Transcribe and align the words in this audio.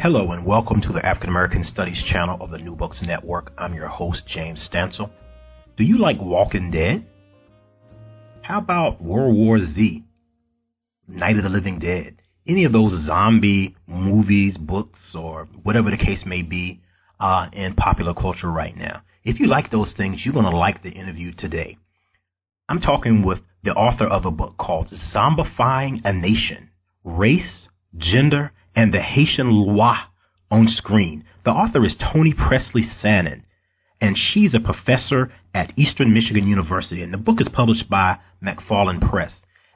Hello 0.00 0.30
and 0.30 0.46
welcome 0.46 0.80
to 0.80 0.92
the 0.92 1.04
African 1.04 1.28
American 1.28 1.64
Studies 1.64 2.04
channel 2.08 2.40
of 2.40 2.50
the 2.50 2.58
New 2.58 2.76
Books 2.76 3.00
Network. 3.02 3.52
I'm 3.58 3.74
your 3.74 3.88
host, 3.88 4.22
James 4.28 4.68
Stansel. 4.72 5.10
Do 5.76 5.82
you 5.82 5.98
like 5.98 6.18
Walking 6.20 6.70
Dead? 6.70 7.04
How 8.42 8.58
about 8.58 9.02
World 9.02 9.34
War 9.34 9.58
Z? 9.58 10.04
Night 11.08 11.36
of 11.36 11.42
the 11.42 11.48
Living 11.48 11.80
Dead? 11.80 12.22
Any 12.46 12.64
of 12.64 12.70
those 12.70 13.06
zombie 13.06 13.74
movies, 13.88 14.56
books, 14.56 15.16
or 15.18 15.48
whatever 15.64 15.90
the 15.90 15.96
case 15.96 16.22
may 16.24 16.42
be 16.42 16.80
uh, 17.18 17.48
in 17.52 17.74
popular 17.74 18.14
culture 18.14 18.52
right 18.52 18.76
now? 18.76 19.02
If 19.24 19.40
you 19.40 19.48
like 19.48 19.72
those 19.72 19.94
things, 19.96 20.22
you're 20.24 20.32
going 20.32 20.48
to 20.48 20.56
like 20.56 20.84
the 20.84 20.90
interview 20.90 21.32
today. 21.36 21.76
I'm 22.68 22.80
talking 22.80 23.26
with 23.26 23.40
the 23.64 23.72
author 23.72 24.06
of 24.06 24.26
a 24.26 24.30
book 24.30 24.58
called 24.58 24.94
Zombifying 25.12 26.02
a 26.04 26.12
Nation 26.12 26.70
Race, 27.02 27.66
Gender, 27.96 28.52
and 28.78 28.94
the 28.94 29.02
Haitian 29.02 29.50
Loa 29.50 30.08
on 30.52 30.68
screen. 30.68 31.24
The 31.44 31.50
author 31.50 31.84
is 31.84 31.96
Toni 31.96 32.32
Pressley 32.32 32.88
Sanon, 33.02 33.44
and 34.00 34.16
she's 34.16 34.54
a 34.54 34.60
professor 34.60 35.32
at 35.52 35.76
Eastern 35.76 36.14
Michigan 36.14 36.46
University. 36.46 37.02
And 37.02 37.12
the 37.12 37.18
book 37.18 37.40
is 37.40 37.48
published 37.52 37.90
by 37.90 38.18
McFarland 38.40 39.10
Press. 39.10 39.32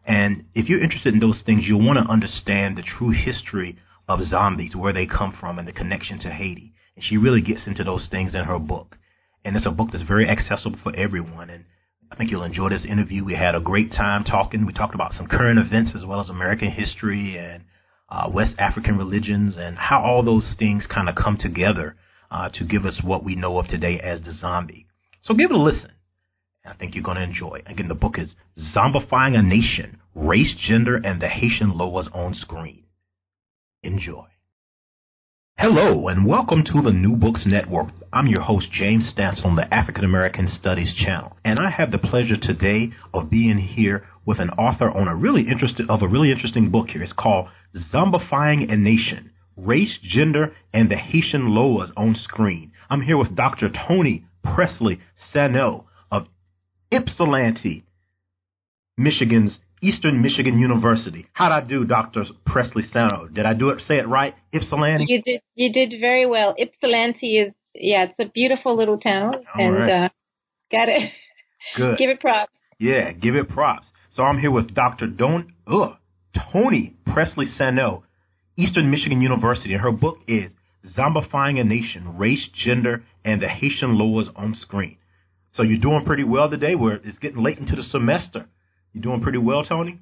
And 0.06 0.44
if 0.54 0.68
you're 0.68 0.80
interested 0.80 1.14
in 1.14 1.18
those 1.18 1.42
things, 1.44 1.64
you'll 1.66 1.84
want 1.84 1.98
to 1.98 2.12
understand 2.12 2.76
the 2.76 2.84
true 2.84 3.10
history 3.10 3.76
of 4.06 4.22
zombies, 4.22 4.76
where 4.76 4.92
they 4.92 5.06
come 5.06 5.36
from, 5.38 5.58
and 5.58 5.66
the 5.66 5.72
connection 5.72 6.20
to 6.20 6.30
Haiti. 6.30 6.72
And 6.94 7.04
she 7.04 7.16
really 7.16 7.42
gets 7.42 7.66
into 7.66 7.82
those 7.82 8.06
things 8.08 8.36
in 8.36 8.44
her 8.44 8.60
book. 8.60 8.98
And 9.44 9.56
it's 9.56 9.66
a 9.66 9.72
book 9.72 9.88
that's 9.90 10.04
very 10.04 10.28
accessible 10.28 10.78
for 10.80 10.94
everyone. 10.94 11.50
And 11.50 11.64
I 12.12 12.14
think 12.14 12.30
you'll 12.30 12.44
enjoy 12.44 12.68
this 12.68 12.86
interview. 12.88 13.24
We 13.24 13.34
had 13.34 13.56
a 13.56 13.60
great 13.60 13.90
time 13.90 14.22
talking. 14.22 14.64
We 14.64 14.72
talked 14.72 14.94
about 14.94 15.14
some 15.14 15.26
current 15.26 15.58
events 15.58 15.90
as 15.96 16.06
well 16.06 16.20
as 16.20 16.28
American 16.28 16.70
history 16.70 17.36
and 17.36 17.64
uh, 18.12 18.28
West 18.28 18.54
African 18.58 18.98
religions 18.98 19.56
and 19.58 19.78
how 19.78 20.02
all 20.02 20.22
those 20.22 20.54
things 20.58 20.86
kind 20.86 21.08
of 21.08 21.14
come 21.14 21.38
together 21.40 21.96
uh, 22.30 22.50
to 22.50 22.64
give 22.64 22.84
us 22.84 23.00
what 23.02 23.24
we 23.24 23.34
know 23.34 23.58
of 23.58 23.66
today 23.68 23.98
as 23.98 24.20
the 24.20 24.32
zombie. 24.32 24.86
So 25.22 25.34
give 25.34 25.50
it 25.50 25.56
a 25.56 25.62
listen. 25.62 25.92
I 26.64 26.74
think 26.74 26.94
you're 26.94 27.02
going 27.02 27.16
to 27.16 27.22
enjoy. 27.22 27.62
Again, 27.66 27.88
the 27.88 27.94
book 27.94 28.18
is 28.18 28.34
Zombifying 28.76 29.36
a 29.36 29.42
Nation 29.42 29.98
Race, 30.14 30.54
Gender, 30.68 30.96
and 30.96 31.20
the 31.22 31.28
Haitian 31.28 31.72
Loas 31.72 32.08
on 32.14 32.34
Screen. 32.34 32.84
Enjoy. 33.82 34.26
Hello, 35.58 36.08
and 36.08 36.26
welcome 36.26 36.64
to 36.64 36.82
the 36.82 36.90
New 36.90 37.14
Books 37.14 37.44
Network. 37.46 37.88
I'm 38.12 38.26
your 38.26 38.40
host, 38.40 38.72
James 38.72 39.12
Stansel 39.14 39.44
on 39.44 39.54
the 39.54 39.72
African 39.72 40.04
American 40.04 40.48
Studies 40.48 40.92
channel, 40.96 41.36
and 41.44 41.60
I 41.60 41.70
have 41.70 41.92
the 41.92 41.98
pleasure 41.98 42.36
today 42.40 42.90
of 43.14 43.30
being 43.30 43.58
here 43.58 44.04
with 44.26 44.40
an 44.40 44.50
author 44.50 44.90
on 44.90 45.06
a 45.06 45.14
really 45.14 45.42
interesting 45.42 45.86
of 45.88 46.02
a 46.02 46.08
really 46.08 46.32
interesting 46.32 46.70
book 46.70 46.88
here. 46.88 47.02
It's 47.02 47.12
called 47.12 47.48
Zombifying 47.92 48.72
a 48.72 48.76
Nation 48.76 49.30
Race, 49.56 49.98
Gender, 50.02 50.52
and 50.72 50.90
the 50.90 50.96
Haitian 50.96 51.50
Loas 51.50 51.92
on 51.96 52.16
Screen. 52.16 52.72
I'm 52.90 53.02
here 53.02 53.18
with 53.18 53.36
Dr. 53.36 53.68
Toni 53.68 54.24
Pressley 54.42 55.00
Sanon 55.32 55.82
of 56.10 56.26
Ypsilanti, 56.90 57.84
Michigan's 58.96 59.60
Eastern 59.82 60.22
Michigan 60.22 60.58
University. 60.58 61.26
How'd 61.32 61.50
I 61.52 61.66
do, 61.66 61.84
Dr. 61.84 62.24
Pressley 62.46 62.84
Sanon? 62.92 63.34
Did 63.34 63.44
I 63.46 63.54
do 63.54 63.70
it, 63.70 63.82
say 63.86 63.98
it 63.98 64.06
right? 64.06 64.34
Ypsilanti? 64.54 65.06
You 65.08 65.20
did, 65.22 65.40
you 65.54 65.72
did 65.72 66.00
very 66.00 66.24
well. 66.24 66.54
Ypsilanti 66.56 67.38
is, 67.38 67.52
yeah, 67.74 68.04
it's 68.04 68.18
a 68.20 68.30
beautiful 68.32 68.76
little 68.76 68.98
town. 68.98 69.34
All 69.34 69.66
and, 69.66 69.74
right. 69.74 70.04
uh, 70.04 70.08
got 70.70 70.88
it. 70.88 71.10
Good. 71.76 71.98
Give 71.98 72.10
it 72.10 72.20
props. 72.20 72.52
Yeah, 72.78 73.12
give 73.12 73.34
it 73.34 73.48
props. 73.48 73.86
So 74.14 74.22
I'm 74.22 74.38
here 74.38 74.50
with 74.50 74.74
Dr. 74.74 75.06
Don, 75.08 75.52
ugh, 75.66 75.96
Toni 76.52 76.94
Pressley 77.12 77.46
Sanon, 77.46 78.02
Eastern 78.56 78.90
Michigan 78.90 79.20
University, 79.20 79.72
and 79.72 79.82
her 79.82 79.92
book 79.92 80.18
is 80.28 80.52
Zombifying 80.96 81.60
a 81.60 81.64
Nation, 81.64 82.18
Race, 82.18 82.48
Gender, 82.52 83.04
and 83.24 83.40
the 83.40 83.48
Haitian 83.48 83.96
Loas 83.96 84.28
on 84.36 84.54
Screen. 84.54 84.98
So 85.52 85.62
you're 85.62 85.78
doing 85.78 86.04
pretty 86.04 86.24
well 86.24 86.48
today. 86.50 86.74
Where 86.74 86.94
it's 86.94 87.18
getting 87.18 87.42
late 87.42 87.58
into 87.58 87.76
the 87.76 87.82
semester. 87.82 88.46
You 88.92 89.00
doing 89.00 89.20
pretty 89.20 89.38
well, 89.38 89.64
Toni? 89.64 89.98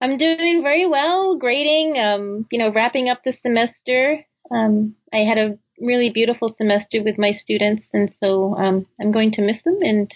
I'm 0.00 0.18
doing 0.18 0.60
very 0.62 0.86
well, 0.86 1.36
grading, 1.36 1.98
um, 1.98 2.46
you 2.50 2.58
know, 2.58 2.70
wrapping 2.72 3.08
up 3.08 3.22
the 3.24 3.34
semester. 3.42 4.24
Um, 4.50 4.94
I 5.12 5.18
had 5.18 5.38
a 5.38 5.58
really 5.80 6.10
beautiful 6.10 6.54
semester 6.56 7.02
with 7.02 7.18
my 7.18 7.32
students, 7.32 7.86
and 7.92 8.12
so 8.20 8.54
um, 8.56 8.86
I'm 9.00 9.10
going 9.10 9.32
to 9.32 9.42
miss 9.42 9.56
them. 9.64 9.78
And 9.80 10.12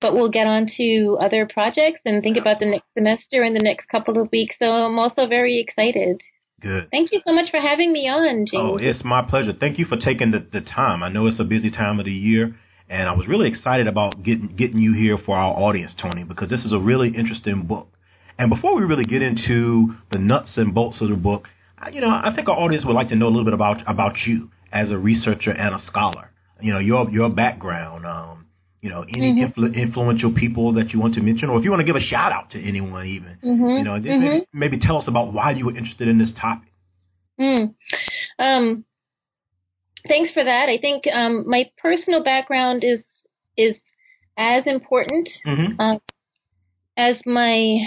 but 0.00 0.14
we'll 0.14 0.30
get 0.30 0.46
on 0.46 0.70
to 0.76 1.18
other 1.22 1.48
projects 1.50 2.00
and 2.04 2.22
think 2.22 2.36
about 2.36 2.60
the 2.60 2.66
next 2.66 2.86
semester 2.94 3.42
in 3.42 3.54
the 3.54 3.62
next 3.62 3.88
couple 3.88 4.20
of 4.20 4.30
weeks. 4.30 4.56
So 4.58 4.66
I'm 4.66 4.98
also 4.98 5.26
very 5.26 5.58
excited. 5.58 6.20
Good. 6.60 6.88
Thank 6.90 7.12
you 7.12 7.20
so 7.26 7.32
much 7.32 7.50
for 7.50 7.60
having 7.60 7.92
me 7.92 8.08
on, 8.08 8.46
James. 8.46 8.62
Oh, 8.62 8.76
it's 8.78 9.04
my 9.04 9.22
pleasure. 9.22 9.52
Thank 9.58 9.78
you 9.78 9.84
for 9.84 9.96
taking 9.96 10.32
the, 10.32 10.46
the 10.52 10.60
time. 10.60 11.02
I 11.02 11.08
know 11.08 11.26
it's 11.26 11.40
a 11.40 11.44
busy 11.44 11.70
time 11.70 11.98
of 11.98 12.06
the 12.06 12.12
year, 12.12 12.56
and 12.88 13.08
I 13.08 13.12
was 13.12 13.26
really 13.26 13.48
excited 13.48 13.86
about 13.86 14.22
getting 14.22 14.48
getting 14.56 14.78
you 14.78 14.92
here 14.92 15.18
for 15.18 15.36
our 15.36 15.52
audience, 15.54 15.94
Toni, 16.00 16.24
because 16.24 16.48
this 16.48 16.64
is 16.64 16.72
a 16.72 16.78
really 16.78 17.08
interesting 17.08 17.62
book. 17.62 17.88
And 18.38 18.50
before 18.50 18.74
we 18.74 18.82
really 18.82 19.04
get 19.04 19.22
into 19.22 19.94
the 20.12 20.18
nuts 20.18 20.56
and 20.56 20.74
bolts 20.74 21.00
of 21.00 21.08
the 21.08 21.16
book, 21.16 21.48
I- 21.78 21.88
you 21.90 22.00
know, 22.00 22.10
I 22.10 22.32
think 22.34 22.48
our 22.48 22.56
audience 22.56 22.84
would 22.84 22.94
like 22.94 23.08
to 23.08 23.16
know 23.16 23.26
a 23.26 23.32
little 23.34 23.44
bit 23.44 23.54
about 23.54 23.82
about 23.86 24.14
you 24.26 24.50
as 24.72 24.90
a 24.90 24.98
researcher 24.98 25.52
and 25.52 25.74
a 25.74 25.78
scholar. 25.78 26.30
You 26.60 26.72
know, 26.72 26.78
your 26.78 27.10
your 27.10 27.28
background. 27.28 28.06
Um, 28.06 28.46
you 28.82 28.90
know, 28.90 29.02
any 29.08 29.34
Mhm. 29.34 29.52
influ- 29.52 29.74
influential 29.74 30.32
people 30.32 30.72
that 30.72 30.92
you 30.92 31.00
want 31.00 31.14
to 31.14 31.20
mention, 31.20 31.48
or 31.48 31.58
if 31.58 31.64
you 31.64 31.70
want 31.70 31.80
to 31.80 31.84
give 31.86 31.96
a 31.96 32.00
shout 32.00 32.30
out 32.30 32.50
to 32.50 32.62
anyone, 32.62 33.06
even. 33.06 33.36
Mhm, 33.42 33.78
You 33.78 33.84
know, 33.84 33.98
mhm. 33.98 34.20
maybe, 34.20 34.44
maybe 34.52 34.78
tell 34.78 34.96
us 34.98 35.08
about 35.08 35.32
why 35.32 35.50
you 35.52 35.64
were 35.66 35.76
interested 35.76 36.06
in 36.06 36.18
this 36.18 36.32
topic. 36.34 36.68
Mm. 37.40 37.74
Um, 38.38 38.84
thanks 40.08 40.32
for 40.32 40.44
that. 40.44 40.68
I 40.68 40.78
think 40.78 41.04
um, 41.12 41.48
my 41.48 41.70
personal 41.78 42.22
background 42.22 42.84
is 42.84 43.02
is 43.56 43.76
as 44.38 44.66
important 44.66 45.28
Mm-hmm. 45.46 45.80
um, 45.80 46.00
as 46.96 47.16
my 47.26 47.80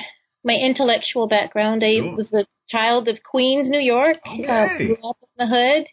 my 0.43 0.53
intellectual 0.53 1.27
background. 1.27 1.83
I 1.83 2.01
was 2.15 2.31
a 2.33 2.45
child 2.69 3.07
of 3.07 3.17
Queens, 3.23 3.69
New 3.69 3.79
York. 3.79 4.17
Uh, 4.25 4.67
grew 4.77 4.97
up 5.09 5.17
in 5.21 5.29
the 5.37 5.47
hood, 5.47 5.85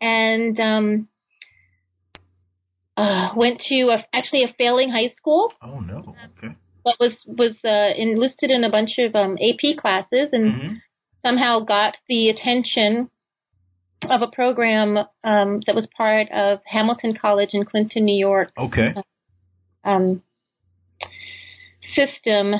and 0.00 0.60
um, 0.60 1.08
uh, 2.96 3.30
went 3.36 3.60
to 3.68 3.88
a, 3.90 4.04
actually 4.12 4.44
a 4.44 4.54
failing 4.58 4.90
high 4.90 5.10
school, 5.16 5.52
Oh 5.62 5.80
no. 5.80 6.14
Okay. 6.38 6.54
but 6.84 6.96
was 7.00 7.24
was 7.26 7.56
uh, 7.64 7.92
enlisted 7.96 8.50
in 8.50 8.64
a 8.64 8.70
bunch 8.70 8.98
of 8.98 9.14
um, 9.14 9.38
AP 9.40 9.76
classes 9.78 10.28
and 10.32 10.52
Mm-hmm. 10.52 10.74
somehow 11.24 11.60
got 11.60 11.96
the 12.08 12.28
attention 12.28 13.10
of 14.08 14.22
a 14.22 14.28
program 14.28 14.96
um, 15.24 15.60
that 15.66 15.74
was 15.74 15.86
part 15.96 16.28
of 16.30 16.60
Hamilton 16.64 17.16
College 17.20 17.50
in 17.52 17.64
Clinton, 17.64 18.04
New 18.04 18.18
York 18.18 18.50
Okay. 18.58 18.94
um, 19.84 20.22
system. 21.94 22.54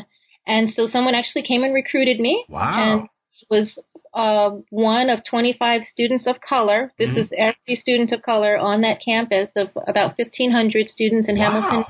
And 0.46 0.70
so 0.74 0.86
someone 0.88 1.14
actually 1.14 1.42
came 1.42 1.62
and 1.62 1.74
recruited 1.74 2.18
me. 2.20 2.44
Wow. 2.48 2.98
And 3.00 3.08
was 3.50 3.78
uh, 4.12 4.50
one 4.70 5.08
of 5.08 5.20
25 5.24 5.82
students 5.90 6.26
of 6.26 6.40
color. 6.46 6.92
This 6.98 7.10
Mhm. 7.10 7.16
is 7.18 7.32
every 7.38 7.76
student 7.80 8.12
of 8.12 8.20
color 8.22 8.58
on 8.58 8.82
that 8.82 9.00
campus 9.00 9.50
of 9.56 9.70
about 9.86 10.18
1,500 10.18 10.88
students 10.88 11.26
in 11.28 11.36
Hamilton. 11.36 11.84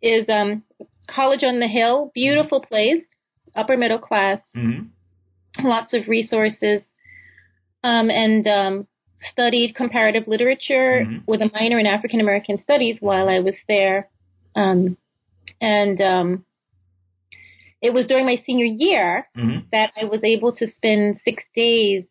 Is 0.00 0.28
um, 0.28 0.64
College 1.08 1.44
on 1.44 1.60
the 1.60 1.68
Hill, 1.68 2.10
beautiful 2.14 2.60
place, 2.60 3.04
upper 3.54 3.76
middle 3.76 3.98
class, 4.00 4.40
Mm-hmm. 4.56 5.68
lots 5.68 5.92
of 5.92 6.08
resources, 6.08 6.82
um, 7.84 8.10
and 8.10 8.46
um, 8.46 8.86
studied 9.30 9.74
comparative 9.74 10.26
literature 10.26 11.04
Mhm. 11.06 11.22
with 11.26 11.40
a 11.42 11.50
minor 11.52 11.78
in 11.78 11.86
African 11.86 12.20
American 12.20 12.58
studies 12.58 12.98
while 13.00 13.28
I 13.28 13.40
was 13.40 13.54
there. 13.68 14.08
Um, 14.56 14.96
and 15.60 16.00
um, 16.00 16.44
it 17.80 17.92
was 17.92 18.06
during 18.06 18.26
my 18.26 18.36
senior 18.46 18.66
year 18.66 19.28
Mm-hmm. 19.36 19.58
that 19.72 19.90
I 20.00 20.04
was 20.04 20.20
able 20.22 20.52
to 20.56 20.68
spend 20.68 21.20
six 21.24 21.42
days 21.54 22.04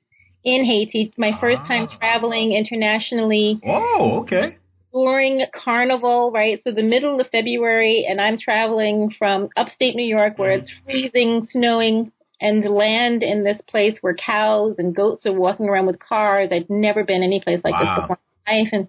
in 0.44 0.66
Haiti, 0.66 1.14
my 1.18 1.38
first 1.40 1.64
time 1.68 1.88
Ah. 1.92 1.98
traveling 2.00 2.54
internationally 2.54 3.60
Oh, 3.64 4.22
okay. 4.22 4.58
during 4.92 5.46
Carnival, 5.54 6.32
right? 6.32 6.60
So 6.64 6.72
the 6.72 6.82
middle 6.84 7.20
of 7.22 7.28
February, 7.30 8.06
and 8.10 8.20
I'm 8.20 8.38
traveling 8.38 9.12
from 9.18 9.50
upstate 9.56 9.96
New 9.96 10.04
York 10.06 10.38
where 10.40 10.52
it's 10.52 10.72
freezing, 10.84 11.46
snowing, 11.52 12.12
and 12.42 12.66
land 12.66 13.22
in 13.22 13.44
this 13.44 13.62
place 13.70 13.98
where 14.02 14.16
cows 14.16 14.76
and 14.80 14.96
goats 14.96 15.26
are 15.28 15.32
walking 15.32 15.70
around 15.70 15.86
with 15.86 16.00
cars. 16.00 16.50
I'd 16.52 16.70
never 16.70 17.04
been 17.04 17.22
any 17.22 17.40
place 17.40 17.62
like 17.64 17.74
wow. 17.74 17.84
this 17.84 18.02
before 18.02 18.18
in 18.18 18.48
my 18.48 18.60
life. 18.60 18.70
And 18.74 18.88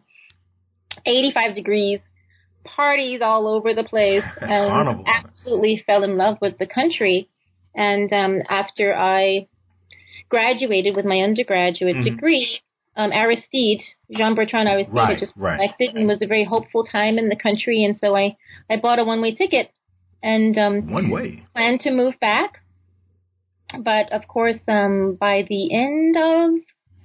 85 1.04 1.54
degrees, 1.54 2.00
parties 2.64 3.20
all 3.22 3.46
over 3.46 3.74
the 3.74 3.84
place, 3.84 4.24
and 4.40 4.70
Carnival. 4.70 5.04
absolutely 5.06 5.82
fell 5.86 6.02
in 6.02 6.16
love 6.16 6.38
with 6.40 6.58
the 6.58 6.66
country. 6.66 7.28
And 7.74 8.12
um, 8.12 8.42
after 8.48 8.94
I 8.94 9.48
graduated 10.28 10.96
with 10.96 11.04
my 11.04 11.20
undergraduate 11.20 11.96
mm-hmm. 11.96 12.14
degree, 12.14 12.60
um, 12.96 13.10
Aristide, 13.10 13.82
Jean 14.10 14.34
Bertrand 14.34 14.68
Aristide, 14.68 14.94
right, 14.94 15.08
had 15.10 15.18
just 15.18 15.32
right. 15.36 15.58
elected 15.58 15.94
and 15.94 16.06
was 16.06 16.20
a 16.22 16.26
very 16.26 16.44
hopeful 16.44 16.84
time 16.84 17.18
in 17.18 17.28
the 17.28 17.36
country. 17.36 17.84
And 17.84 17.96
so 17.96 18.14
I, 18.16 18.36
I 18.70 18.76
bought 18.76 18.98
a 18.98 19.04
one 19.04 19.20
way 19.20 19.34
ticket 19.34 19.70
and 20.22 20.56
um, 20.58 20.90
one 20.90 21.10
way 21.10 21.44
planned 21.54 21.80
to 21.80 21.90
move 21.90 22.14
back. 22.20 22.61
But 23.78 24.12
of 24.12 24.26
course, 24.28 24.60
um, 24.68 25.16
by 25.20 25.44
the 25.48 25.74
end 25.74 26.16
of 26.16 26.50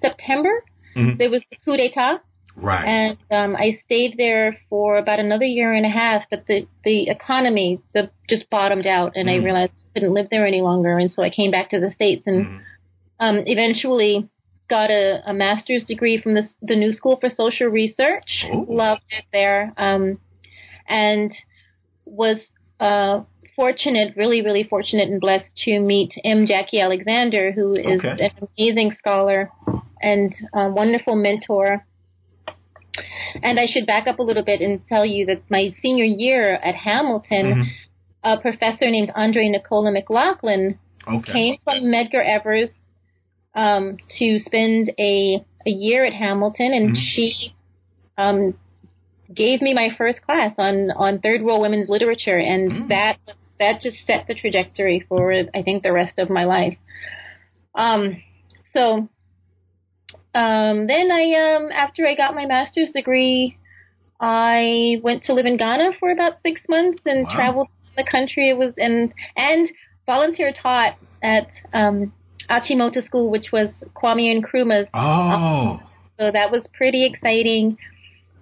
September, 0.02 0.64
mm-hmm. 0.96 1.18
there 1.18 1.30
was 1.30 1.44
the 1.50 1.58
coup 1.64 1.78
d'etat. 1.78 2.22
Right. 2.60 2.86
And 2.86 3.18
um, 3.30 3.56
I 3.56 3.78
stayed 3.86 4.16
there 4.18 4.58
for 4.68 4.98
about 4.98 5.20
another 5.20 5.46
year 5.46 5.74
and 5.74 5.86
a 5.86 5.90
half, 5.90 6.24
but 6.32 6.46
the 6.48 6.68
the 6.84 7.08
economy 7.10 7.80
the 7.94 8.10
just 8.28 8.50
bottomed 8.50 8.88
out, 8.88 9.14
and 9.16 9.28
Mm. 9.30 9.32
I 9.32 9.36
realized 9.44 9.72
I 9.74 9.94
couldn't 9.94 10.14
live 10.16 10.30
there 10.32 10.46
any 10.46 10.62
longer, 10.62 10.98
and 10.98 11.12
so 11.12 11.22
I 11.22 11.30
came 11.30 11.52
back 11.52 11.70
to 11.70 11.80
the 11.80 11.92
states 11.92 12.26
and 12.26 12.46
Mhm. 12.46 12.60
um, 13.20 13.44
eventually 13.46 14.28
got 14.70 14.90
a, 14.90 15.22
a 15.28 15.34
master's 15.34 15.86
degree 15.86 16.18
from 16.18 16.34
the 16.34 16.50
the 16.64 16.76
New 16.76 16.94
School 16.94 17.18
for 17.18 17.30
Social 17.30 17.68
Research. 17.68 18.46
Oh. 18.52 18.66
Loved 18.68 19.04
it 19.12 19.26
there, 19.32 19.72
um, 19.78 20.20
and 20.88 21.32
was 22.06 22.38
uh, 22.80 23.22
fortunate, 23.68 24.16
really, 24.16 24.42
really 24.42 24.64
fortunate 24.64 25.10
and 25.10 25.20
blessed 25.20 25.54
to 25.66 25.80
meet 25.80 26.14
M. 26.24 26.46
Jacqui 26.48 26.80
Alexander, 26.82 27.52
who 27.52 27.74
is 27.76 28.00
Okay. 28.06 28.32
an 28.38 28.48
amazing 28.58 28.92
scholar 28.98 29.52
and 30.02 30.32
a 30.54 30.70
wonderful 30.70 31.16
mentor. 31.16 31.84
And 33.44 33.60
I 33.60 33.66
should 33.66 33.86
back 33.86 34.08
up 34.08 34.20
a 34.20 34.24
little 34.24 34.44
bit 34.44 34.62
and 34.62 34.80
tell 34.88 35.06
you 35.06 35.26
that 35.26 35.42
my 35.50 35.72
senior 35.82 36.06
year 36.06 36.54
at 36.54 36.76
Hamilton, 36.76 37.46
Mhm. 37.54 37.66
a 38.24 38.38
professor 38.38 38.90
named 38.90 39.12
Andre 39.16 39.50
Nicola 39.50 39.92
McLaughlin 39.92 40.80
Okay. 41.08 41.32
came 41.32 41.58
from 41.64 41.86
Medgar 41.86 42.24
Evers 42.24 42.70
um, 43.56 43.98
to 44.20 44.38
spend 44.40 44.92
a 45.00 45.44
a 45.66 45.70
year 45.70 46.06
at 46.06 46.14
Hamilton, 46.14 46.72
and 46.74 46.96
Mhm. 46.96 47.02
she 47.02 47.54
um, 48.20 48.54
gave 49.34 49.62
me 49.62 49.74
my 49.74 49.90
first 49.98 50.22
class 50.22 50.54
on 50.58 50.92
on 50.92 51.20
third 51.20 51.42
world 51.42 51.62
women's 51.62 51.90
literature, 51.90 52.38
and 52.38 52.72
Mm. 52.72 52.88
that 52.90 53.18
that 53.60 53.82
just 53.82 53.98
set 54.06 54.26
the 54.28 54.36
trajectory 54.36 55.06
for 55.08 55.32
I 55.32 55.62
think 55.64 55.84
the 55.84 55.94
rest 55.94 56.20
of 56.20 56.30
my 56.30 56.46
life. 56.46 56.78
Um, 57.76 58.22
so 58.74 59.10
um, 60.34 60.88
then 60.88 61.12
I 61.12 61.56
um, 61.56 61.72
after 61.72 62.06
I 62.08 62.16
got 62.16 62.36
my 62.36 62.46
master's 62.46 62.92
degree, 62.92 63.58
I 64.20 64.98
went 65.04 65.24
to 65.24 65.34
live 65.34 65.46
in 65.46 65.58
Ghana 65.58 65.92
for 66.00 66.12
about 66.12 66.38
six 66.46 66.62
months 66.70 67.00
and 67.06 67.26
Wow. 67.26 67.36
traveled 67.36 67.68
the 67.96 68.04
country. 68.10 68.50
It 68.50 68.58
was 68.58 68.74
and 68.78 69.14
and 69.36 69.70
volunteer 70.06 70.54
taught 70.54 70.96
at 71.24 71.48
um, 71.74 72.14
Achimota 72.50 73.06
School, 73.06 73.30
which 73.32 73.52
was 73.52 73.70
Kwame 73.96 74.42
Nkrumah's. 74.42 74.88
Oh. 74.94 75.82
So 76.20 76.32
that 76.32 76.52
was 76.52 76.64
pretty 76.74 77.06
exciting. 77.06 77.78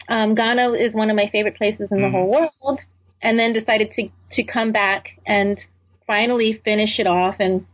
Um, 0.08 0.36
Ghana 0.36 0.74
is 0.74 0.94
one 0.94 1.10
of 1.10 1.16
my 1.16 1.30
favorite 1.32 1.58
places 1.58 1.90
in 1.92 2.02
the 2.02 2.08
Mhm. 2.08 2.12
whole 2.12 2.30
world. 2.30 2.80
And 3.26 3.40
then 3.40 3.54
decided 3.54 3.90
to 3.96 4.10
to 4.38 4.44
come 4.44 4.72
back 4.72 5.02
and 5.26 5.60
finally 6.08 6.62
finish 6.64 7.00
it 7.00 7.08
off 7.08 7.36
and 7.40 7.66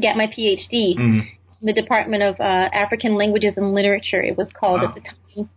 get 0.00 0.16
my 0.16 0.26
PhD 0.26 0.94
Mhm. 0.96 1.20
in 1.60 1.66
the 1.70 1.72
Department 1.72 2.22
of 2.22 2.38
uh, 2.40 2.68
African 2.84 3.12
Languages 3.16 3.54
and 3.56 3.74
Literature. 3.74 4.22
It 4.22 4.36
was 4.36 4.48
called 4.52 4.82
Wow. 4.82 4.88
at 4.88 4.94
the 4.94 5.00
time. 5.00 5.48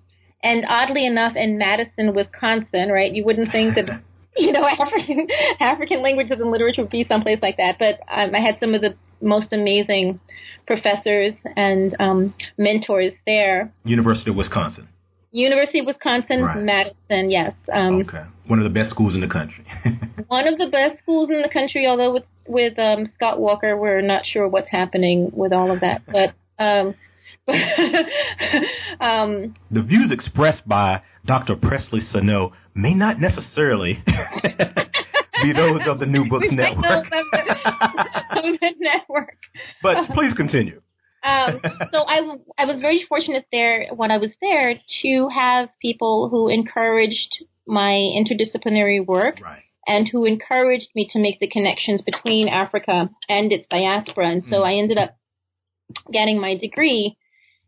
And 0.43 0.65
oddly 0.67 1.05
enough, 1.05 1.35
in 1.35 1.57
Madison, 1.57 2.13
Wisconsin, 2.15 2.89
right? 2.89 3.11
You 3.11 3.23
wouldn't 3.25 3.51
think 3.51 3.75
that 3.75 3.87
you 4.37 4.51
know 4.53 4.65
African 4.65 5.27
African 5.59 6.01
languages 6.01 6.39
and 6.39 6.49
literature 6.49 6.81
would 6.83 6.91
be 6.99 7.03
someplace 7.03 7.39
like 7.41 7.57
that, 7.57 7.77
but 7.79 7.99
um, 8.09 8.33
I 8.33 8.39
had 8.39 8.57
some 8.59 8.73
of 8.73 8.81
the 8.81 8.95
most 9.21 9.51
amazing 9.53 10.19
professors 10.65 11.33
and 11.57 11.95
um, 11.99 12.33
mentors 12.57 13.13
there. 13.25 13.71
University 13.83 14.29
of 14.31 14.37
Wisconsin. 14.37 14.87
University 15.31 15.79
of 15.79 15.85
Wisconsin, 15.85 16.43
Right. 16.43 16.57
Madison, 16.61 17.31
yes. 17.31 17.53
Um, 17.71 18.01
okay. 18.01 18.23
One 18.47 18.59
of 18.59 18.63
the 18.63 18.69
best 18.69 18.89
schools 18.91 19.15
in 19.15 19.21
the 19.21 19.27
country. 19.27 19.63
One 20.27 20.47
of 20.47 20.57
the 20.57 20.67
best 20.67 20.99
schools 21.01 21.29
in 21.29 21.41
the 21.41 21.49
country, 21.49 21.87
although 21.87 22.13
with 22.13 22.23
with 22.47 22.77
um, 22.79 23.05
Scott 23.13 23.39
Walker, 23.39 23.77
we're 23.77 24.01
not 24.01 24.25
sure 24.25 24.47
what's 24.47 24.69
happening 24.69 25.31
with 25.33 25.53
all 25.53 25.71
of 25.71 25.79
that. 25.81 26.01
But 26.11 26.33
um, 26.61 26.95
um, 28.99 29.55
the 29.71 29.81
views 29.81 30.11
expressed 30.11 30.67
by 30.67 31.01
Dr. 31.25 31.55
Pressley 31.55 32.01
Sanon 32.01 32.51
may 32.75 32.93
not 32.93 33.19
necessarily 33.19 34.03
be 35.43 35.53
those 35.53 35.81
of 35.87 35.99
the 35.99 36.05
New 36.05 36.27
Books 36.29 36.47
we 36.49 36.55
might 36.55 36.75
know 36.77 36.81
Network. 36.81 37.07
some 37.09 38.53
of 38.53 38.59
the 38.59 38.73
network. 38.79 39.37
but 39.81 40.07
please 40.13 40.33
continue. 40.35 40.81
Um, 41.23 41.61
so 41.91 41.99
I, 42.07 42.35
I 42.57 42.65
was 42.65 42.79
very 42.81 43.05
fortunate 43.07 43.45
there 43.51 43.87
when 43.93 44.11
I 44.11 44.17
was 44.17 44.31
there 44.41 44.75
to 45.03 45.29
have 45.33 45.69
people 45.81 46.29
who 46.29 46.47
encouraged 46.49 47.43
my 47.67 47.91
interdisciplinary 47.91 49.05
work 49.05 49.39
Right. 49.41 49.63
and 49.87 50.07
who 50.11 50.25
encouraged 50.25 50.89
me 50.95 51.07
to 51.13 51.19
make 51.19 51.39
the 51.39 51.47
connections 51.47 52.01
between 52.01 52.47
Africa 52.47 53.09
and 53.29 53.51
its 53.51 53.67
diaspora. 53.69 54.29
And 54.29 54.43
so 54.43 54.61
Mhm. 54.61 54.65
I 54.65 54.73
ended 54.75 54.97
up 54.97 55.15
getting 56.11 56.39
my 56.39 56.55
degree 56.55 57.15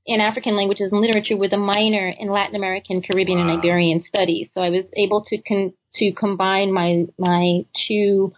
in 0.05 0.19
African 0.19 0.55
languages 0.57 0.91
and 0.91 0.99
literature 1.01 1.37
with 1.37 1.53
a 1.53 1.57
minor 1.57 2.09
in 2.09 2.29
Latin 2.29 2.55
American, 2.55 3.01
Caribbean, 3.01 3.39
and 3.39 3.49
Wow. 3.49 3.57
Iberian 3.57 4.01
studies. 4.01 4.49
So 4.53 4.61
I 4.61 4.69
was 4.69 4.85
able 4.97 5.23
to 5.25 5.37
con- 5.37 5.73
to 5.95 6.11
combine 6.13 6.73
my 6.73 7.05
my 7.17 7.65
two, 7.87 8.33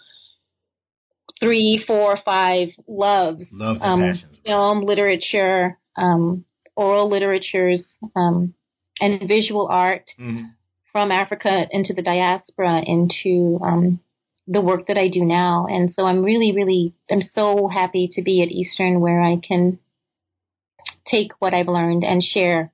three, 1.39 1.83
four, 1.85 2.17
five 2.23 2.69
loves 2.87 3.45
Loves 3.51 3.79
um, 3.83 4.01
passions. 4.01 4.37
film, 4.45 4.81
literature, 4.81 5.77
um, 5.97 6.45
oral 6.75 7.09
literatures, 7.09 7.85
um, 8.15 8.53
and 9.01 9.27
visual 9.27 9.67
art 9.69 10.05
Mhm. 10.17 10.51
from 10.91 11.11
Africa 11.11 11.67
into 11.71 11.93
the 11.93 12.01
diaspora 12.01 12.81
into 12.85 13.59
um, 13.61 13.99
the 14.47 14.61
work 14.61 14.87
that 14.87 14.97
I 14.97 15.07
do 15.09 15.25
now. 15.25 15.65
And 15.69 15.91
so 15.91 16.05
I'm 16.05 16.23
really, 16.23 16.53
really, 16.53 16.93
I'm 17.11 17.21
so 17.21 17.67
happy 17.67 18.09
to 18.13 18.21
be 18.21 18.41
at 18.41 18.49
Eastern 18.51 19.01
where 19.01 19.21
I 19.21 19.37
can 19.37 19.79
take 21.05 21.31
what 21.39 21.53
I've 21.53 21.67
learned 21.67 22.03
and 22.03 22.23
share 22.23 22.71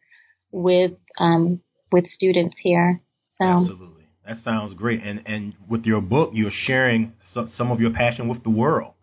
with 0.51 0.93
um, 1.17 1.61
with 1.91 2.07
students 2.09 2.55
here. 2.61 3.01
So 3.37 3.45
Absolutely. 3.45 3.87
That 4.31 4.43
sounds 4.43 4.73
great. 4.75 5.03
And 5.03 5.21
and 5.25 5.53
with 5.67 5.83
your 5.83 5.99
book, 5.99 6.31
you're 6.33 6.51
sharing 6.65 7.11
some, 7.33 7.51
some 7.57 7.69
of 7.69 7.81
your 7.81 7.91
passion 7.91 8.29
with 8.29 8.43
the 8.43 8.49
world. 8.49 8.93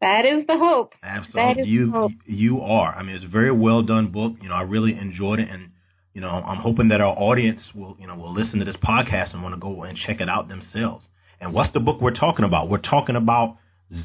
that 0.00 0.26
is 0.26 0.44
the 0.48 0.58
hope. 0.58 0.94
Absolutely, 1.04 1.62
is 1.62 1.68
you 1.68 2.10
you 2.26 2.60
are. 2.62 2.92
I 2.92 3.04
mean, 3.04 3.14
it's 3.14 3.24
a 3.24 3.28
very 3.28 3.52
well 3.52 3.82
done 3.82 4.08
book. 4.08 4.32
You 4.42 4.48
know, 4.48 4.56
I 4.56 4.62
really 4.62 4.98
enjoyed 4.98 5.38
it, 5.38 5.48
and 5.48 5.70
you 6.14 6.20
know, 6.20 6.30
I'm 6.30 6.58
hoping 6.58 6.88
that 6.88 7.00
our 7.00 7.14
audience 7.16 7.70
will 7.76 7.96
you 8.00 8.08
know 8.08 8.16
will 8.16 8.34
listen 8.34 8.58
to 8.58 8.64
this 8.64 8.76
podcast 8.76 9.32
and 9.32 9.42
want 9.44 9.54
to 9.54 9.60
go 9.60 9.84
and 9.84 9.96
check 9.96 10.20
it 10.20 10.28
out 10.28 10.48
themselves. 10.48 11.06
And 11.40 11.54
what's 11.54 11.72
the 11.72 11.80
book 11.80 12.00
we're 12.00 12.10
talking 12.14 12.44
about? 12.44 12.68
We're 12.68 12.78
talking 12.78 13.14
about 13.14 13.58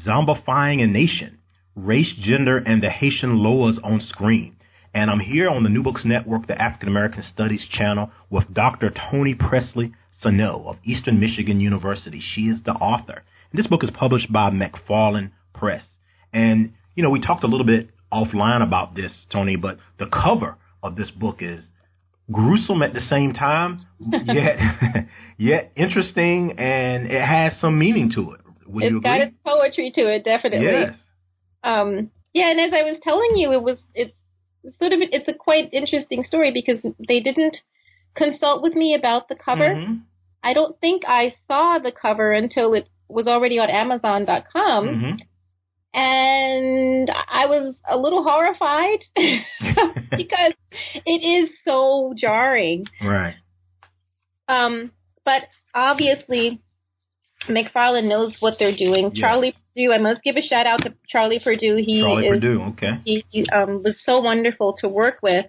zombifying 0.06 0.80
a 0.80 0.86
nation, 0.86 1.38
race, 1.74 2.14
gender, 2.20 2.58
and 2.58 2.80
the 2.82 2.90
Haitian 2.90 3.38
Loas 3.38 3.78
on 3.82 4.00
screen. 4.00 4.54
And 4.94 5.10
I'm 5.10 5.20
here 5.20 5.48
on 5.50 5.64
the 5.64 5.68
New 5.68 5.82
Books 5.82 6.04
Network, 6.04 6.46
the 6.46 6.60
African 6.60 6.88
American 6.88 7.22
Studies 7.22 7.66
channel, 7.70 8.10
with 8.30 8.52
Dr. 8.54 8.90
Toni 8.90 9.34
Pressley 9.34 9.92
Sanon 10.20 10.64
of 10.66 10.76
Eastern 10.84 11.20
Michigan 11.20 11.60
University. 11.60 12.20
She 12.20 12.42
is 12.42 12.62
the 12.64 12.72
author. 12.72 13.22
And 13.50 13.58
this 13.58 13.66
book 13.66 13.84
is 13.84 13.90
published 13.90 14.32
by 14.32 14.50
McFarland 14.50 15.30
Press. 15.54 15.84
And, 16.32 16.74
you 16.94 17.02
know, 17.02 17.10
we 17.10 17.20
talked 17.20 17.44
a 17.44 17.46
little 17.46 17.66
bit 17.66 17.90
offline 18.12 18.62
about 18.62 18.94
this, 18.94 19.12
Toni, 19.30 19.56
but 19.56 19.78
the 19.98 20.06
cover 20.06 20.56
of 20.82 20.96
this 20.96 21.10
book 21.10 21.36
is 21.40 21.68
gruesome 22.30 22.82
at 22.82 22.92
the 22.94 23.00
same 23.00 23.32
time, 23.32 23.86
yet, 24.24 24.58
yet 25.38 25.72
interesting, 25.76 26.54
and 26.58 27.10
it 27.10 27.22
has 27.22 27.58
some 27.60 27.78
meaning 27.78 28.10
to 28.14 28.32
it. 28.32 28.40
Would 28.66 28.84
it's 28.84 29.02
got 29.02 29.20
its 29.20 29.34
poetry 29.44 29.92
to 29.94 30.14
it, 30.14 30.24
definitely. 30.24 30.66
Yes. 30.66 30.96
Um, 31.64 32.10
yeah, 32.34 32.50
and 32.50 32.60
as 32.60 32.72
I 32.74 32.82
was 32.82 32.98
telling 33.02 33.32
you, 33.34 33.52
it 33.52 33.62
was 33.62 33.78
it's 33.94 34.12
sort 34.78 34.92
of 34.92 34.98
it's 35.00 35.26
a 35.26 35.32
quite 35.32 35.72
interesting 35.72 36.22
story 36.24 36.52
because 36.52 36.84
they 37.08 37.20
didn't 37.20 37.56
consult 38.14 38.62
with 38.62 38.74
me 38.74 38.94
about 38.94 39.28
the 39.28 39.34
cover. 39.34 39.74
Mhm. 39.74 40.02
I 40.42 40.52
don't 40.54 40.78
think 40.80 41.02
I 41.06 41.34
saw 41.48 41.78
the 41.78 41.92
cover 41.92 42.32
until 42.32 42.74
it 42.74 42.88
was 43.08 43.26
already 43.26 43.58
on 43.58 43.70
Amazon.com, 43.70 44.88
Mhm. 44.88 45.18
and 45.94 47.10
I 47.10 47.46
was 47.46 47.80
a 47.88 47.96
little 47.96 48.22
horrified 48.22 49.00
because 50.10 50.52
it 50.94 51.22
is 51.24 51.50
so 51.64 52.14
jarring. 52.16 52.84
Right. 53.02 53.34
Um, 54.48 54.92
but 55.24 55.42
obviously, 55.74 56.60
McFarland 57.48 58.08
knows 58.08 58.34
what 58.40 58.58
they're 58.58 58.76
doing. 58.76 59.10
Yes. 59.12 59.20
Charlie 59.20 59.54
Perdue, 59.74 59.92
I 59.92 59.98
must 59.98 60.22
give 60.22 60.36
a 60.36 60.42
shout 60.42 60.66
out 60.66 60.82
to 60.82 60.94
Charlie 61.08 61.40
Perdue. 61.42 61.76
He 61.76 62.00
Charlie 62.00 62.26
is 62.26 62.32
Perdue. 62.34 62.62
Okay. 62.70 62.92
he, 63.04 63.24
he 63.30 63.46
um, 63.50 63.82
was 63.82 63.96
so 64.04 64.20
wonderful 64.20 64.74
to 64.80 64.88
work 64.88 65.18
with, 65.22 65.46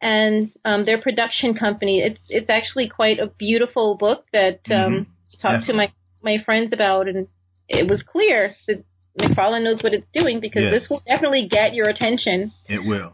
and 0.00 0.48
um, 0.64 0.84
their 0.84 1.00
production 1.00 1.54
company. 1.54 2.00
It's 2.00 2.20
it's 2.28 2.50
actually 2.50 2.88
quite 2.88 3.18
a 3.18 3.26
beautiful 3.26 3.96
book 3.96 4.24
that 4.32 4.60
um, 4.70 5.06
I 5.32 5.42
talked 5.42 5.66
to 5.66 5.72
my 5.74 5.92
my 6.22 6.38
friends 6.44 6.72
about, 6.72 7.08
and 7.08 7.28
it 7.68 7.88
was 7.88 8.02
clear 8.06 8.54
that 8.66 8.84
McFarland 9.18 9.64
knows 9.64 9.82
what 9.82 9.92
it's 9.94 10.06
doing 10.14 10.40
because 10.40 10.62
Yes. 10.64 10.80
this 10.82 10.90
will 10.90 11.02
definitely 11.06 11.48
get 11.50 11.74
your 11.74 11.88
attention. 11.88 12.52
It 12.68 12.84
will. 12.84 13.12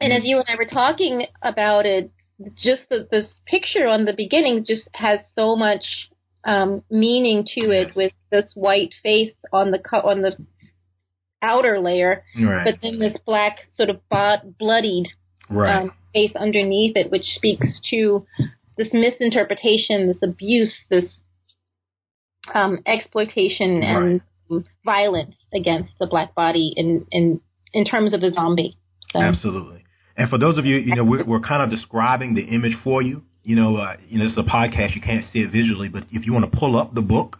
And 0.00 0.12
as 0.12 0.24
you 0.24 0.36
and 0.36 0.44
I 0.48 0.56
were 0.56 0.66
talking 0.70 1.26
about 1.42 1.86
it, 1.86 2.10
just 2.62 2.82
the, 2.90 3.08
this 3.10 3.28
picture 3.46 3.86
on 3.86 4.04
the 4.04 4.12
beginning 4.12 4.64
just 4.66 4.88
has 4.92 5.20
so 5.34 5.56
much 5.56 5.84
um, 6.44 6.82
meaning 6.90 7.46
to 7.54 7.70
it 7.70 7.96
with 7.96 8.12
this 8.30 8.52
white 8.54 8.92
face 9.02 9.34
on 9.52 9.70
the 9.70 9.78
co- 9.78 10.02
on 10.02 10.22
the 10.22 10.36
outer 11.42 11.80
layer, 11.80 12.24
Right. 12.38 12.64
but 12.64 12.80
then 12.82 12.98
this 12.98 13.16
black 13.26 13.66
sort 13.76 13.90
of 13.90 14.06
bod- 14.08 14.56
bloodied 14.58 15.06
right. 15.50 15.82
um, 15.82 15.92
face 16.12 16.32
underneath 16.36 16.96
it, 16.96 17.10
which 17.10 17.24
speaks 17.24 17.80
to 17.90 18.26
this 18.76 18.88
misinterpretation, 18.92 20.08
this 20.08 20.22
abuse, 20.22 20.74
this 20.90 21.20
um, 22.54 22.78
exploitation 22.86 23.82
and 23.82 24.20
um, 24.50 24.64
violence 24.84 25.34
against 25.52 25.90
the 25.98 26.06
black 26.06 26.34
body 26.34 26.72
in 26.76 27.06
in 27.10 27.40
in 27.72 27.84
terms 27.84 28.14
of 28.14 28.20
the 28.20 28.30
zombie. 28.30 28.76
So 29.12 29.20
Absolutely. 29.20 29.84
And 30.16 30.30
for 30.30 30.38
those 30.38 30.56
of 30.56 30.64
you, 30.64 30.76
you 30.76 30.94
know, 30.94 31.04
we're, 31.04 31.24
we're 31.24 31.40
kind 31.40 31.62
of 31.62 31.70
describing 31.70 32.34
the 32.34 32.42
image 32.42 32.74
for 32.82 33.02
you. 33.02 33.22
You 33.42 33.56
know, 33.56 33.76
uh, 33.76 33.96
you 34.08 34.18
know, 34.18 34.24
this 34.24 34.32
is 34.32 34.38
a 34.38 34.42
podcast; 34.42 34.94
you 34.94 35.02
can't 35.02 35.24
see 35.32 35.40
it 35.40 35.52
visually, 35.52 35.88
but 35.88 36.04
if 36.10 36.26
you 36.26 36.32
want 36.32 36.50
to 36.50 36.58
pull 36.58 36.78
up 36.78 36.94
the 36.94 37.02
book, 37.02 37.38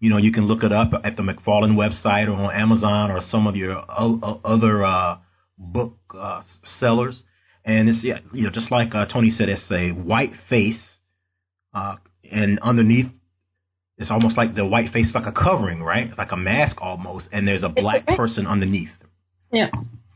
you 0.00 0.10
know, 0.10 0.16
you 0.16 0.32
can 0.32 0.46
look 0.46 0.62
it 0.62 0.72
up 0.72 0.90
at 1.04 1.16
the 1.16 1.22
McFarland 1.22 1.76
website 1.76 2.28
or 2.28 2.32
on 2.32 2.54
Amazon 2.54 3.10
or 3.10 3.20
some 3.30 3.46
of 3.46 3.56
your 3.56 3.72
o- 3.76 4.20
o- 4.22 4.40
other 4.44 4.84
uh, 4.84 5.18
book 5.56 5.96
uh, 6.18 6.42
sellers. 6.78 7.22
And 7.64 7.88
it's 7.88 8.04
yeah, 8.04 8.18
you 8.32 8.42
know, 8.44 8.50
just 8.50 8.70
like 8.70 8.94
uh, 8.94 9.06
Toni 9.06 9.30
said, 9.30 9.48
it's 9.48 9.62
a 9.70 9.90
white 9.90 10.32
face, 10.50 10.80
uh, 11.72 11.96
and 12.30 12.58
underneath, 12.60 13.06
it's 13.96 14.10
almost 14.10 14.36
like 14.36 14.54
the 14.54 14.66
white 14.66 14.92
face 14.92 15.08
is 15.08 15.14
like 15.14 15.26
a 15.26 15.32
covering, 15.32 15.82
right? 15.82 16.08
It's 16.08 16.18
like 16.18 16.32
a 16.32 16.36
mask 16.36 16.76
almost, 16.80 17.28
and 17.32 17.48
there's 17.48 17.62
a 17.62 17.70
black 17.70 18.06
person 18.06 18.46
underneath. 18.46 18.90
yeah, 19.50 19.70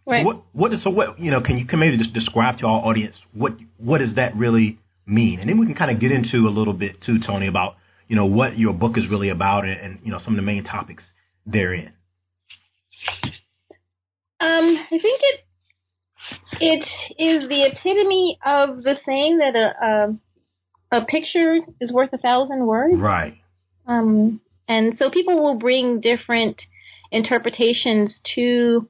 right. 0.07 0.23
So 0.23 0.27
what 0.27 0.43
what 0.53 0.73
is 0.75 0.85
so 0.85 0.91
what 0.91 1.19
you 1.19 1.31
know? 1.31 1.41
Can 1.41 1.59
you 1.59 1.67
can 1.67 1.79
maybe 1.79 1.97
just 1.97 2.13
describe 2.13 2.59
to 2.59 2.67
our 2.67 2.85
audience 2.85 3.17
what 3.33 3.53
what 3.79 3.99
does 3.99 4.15
that 4.17 4.37
really 4.37 4.79
mean, 5.07 5.41
and 5.41 5.49
then 5.49 5.59
we 5.59 5.65
can 5.65 5.75
kind 5.75 5.91
of 5.91 6.01
get 6.01 6.13
into 6.13 6.49
a 6.49 6.53
little 6.53 6.75
bit 6.75 6.97
too, 7.01 7.19
Toni, 7.27 7.47
about 7.47 7.77
you 8.09 8.17
know 8.17 8.27
what 8.27 8.59
your 8.59 8.75
book 8.75 8.99
is 8.99 9.09
really 9.11 9.31
about 9.31 9.65
and, 9.65 9.81
and 9.81 10.01
you 10.03 10.11
know 10.13 10.19
some 10.19 10.35
of 10.35 10.37
the 10.37 10.43
main 10.43 10.65
topics 10.65 11.05
therein. 11.47 11.93
Um, 14.41 14.77
I 14.87 14.91
think 14.91 15.21
it 15.23 15.41
it 16.61 16.87
is 17.19 17.49
the 17.49 17.65
epitome 17.65 18.39
of 18.45 18.83
the 18.83 18.97
saying 19.05 19.39
that 19.39 19.55
a 19.55 20.19
a, 20.93 20.99
a 20.99 21.05
picture 21.05 21.59
is 21.81 21.93
worth 21.93 22.13
a 22.13 22.19
thousand 22.19 22.67
words. 22.67 22.97
Right. 22.99 23.39
Um, 23.87 24.41
and 24.69 24.97
so 24.99 25.11
people 25.11 25.43
will 25.43 25.59
bring 25.59 26.01
different 26.01 26.61
interpretations 27.11 28.21
to 28.35 28.89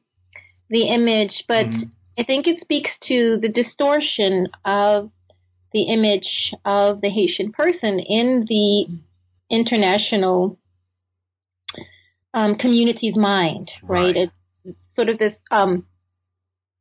the 0.71 0.89
image, 0.89 1.45
but 1.47 1.67
Mhm. 1.67 1.91
I 2.19 2.25
think 2.25 2.49
it 2.49 2.61
speaks 2.61 2.91
to 3.07 3.39
the 3.41 3.49
distortion 3.49 4.49
of 4.65 5.11
the 5.73 5.85
image 5.85 6.53
of 6.65 7.01
the 7.01 7.11
Haitian 7.11 7.53
person 7.53 8.01
in 8.01 8.45
the 8.49 8.89
international 9.51 10.59
um, 12.35 12.57
community's 12.57 13.17
mind, 13.17 13.71
right? 13.83 14.17
Right. 14.17 14.31
It's 14.65 14.79
sort 14.95 15.09
of 15.09 15.19
this 15.19 15.35
um, 15.51 15.87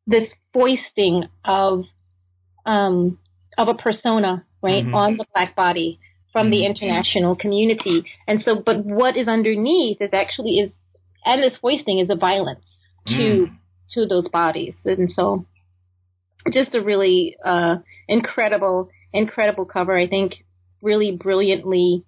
this 0.07 0.29
foisting 0.53 1.25
of 1.45 1.83
um, 2.65 3.17
of 3.57 3.69
a 3.69 3.73
persona, 3.73 4.45
right, 4.61 4.85
Mhm. 4.85 4.93
on 4.93 5.17
the 5.17 5.25
black 5.33 5.55
body 5.55 5.99
from 6.33 6.49
the 6.49 6.57
Mhm. 6.61 6.65
international 6.65 7.35
community. 7.35 8.03
And 8.27 8.41
so, 8.41 8.55
but 8.55 8.83
what 8.85 9.15
is 9.15 9.27
underneath 9.27 10.01
is 10.01 10.09
actually 10.13 10.59
is, 10.59 10.71
and 11.25 11.41
this 11.41 11.55
foisting 11.57 11.99
is 11.99 12.09
a 12.09 12.15
violence 12.15 12.65
to 13.07 13.47
Mm. 13.47 13.51
to 13.93 14.05
those 14.05 14.27
bodies. 14.27 14.75
And 14.85 15.09
so, 15.09 15.45
just 16.51 16.75
a 16.75 16.81
really 16.81 17.37
uh, 17.43 17.77
incredible, 18.07 18.89
incredible 19.13 19.65
cover. 19.65 19.95
I 19.97 20.07
think 20.07 20.43
really 20.81 21.11
brilliantly 21.11 22.03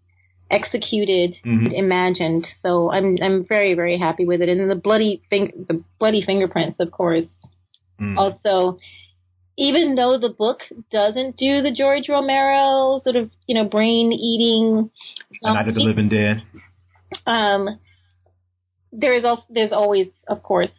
executed, 0.52 1.38
Mhm. 1.46 1.72
imagined. 1.74 2.48
So 2.62 2.92
I'm 2.92 3.18
I'm 3.22 3.46
very 3.46 3.74
very 3.76 3.98
happy 3.98 4.26
with 4.26 4.42
it. 4.42 4.50
And 4.50 4.70
the 4.70 4.76
bloody 4.76 5.22
fing- 5.30 5.66
the 5.70 5.84
bloody 6.00 6.22
fingerprints, 6.22 6.80
of 6.80 6.92
course, 6.92 7.26
Mm. 8.00 8.18
also 8.18 8.80
even 9.58 9.96
though 9.96 10.18
the 10.18 10.30
book 10.30 10.62
doesn't 10.90 11.36
do 11.36 11.62
the 11.62 11.74
George 11.76 12.08
Romero 12.08 13.00
sort 13.04 13.16
of 13.18 13.30
you 13.48 13.56
know 13.56 13.66
brain 13.66 14.12
eating 14.14 14.90
A 15.44 15.54
Night 15.54 15.68
of 15.68 15.76
the 15.76 15.82
Living 15.82 16.10
Dead. 16.10 16.42
um 17.26 17.80
there 18.92 19.14
is 19.14 19.24
also 19.26 19.44
there's 19.50 19.72
always 19.72 20.08
of 20.28 20.42
course 20.44 20.72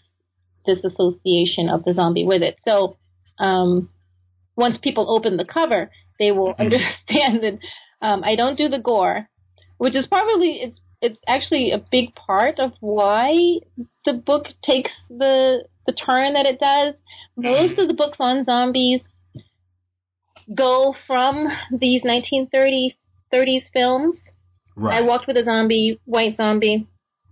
this 0.66 0.82
association 0.84 1.68
of 1.68 1.84
the 1.84 1.94
zombie 1.94 2.24
with 2.24 2.42
it 2.42 2.56
so 2.64 2.96
um 3.38 3.88
once 4.56 4.76
people 4.82 5.10
open 5.14 5.36
the 5.36 5.44
cover 5.44 5.90
they 6.18 6.32
will 6.32 6.54
Mhm. 6.54 6.60
understand 6.64 7.42
that 7.42 7.58
um 8.06 8.22
I 8.24 8.36
don't 8.36 8.56
do 8.58 8.68
the 8.68 8.80
gore 8.80 9.28
which 9.78 9.94
is 9.94 10.06
probably 10.06 10.60
it's 10.62 10.80
it's 11.02 11.18
actually 11.26 11.70
a 11.70 11.78
big 11.90 12.14
part 12.14 12.58
of 12.58 12.72
why 12.80 13.34
the 14.04 14.12
book 14.12 14.46
takes 14.62 14.90
the 15.08 15.64
the 15.86 15.92
turn 15.92 16.34
that 16.34 16.46
it 16.46 16.60
does. 16.60 16.94
Most 17.36 17.78
of 17.78 17.88
the 17.88 17.94
books 17.94 18.18
on 18.20 18.44
zombies 18.44 19.00
go 20.54 20.94
from 21.06 21.48
these 21.78 22.02
1930s 22.04 22.94
films. 23.72 24.18
Right. 24.76 24.98
I 24.98 25.06
Walked 25.06 25.26
with 25.26 25.36
a 25.36 25.44
Zombie, 25.44 26.00
White 26.04 26.36
Zombie, 26.36 26.86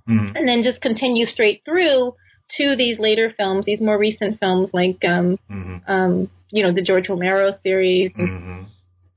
Mhm. 0.09 0.37
and 0.37 0.49
then 0.49 0.63
just 0.63 0.81
continue 0.81 1.27
straight 1.27 1.63
through 1.65 2.15
to 2.57 2.77
these 2.77 2.99
later 2.99 3.31
films, 3.37 3.65
these 3.67 3.81
more 3.81 3.99
recent 3.99 4.39
films 4.41 4.71
like 4.73 5.05
um 5.05 5.39
Mhm. 5.51 5.83
um 5.89 6.31
you 6.51 6.63
know 6.63 6.73
the 6.73 6.83
George 6.83 7.09
Romero 7.09 7.53
series, 7.63 8.13
Mhm. 8.13 8.65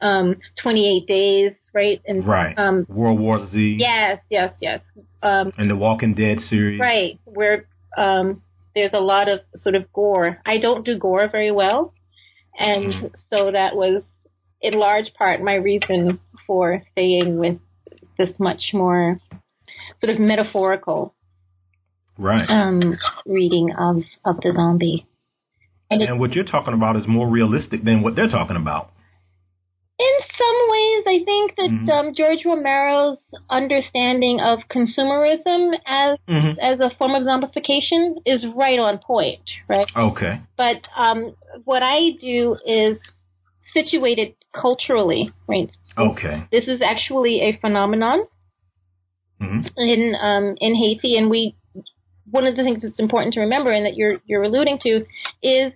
Um 0.01 0.35
28 0.61 1.07
Days, 1.07 1.53
right? 1.73 2.01
And 2.07 2.25
Right. 2.25 2.57
um 2.57 2.85
World 2.89 3.19
War 3.19 3.45
Z. 3.47 3.77
yes, 3.79 4.19
yes, 4.29 4.53
yes. 4.61 4.81
Um 5.21 5.51
And 5.57 5.69
the 5.69 5.75
Walking 5.75 6.13
Dead 6.13 6.39
series. 6.39 6.79
Right, 6.79 7.19
where 7.25 7.65
um, 7.97 8.41
there's 8.73 8.93
a 8.93 8.99
lot 9.01 9.27
of 9.27 9.41
sort 9.57 9.75
of 9.75 9.91
gore. 9.93 10.39
I 10.45 10.57
don't 10.59 10.85
do 10.85 10.97
gore 10.97 11.27
very 11.29 11.51
well, 11.51 11.93
and 12.57 12.85
Mhm. 12.93 13.11
so 13.29 13.51
that 13.51 13.75
was 13.75 14.03
in 14.61 14.73
large 14.75 15.13
part 15.13 15.41
my 15.41 15.55
reason 15.55 16.19
for 16.47 16.81
staying 16.93 17.37
with 17.37 17.59
this 18.17 18.39
much 18.39 18.71
more 18.73 19.19
sort 19.99 20.13
of 20.13 20.19
metaphorical 20.19 21.13
Right. 22.17 22.49
um, 22.49 22.97
reading 23.25 23.71
of 23.77 24.03
of 24.25 24.37
the 24.41 24.53
zombie. 24.55 25.05
And 25.89 26.01
it, 26.01 26.09
and 26.09 26.19
what 26.19 26.33
you're 26.33 26.45
talking 26.45 26.73
about 26.73 26.95
is 26.95 27.07
more 27.07 27.27
realistic 27.27 27.83
than 27.83 28.01
what 28.01 28.15
they're 28.15 28.29
talking 28.29 28.55
about. 28.55 28.91
In 30.07 30.13
some 30.41 30.57
ways, 30.73 31.03
I 31.15 31.17
think 31.29 31.55
that 31.57 31.71
Mhm. 31.71 31.89
um, 31.89 32.13
George 32.13 32.43
Romero's 32.45 33.19
understanding 33.49 34.39
of 34.39 34.59
consumerism 34.69 35.77
as 35.85 36.17
Mhm. 36.27 36.57
as 36.59 36.79
a 36.79 36.89
form 36.97 37.13
of 37.15 37.23
zombification 37.23 38.17
is 38.25 38.45
right 38.47 38.79
on 38.79 38.97
point, 38.97 39.47
right? 39.67 39.89
Okay. 39.95 40.39
But 40.57 40.79
um, 40.95 41.35
what 41.65 41.83
I 41.83 42.11
do 42.19 42.57
is 42.65 42.97
situated 43.73 44.33
culturally, 44.53 45.31
right? 45.47 45.71
Okay. 45.97 46.43
This 46.51 46.67
is 46.67 46.81
actually 46.81 47.41
a 47.41 47.51
phenomenon 47.57 48.25
hmm 49.39 49.61
in 49.77 50.15
um, 50.19 50.55
in 50.59 50.75
Haiti, 50.75 51.17
and 51.17 51.29
we 51.29 51.55
one 52.29 52.45
of 52.45 52.55
the 52.55 52.63
things 52.63 52.81
that's 52.81 52.99
important 52.99 53.33
to 53.35 53.41
remember, 53.41 53.71
and 53.71 53.85
that 53.85 53.95
you're 53.95 54.17
you're 54.25 54.43
alluding 54.43 54.79
to, 54.79 55.05
is 55.43 55.73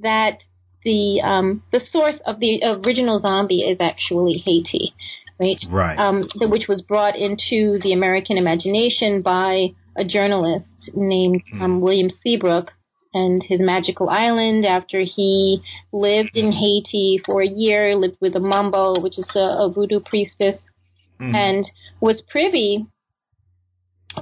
that 0.00 0.38
the 0.84 1.20
um, 1.22 1.62
the 1.72 1.80
source 1.92 2.16
of 2.26 2.40
the 2.40 2.62
original 2.64 3.20
zombie 3.20 3.62
is 3.62 3.78
actually 3.80 4.42
Haiti, 4.44 4.94
right? 5.40 5.58
Right. 5.68 5.98
um, 5.98 6.28
the, 6.38 6.48
which 6.48 6.68
was 6.68 6.82
brought 6.82 7.16
into 7.16 7.78
the 7.82 7.92
American 7.92 8.36
imagination 8.38 9.22
by 9.22 9.68
a 9.96 10.04
journalist 10.04 10.90
named 10.94 11.42
um, 11.60 11.80
William 11.80 12.10
Seabrook 12.22 12.70
and 13.14 13.42
his 13.42 13.58
magical 13.60 14.08
island 14.08 14.64
after 14.66 15.00
he 15.00 15.60
lived 15.92 16.36
in 16.36 16.52
Haiti 16.52 17.20
for 17.24 17.42
a 17.42 17.48
year, 17.48 17.96
lived 17.96 18.16
with 18.20 18.36
a 18.36 18.40
mambo, 18.40 19.00
which 19.00 19.18
is 19.18 19.26
a, 19.34 19.38
a 19.38 19.72
voodoo 19.74 20.00
priestess, 20.00 20.56
Mhm. 21.20 21.34
and 21.34 21.70
was 22.00 22.22
privy 22.30 22.86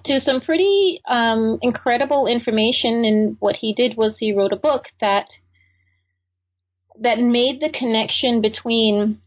to 0.05 0.21
some 0.21 0.41
pretty 0.41 1.01
um, 1.09 1.59
incredible 1.63 2.27
information. 2.27 3.05
And 3.05 3.37
what 3.41 3.57
he 3.57 3.75
did 3.75 3.97
was 3.97 4.15
he 4.19 4.33
wrote 4.33 4.53
a 4.53 4.57
book 4.57 4.85
that 5.01 5.27
that 7.00 7.19
made 7.19 7.61
the 7.61 7.71
connection 7.76 8.41
between 8.41 9.21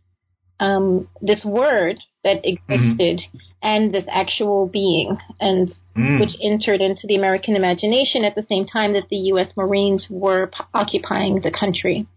um, 0.59 1.07
this 1.21 1.43
word, 1.43 1.97
that 2.23 2.41
existed 2.43 3.19
mm-hmm. 3.19 3.37
and 3.61 3.93
this 3.93 4.03
actual 4.11 4.67
being, 4.67 5.17
and 5.39 5.69
mm. 5.95 6.19
which 6.19 6.35
entered 6.43 6.81
into 6.81 7.07
the 7.07 7.15
American 7.15 7.55
imagination 7.55 8.23
at 8.23 8.35
the 8.35 8.45
same 8.49 8.65
time 8.65 8.93
that 8.93 9.07
the 9.09 9.15
U.S. 9.33 9.49
Marines 9.55 10.07
were 10.09 10.47
p- 10.47 10.63
occupying 10.73 11.41
the 11.41 11.51
country. 11.51 12.07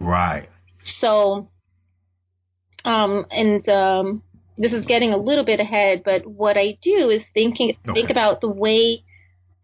Right. 0.00 0.48
So, 1.00 1.48
um, 2.84 3.26
and 3.30 3.68
um, 3.68 4.22
this 4.58 4.72
is 4.72 4.84
getting 4.84 5.12
a 5.12 5.16
little 5.16 5.44
bit 5.44 5.60
ahead, 5.60 6.02
but 6.04 6.26
what 6.26 6.56
I 6.56 6.76
do 6.82 7.10
is 7.10 7.22
thinking 7.34 7.76
okay. 7.88 8.00
think 8.00 8.10
about 8.10 8.40
the 8.40 8.50
way 8.50 9.04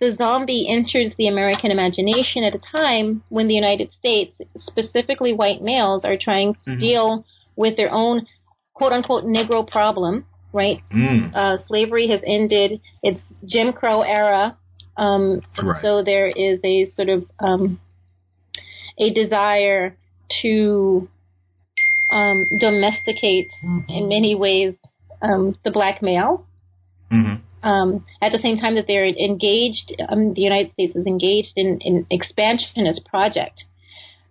the 0.00 0.14
zombie 0.17 0.69
enters 0.69 1.12
the 1.19 1.28
American 1.28 1.71
imagination 1.71 2.45
at 2.45 2.55
a 2.55 2.61
time 2.71 3.23
when 3.28 3.49
the 3.49 3.55
United 3.55 3.90
States, 3.99 4.33
specifically 4.67 5.33
white 5.33 5.62
males, 5.62 6.05
are 6.05 6.17
trying 6.21 6.55
to 6.55 6.61
mm-hmm. 6.71 6.81
deal 6.81 7.25
with 7.57 7.76
their 7.76 7.90
own 7.93 8.26
quote 8.75 8.93
unquote 8.93 9.25
Negro 9.25 9.69
problem, 9.69 10.25
right? 10.52 10.81
Mm. 10.93 11.35
Uh, 11.35 11.59
slavery 11.67 12.09
has 12.09 12.21
ended. 12.25 12.81
It's 13.02 13.21
Jim 13.45 13.73
Crow 13.73 14.02
era. 14.02 14.57
Um, 14.97 15.43
right. 15.61 15.83
So 15.83 16.02
there 16.05 16.28
is 16.28 16.61
a 16.64 16.90
sort 16.97 17.09
of 17.09 17.25
um, 17.40 17.81
a 18.99 19.12
desire 19.12 19.97
to 20.43 21.09
um, 22.11 22.47
domesticate, 22.61 23.50
mm-hmm. 23.64 23.90
in 23.90 24.09
many 24.09 24.35
ways, 24.35 24.75
um, 25.23 25.57
the 25.64 25.71
black 25.71 26.02
male. 26.02 26.47
Mm-hmm. 27.12 27.43
Um, 27.62 28.05
at 28.23 28.33
the 28.33 28.38
same 28.38 28.59
time 28.59 28.77
that 28.77 28.87
they're 28.87 29.07
engaged, 29.07 29.95
um, 30.09 30.35
the 30.35 30.43
United 30.43 30.73
States 30.73 30.95
is 30.95 31.07
engaged 31.07 31.53
in 31.57 31.81
an 31.85 32.07
expansionist 32.11 33.05
project. 33.05 33.65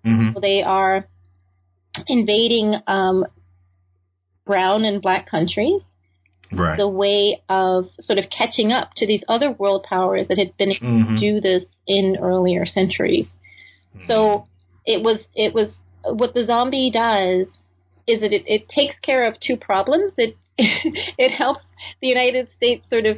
Mm-hmm. 0.06 0.34
So 0.34 0.40
they 0.40 0.62
are 0.64 1.06
invading 2.08 2.76
um, 2.88 3.26
brown 4.46 4.86
and 4.86 5.02
black 5.02 5.30
countries. 5.30 5.82
Right. 6.50 6.78
The 6.78 6.88
way 6.88 7.42
of 7.50 7.90
sort 8.00 8.20
of 8.20 8.26
catching 8.30 8.72
up 8.72 8.92
to 8.98 9.06
these 9.06 9.22
other 9.28 9.52
world 9.52 9.86
powers 9.88 10.30
that 10.30 10.38
had 10.38 10.56
been 10.56 10.72
able 10.72 10.88
mm-hmm. 10.88 11.16
to 11.16 11.20
do 11.20 11.42
this 11.42 11.64
in 11.86 12.18
earlier 12.22 12.66
centuries. 12.66 13.28
Mm-hmm. 13.94 14.08
So 14.08 14.48
it 14.86 15.04
was 15.04 15.20
it 15.36 15.54
was 15.54 15.72
what 16.04 16.34
the 16.34 16.46
zombie 16.46 16.90
does 16.90 17.48
is 18.08 18.22
that 18.22 18.32
it, 18.32 18.44
it 18.48 18.70
takes 18.70 18.96
care 19.02 19.28
of 19.28 19.38
two 19.42 19.58
problems. 19.58 20.14
It 20.18 20.38
it 21.18 21.32
helps 21.32 21.62
the 22.02 22.08
United 22.08 22.48
States 22.58 22.86
sort 22.90 23.06
of 23.06 23.18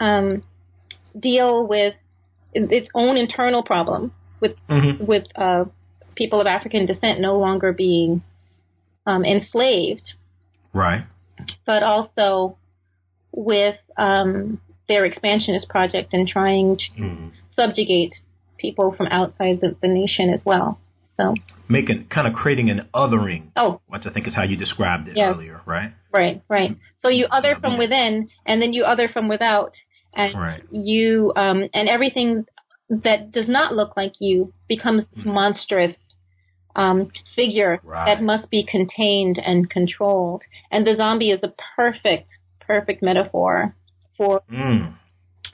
um, 0.00 0.42
deal 1.18 1.66
with 1.66 1.94
its 2.52 2.88
own 2.94 3.16
internal 3.16 3.62
problem 3.62 4.12
with 4.40 4.52
mm-hmm. 4.68 5.04
with 5.04 5.24
uh, 5.36 5.64
people 6.14 6.40
of 6.40 6.46
African 6.46 6.86
descent 6.86 7.20
no 7.20 7.36
longer 7.36 7.72
being 7.72 8.22
um, 9.06 9.24
enslaved, 9.24 10.14
right? 10.72 11.04
But 11.66 11.82
also 11.82 12.56
with 13.32 13.76
um, 13.96 14.60
their 14.88 15.04
expansionist 15.04 15.68
project 15.68 16.12
and 16.12 16.26
trying 16.26 16.76
to 16.76 17.00
mm-hmm. 17.00 17.28
subjugate 17.54 18.14
people 18.58 18.94
from 18.96 19.06
outside 19.06 19.60
the, 19.60 19.76
the 19.80 19.88
nation 19.88 20.30
as 20.30 20.42
well. 20.44 20.80
So 21.16 21.34
making 21.68 22.06
kind 22.08 22.26
of 22.26 22.34
creating 22.34 22.70
an 22.70 22.88
othering. 22.94 23.50
Oh, 23.56 23.80
which 23.88 24.02
I 24.06 24.12
think 24.12 24.26
is 24.26 24.34
how 24.34 24.42
you 24.42 24.56
described 24.56 25.08
it 25.08 25.16
yes. 25.16 25.32
earlier, 25.34 25.60
right? 25.66 25.92
Right, 26.12 26.42
right. 26.48 26.76
So 27.02 27.08
you 27.08 27.26
other 27.30 27.56
from 27.60 27.78
within, 27.78 28.28
and 28.44 28.60
then 28.60 28.72
you 28.72 28.84
other 28.84 29.08
from 29.08 29.28
without, 29.28 29.72
and 30.12 30.34
right. 30.34 30.62
you 30.72 31.32
um, 31.36 31.68
and 31.72 31.88
everything 31.88 32.46
that 32.88 33.30
does 33.30 33.48
not 33.48 33.74
look 33.74 33.96
like 33.96 34.14
you 34.18 34.52
becomes 34.68 35.04
this 35.14 35.20
mm-hmm. 35.20 35.34
monstrous 35.34 35.96
um, 36.74 37.10
figure 37.36 37.80
right. 37.84 38.06
that 38.06 38.22
must 38.22 38.50
be 38.50 38.64
contained 38.64 39.38
and 39.44 39.70
controlled. 39.70 40.42
And 40.70 40.86
the 40.86 40.96
zombie 40.96 41.30
is 41.30 41.40
a 41.42 41.54
perfect, 41.76 42.28
perfect 42.60 43.02
metaphor 43.02 43.74
for 44.16 44.42
mm. 44.52 44.94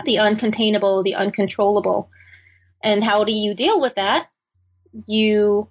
the 0.05 0.17
uncontainable, 0.17 1.05
the 1.05 1.15
uncontrollable. 1.15 2.11
And 2.83 3.03
how 3.03 3.25
do 3.25 3.33
you 3.33 3.55
deal 3.55 3.81
with 3.81 3.95
that? 3.97 4.29
You 5.07 5.69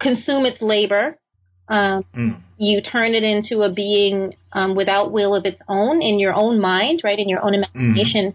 consume 0.00 0.46
its 0.46 0.60
labor. 0.60 1.18
Um, 1.68 2.04
mm. 2.16 2.40
You 2.58 2.82
turn 2.82 3.14
it 3.14 3.22
into 3.22 3.62
a 3.62 3.72
being 3.72 4.34
um, 4.52 4.74
without 4.74 5.12
will 5.12 5.34
of 5.34 5.44
its 5.44 5.60
own 5.68 6.02
in 6.02 6.18
your 6.18 6.34
own 6.34 6.60
mind, 6.60 7.00
right, 7.04 7.18
in 7.18 7.28
your 7.28 7.44
own 7.44 7.54
imagination, 7.54 8.32
mm. 8.32 8.34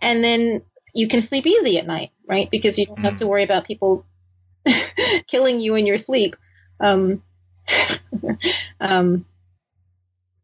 and 0.00 0.22
then 0.22 0.62
you 0.94 1.08
can 1.08 1.26
sleep 1.26 1.46
easy 1.46 1.78
at 1.78 1.86
night, 1.86 2.10
right, 2.28 2.48
because 2.50 2.76
you 2.76 2.86
don't 2.86 2.98
mm. 2.98 3.10
have 3.10 3.18
to 3.18 3.26
worry 3.26 3.44
about 3.44 3.66
people 3.66 4.04
killing 5.30 5.60
you 5.60 5.74
in 5.74 5.86
your 5.86 5.98
sleep. 5.98 6.36
Um, 6.80 7.22
um, 8.80 9.26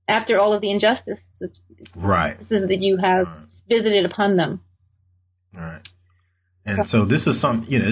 after 0.06 0.38
all 0.38 0.52
of 0.52 0.60
the 0.60 0.70
injustice, 0.70 1.20
right, 1.94 2.38
that 2.48 2.78
you 2.80 2.98
have 2.98 3.26
right. 3.26 3.36
visited 3.68 4.04
upon 4.04 4.36
them. 4.36 4.60
Right. 5.54 5.82
And 6.66 6.86
so 6.88 7.04
this 7.04 7.26
is 7.26 7.40
some, 7.40 7.66
you 7.68 7.78
know, 7.78 7.90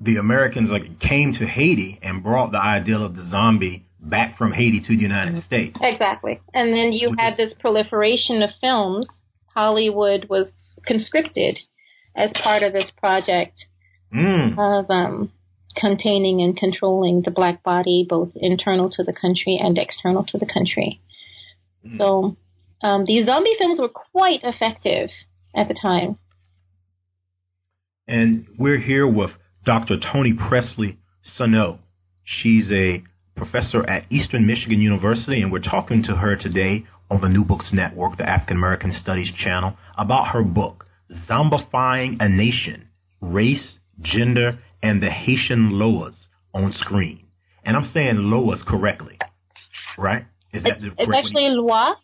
the 0.00 0.16
Americans 0.16 0.70
like 0.70 1.00
came 1.00 1.32
to 1.34 1.46
Haiti 1.46 1.98
and 2.02 2.22
brought 2.22 2.52
the 2.52 2.58
ideal 2.58 3.04
of 3.04 3.16
the 3.16 3.24
zombie 3.26 3.86
back 4.00 4.38
from 4.38 4.52
Haiti 4.52 4.80
to 4.80 4.96
the 4.96 5.02
United 5.02 5.34
mm-hmm. 5.34 5.46
States. 5.46 5.78
Exactly. 5.80 6.40
And 6.54 6.72
then 6.72 6.92
you 6.92 7.14
had 7.18 7.32
is, 7.32 7.36
this 7.36 7.54
proliferation 7.58 8.42
of 8.42 8.50
films. 8.60 9.06
Hollywood 9.54 10.26
was 10.28 10.46
conscripted 10.86 11.58
as 12.14 12.30
part 12.42 12.62
of 12.62 12.72
this 12.72 12.90
project 12.96 13.58
mm. 14.14 14.52
of 14.56 14.88
um, 14.88 15.32
containing 15.76 16.40
and 16.42 16.56
controlling 16.56 17.22
the 17.24 17.30
black 17.30 17.62
body, 17.62 18.06
both 18.08 18.30
internal 18.36 18.90
to 18.90 19.02
the 19.02 19.12
country 19.12 19.58
and 19.60 19.76
external 19.78 20.24
to 20.26 20.38
the 20.38 20.46
country. 20.46 21.00
Mm. 21.84 21.98
So 21.98 22.36
um, 22.82 23.04
these 23.04 23.26
zombie 23.26 23.56
films 23.58 23.80
were 23.80 23.88
quite 23.88 24.40
effective 24.44 25.10
at 25.56 25.66
the 25.66 25.74
time. 25.74 26.18
And 28.06 28.46
we're 28.56 28.78
here 28.78 29.06
with 29.06 29.32
Dr. 29.64 29.96
Toni 29.98 30.32
Pressley 30.34 30.98
Sanon. 31.22 31.78
She's 32.24 32.70
a 32.72 33.02
professor 33.36 33.88
at 33.88 34.10
Eastern 34.10 34.46
Michigan 34.46 34.80
University, 34.80 35.40
and 35.40 35.52
we're 35.52 35.60
talking 35.60 36.02
to 36.04 36.16
her 36.16 36.36
today 36.36 36.84
on 37.10 37.20
the 37.20 37.28
New 37.28 37.44
Books 37.44 37.70
Network, 37.72 38.18
the 38.18 38.28
African 38.28 38.56
American 38.56 38.92
Studies 38.92 39.32
channel, 39.36 39.76
about 39.96 40.28
her 40.28 40.42
book, 40.42 40.86
Zombifying 41.28 42.16
a 42.20 42.28
Nation 42.28 42.88
Race, 43.20 43.78
Gender, 44.00 44.58
and 44.82 45.02
the 45.02 45.10
Haitian 45.10 45.72
Loas 45.72 46.14
on 46.54 46.72
Screen. 46.72 47.26
And 47.64 47.76
I'm 47.76 47.90
saying 47.92 48.16
Loas 48.16 48.64
correctly, 48.66 49.18
right? 49.96 50.24
Is 50.52 50.62
that 50.62 50.76
it's, 50.76 50.84
it's 50.98 51.12
actually 51.14 51.48
Loa. 51.48 51.96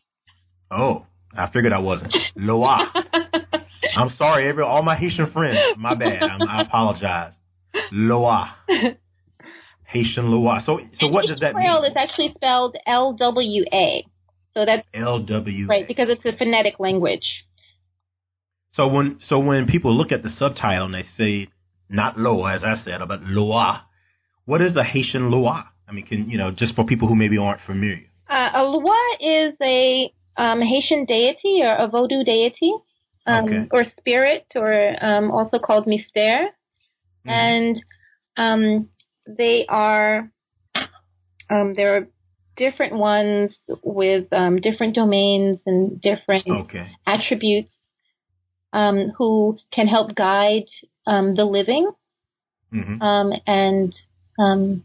Oh, 0.71 1.07
I 1.37 1.51
figured 1.51 1.73
I 1.73 1.79
wasn't. 1.79 2.14
Loa. 2.37 2.93
I'm 3.97 4.09
sorry, 4.11 4.49
every 4.49 4.64
all 4.64 4.83
my 4.83 4.97
Haitian 4.97 5.31
friends. 5.33 5.59
My 5.79 5.95
bad. 5.95 6.23
I'm, 6.23 6.49
I 6.49 6.62
apologize. 6.62 7.33
Loa. 7.93 8.55
Haitian 9.85 10.31
Loa. 10.31 10.61
So, 10.65 10.81
so 10.99 11.09
what 11.09 11.27
does 11.27 11.41
that 11.41 11.55
mean? 11.55 11.67
is 11.85 11.97
actually 11.97 12.33
spelled 12.35 12.77
L 12.87 13.15
W 13.15 13.65
A. 13.73 14.05
So 14.53 14.65
that's 14.65 14.87
L 14.95 15.21
W. 15.21 15.67
Right, 15.67 15.87
because 15.87 16.09
it's 16.09 16.25
a 16.25 16.37
phonetic 16.37 16.79
language. 16.79 17.45
So 18.73 18.89
when 18.89 19.19
so 19.27 19.39
when 19.39 19.67
people 19.67 19.97
look 19.97 20.11
at 20.11 20.23
the 20.23 20.31
subtitle 20.31 20.87
and 20.87 20.95
they 20.95 21.05
say 21.17 21.49
not 21.89 22.19
Loa, 22.19 22.55
as 22.55 22.65
I 22.65 22.75
said, 22.85 23.01
but 23.07 23.23
Loa, 23.23 23.85
what 24.47 24.61
is 24.61 24.77
a 24.77 24.83
Haitian 24.83 25.31
Loa? 25.31 25.71
I 25.89 25.93
mean, 25.93 26.07
can 26.07 26.29
you 26.29 26.39
know 26.39 26.51
just 26.51 26.75
for 26.75 26.85
people 26.85 27.07
who 27.09 27.15
maybe 27.15 27.39
aren't 27.39 27.61
familiar? 27.67 28.07
Uh, 28.29 28.51
a 28.55 28.65
Loa 28.65 29.17
is 29.21 29.55
a 29.63 30.13
um, 30.37 30.61
Haitian 30.61 31.05
deity 31.05 31.63
or 31.63 31.77
a 31.77 31.89
Vodou 31.89 32.25
deity, 32.25 32.73
um, 33.27 33.45
okay. 33.45 33.69
or 33.71 33.85
spirit, 33.97 34.47
or 34.57 34.97
um, 35.05 35.31
also 35.31 35.59
called 35.59 35.87
mystère. 35.87 36.47
Mm-hmm. 37.27 37.31
And 37.31 37.85
um, 38.37 38.89
they 39.27 39.67
are 39.69 40.31
um, 41.51 41.75
there 41.75 41.97
are 41.97 42.09
different 42.57 42.95
ones 42.95 43.57
with 43.83 44.33
um, 44.33 44.61
different 44.61 44.95
domains 44.95 45.61
and 45.67 46.01
different 46.01 46.47
okay. 46.49 46.89
attributes 47.07 47.73
um, 48.73 49.13
who 49.17 49.59
can 49.73 49.87
help 49.87 50.15
guide 50.15 50.67
um, 51.07 51.35
the 51.35 51.45
living. 51.45 51.91
Mm-hmm. 52.73 53.03
Um, 53.03 53.33
and 53.47 53.95
um, 54.39 54.85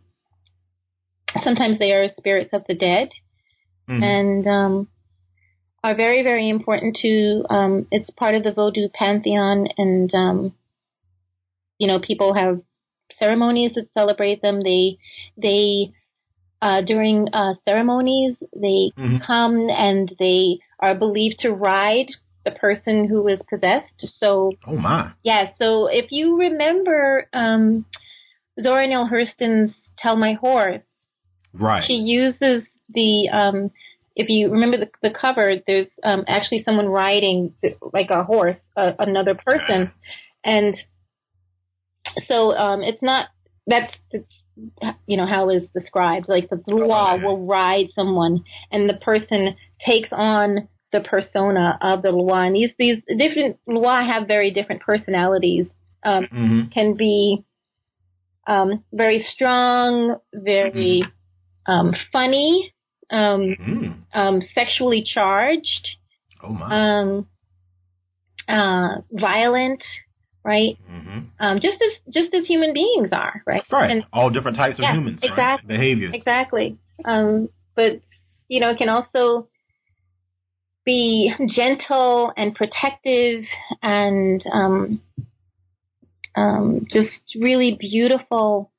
sometimes 1.43 1.79
they 1.79 1.91
are 1.91 2.09
spirits 2.17 2.51
of 2.53 2.63
the 2.67 2.75
dead. 2.75 3.09
Mm-hmm. 3.89 4.03
And 4.03 4.47
um, 4.47 4.87
are 5.83 5.95
very, 5.95 6.23
very 6.23 6.49
important 6.49 6.97
to, 7.01 7.45
um, 7.49 7.87
it's 7.91 8.09
part 8.11 8.35
of 8.35 8.43
the 8.43 8.51
Vodou 8.51 8.91
pantheon 8.93 9.67
and, 9.77 10.13
um, 10.13 10.53
you 11.79 11.87
know, 11.87 11.99
people 11.99 12.33
have 12.35 12.61
ceremonies 13.17 13.71
that 13.75 13.89
celebrate 13.93 14.41
them. 14.41 14.61
They, 14.61 14.97
they, 15.37 15.91
uh, 16.61 16.81
during 16.81 17.27
uh, 17.33 17.55
ceremonies, 17.65 18.35
they 18.53 18.91
mm-hmm. 18.97 19.17
come 19.25 19.69
and 19.69 20.13
they 20.19 20.59
are 20.79 20.93
believed 20.93 21.39
to 21.39 21.51
ride 21.51 22.07
the 22.45 22.51
person 22.51 23.07
who 23.07 23.27
is 23.27 23.41
possessed. 23.49 24.05
So, 24.19 24.51
oh 24.67 24.75
my, 24.75 25.11
yeah. 25.23 25.51
So 25.57 25.87
if 25.87 26.11
you 26.11 26.37
remember 26.37 27.27
um, 27.33 27.85
Zora 28.61 28.87
Neale 28.87 29.07
Hurston's 29.07 29.73
"Tell 29.97 30.15
My 30.15 30.33
Horse," 30.33 30.83
right? 31.53 31.83
She 31.85 31.93
uses 31.93 32.65
the 32.93 33.29
um, 33.29 33.71
if 34.15 34.29
you 34.29 34.49
remember 34.49 34.77
the, 34.77 34.89
the 35.01 35.11
cover, 35.11 35.55
there's 35.65 35.87
um, 36.03 36.23
actually 36.27 36.63
someone 36.63 36.87
riding 36.87 37.53
like 37.93 38.09
a 38.09 38.23
horse, 38.23 38.57
uh, 38.75 38.91
another 38.99 39.35
person, 39.35 39.91
and 40.43 40.75
so 42.27 42.55
um, 42.55 42.81
it's 42.81 43.01
not 43.01 43.27
that's 43.67 43.93
it's 44.11 44.29
you 45.05 45.15
know 45.15 45.25
how 45.25 45.49
is 45.49 45.69
described 45.73 46.27
like 46.27 46.49
the 46.49 46.61
Loa 46.67 47.19
will 47.23 47.45
ride 47.45 47.87
someone 47.93 48.43
and 48.71 48.89
the 48.89 48.95
person 48.95 49.55
takes 49.85 50.09
on 50.11 50.67
the 50.91 51.01
persona 51.01 51.77
of 51.81 52.01
the 52.01 52.11
Loa 52.11 52.47
and 52.47 52.55
these 52.55 52.71
these 52.77 52.97
different 53.17 53.57
Loa 53.67 54.03
have 54.03 54.27
very 54.27 54.51
different 54.51 54.81
personalities 54.81 55.67
um, 56.03 56.23
mm-hmm. 56.25 56.69
can 56.73 56.95
be 56.95 57.45
um, 58.47 58.83
very 58.91 59.25
strong 59.33 60.17
very 60.33 61.03
mm-hmm. 61.03 61.71
um, 61.71 61.93
funny 62.11 62.73
um, 63.11 63.55
mm-hmm. 64.15 64.39
sexually 64.53 65.03
charged 65.05 65.89
oh 66.43 66.49
my 66.49 66.99
um, 67.01 67.27
uh, 68.47 69.01
violent 69.11 69.83
right? 70.43 70.77
Mm-hmm. 70.89 71.19
Um, 71.39 71.59
just 71.59 71.81
as 71.81 72.13
just 72.13 72.33
as 72.33 72.45
human 72.45 72.73
beings 72.73 73.09
are, 73.11 73.43
right? 73.45 73.63
Right. 73.71 73.91
And, 73.91 74.03
All 74.13 74.29
different 74.29 74.57
types 74.57 74.77
of 74.77 74.83
yeah, 74.83 74.93
humans, 74.93 75.19
exactly. 75.21 75.73
Right? 75.73 75.79
Behaviors. 75.79 76.13
Exactly. 76.13 76.77
Um, 77.05 77.49
but 77.75 78.01
you 78.47 78.59
know, 78.59 78.71
it 78.71 78.77
can 78.77 78.89
also 78.89 79.47
be 80.85 81.33
gentle 81.55 82.33
and 82.35 82.55
protective 82.55 83.43
and 83.83 84.43
um, 84.51 85.01
um, 86.35 86.85
just 86.89 87.35
really 87.39 87.77
beautiful 87.79 88.71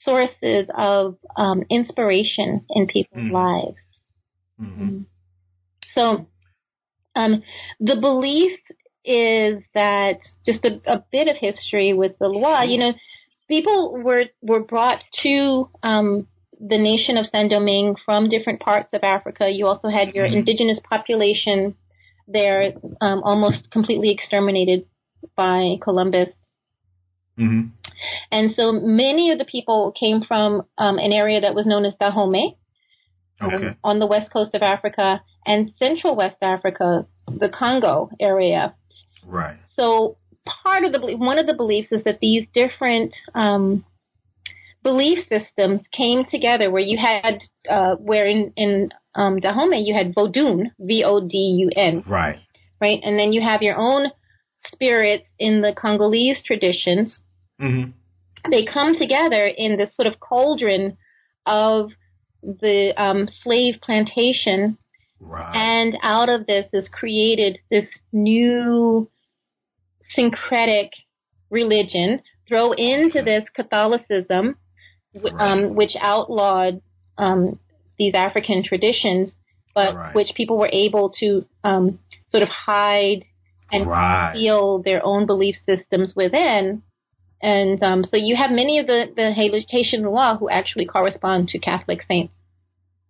sources 0.00 0.68
of 0.76 1.16
um, 1.36 1.62
inspiration 1.70 2.64
in 2.70 2.86
people's 2.86 3.24
mm-hmm. 3.24 3.34
lives. 3.34 3.76
Mm-hmm. 4.60 4.82
mm-hmm. 4.82 4.98
So, 5.94 6.26
um, 7.16 7.42
the 7.80 7.96
belief 7.96 8.58
is 9.08 9.62
that 9.72 10.18
just 10.44 10.64
a, 10.66 10.80
a 10.86 11.02
bit 11.10 11.28
of 11.28 11.36
history 11.36 11.94
with 11.94 12.18
the 12.18 12.28
Loa. 12.28 12.66
You 12.66 12.78
know, 12.78 12.92
people 13.48 14.00
were 14.04 14.24
were 14.42 14.62
brought 14.62 15.02
to 15.22 15.70
um, 15.82 16.28
the 16.60 16.76
nation 16.76 17.16
of 17.16 17.26
Saint 17.32 17.50
Domingue 17.50 17.96
from 18.04 18.28
different 18.28 18.60
parts 18.60 18.92
of 18.92 19.02
Africa. 19.02 19.48
You 19.50 19.66
also 19.66 19.88
had 19.88 20.14
your 20.14 20.26
mm-hmm. 20.26 20.36
indigenous 20.36 20.80
population 20.88 21.74
there, 22.26 22.74
um, 23.00 23.22
almost 23.24 23.70
completely 23.70 24.10
exterminated 24.10 24.84
by 25.34 25.76
Columbus. 25.82 26.28
Mm-hmm. 27.38 27.68
And 28.30 28.52
so 28.54 28.72
many 28.72 29.30
of 29.30 29.38
the 29.38 29.44
people 29.44 29.94
came 29.98 30.22
from 30.22 30.64
um, 30.76 30.98
an 30.98 31.12
area 31.12 31.40
that 31.40 31.54
was 31.54 31.66
known 31.66 31.84
as 31.86 31.94
Dahomey 31.98 32.58
um, 33.40 33.54
okay. 33.54 33.76
on 33.82 34.00
the 34.00 34.06
west 34.06 34.30
coast 34.30 34.54
of 34.54 34.62
Africa 34.62 35.22
and 35.46 35.72
central 35.78 36.14
West 36.14 36.36
Africa, 36.42 37.06
the 37.26 37.48
Congo 37.48 38.10
area. 38.20 38.74
Right. 39.28 39.58
So 39.74 40.16
part 40.46 40.84
of 40.84 40.92
the 40.92 41.16
one 41.16 41.38
of 41.38 41.46
the 41.46 41.54
beliefs 41.54 41.92
is 41.92 42.02
that 42.04 42.20
these 42.20 42.46
different 42.54 43.14
um, 43.34 43.84
belief 44.82 45.18
systems 45.28 45.82
came 45.92 46.24
together, 46.24 46.70
where 46.70 46.82
you 46.82 46.98
had 46.98 47.38
uh, 47.70 47.96
where 47.96 48.26
in 48.26 48.52
in 48.56 48.90
um, 49.14 49.38
Dahomey 49.38 49.82
you 49.82 49.94
had 49.94 50.14
Vodun, 50.14 50.70
V 50.80 51.04
O 51.04 51.26
D 51.28 51.36
U 51.36 51.70
N. 51.76 52.02
Right. 52.06 52.38
Right, 52.80 53.00
and 53.02 53.18
then 53.18 53.32
you 53.32 53.42
have 53.42 53.62
your 53.62 53.76
own 53.76 54.12
spirits 54.72 55.26
in 55.38 55.62
the 55.62 55.74
Congolese 55.76 56.42
traditions. 56.46 57.18
Mm-hmm. 57.60 57.90
They 58.50 58.64
come 58.72 58.96
together 58.96 59.46
in 59.46 59.76
this 59.76 59.94
sort 59.96 60.06
of 60.06 60.20
cauldron 60.20 60.96
of 61.44 61.90
the 62.40 62.92
um, 62.96 63.28
slave 63.42 63.80
plantation 63.82 64.78
Right. 65.20 65.54
And 65.54 65.98
out 66.02 66.28
of 66.28 66.46
this 66.46 66.66
is 66.72 66.88
created 66.92 67.58
this 67.70 67.86
new 68.12 69.10
syncretic 70.14 70.92
religion. 71.50 72.20
Throw 72.48 72.72
into 72.72 73.22
this 73.22 73.44
Catholicism, 73.54 74.56
um, 75.38 75.74
which 75.74 75.92
outlawed 76.00 76.80
um, 77.18 77.58
these 77.98 78.14
African 78.14 78.64
traditions, 78.64 79.30
but 79.74 79.94
right. 79.94 80.14
which 80.14 80.28
people 80.34 80.58
were 80.58 80.70
able 80.72 81.12
to 81.20 81.44
um, 81.62 81.98
sort 82.30 82.42
of 82.42 82.48
hide 82.48 83.24
and 83.70 83.86
right. 83.86 84.32
feel 84.32 84.82
their 84.82 85.04
own 85.04 85.26
belief 85.26 85.56
systems 85.66 86.14
within. 86.16 86.82
And 87.42 87.82
um, 87.82 88.04
so 88.10 88.16
you 88.16 88.34
have 88.36 88.50
many 88.50 88.78
of 88.78 88.86
the, 88.86 89.12
the 89.14 89.32
Haitian 89.32 90.02
Loa 90.02 90.36
who 90.40 90.48
actually 90.48 90.86
correspond 90.86 91.48
to 91.48 91.58
Catholic 91.58 92.00
saints. 92.08 92.32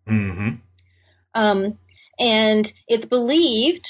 Mm-hmm. 0.09 0.57
Um, 1.35 1.79
and 2.19 2.69
it's 2.89 3.07
believed 3.07 3.87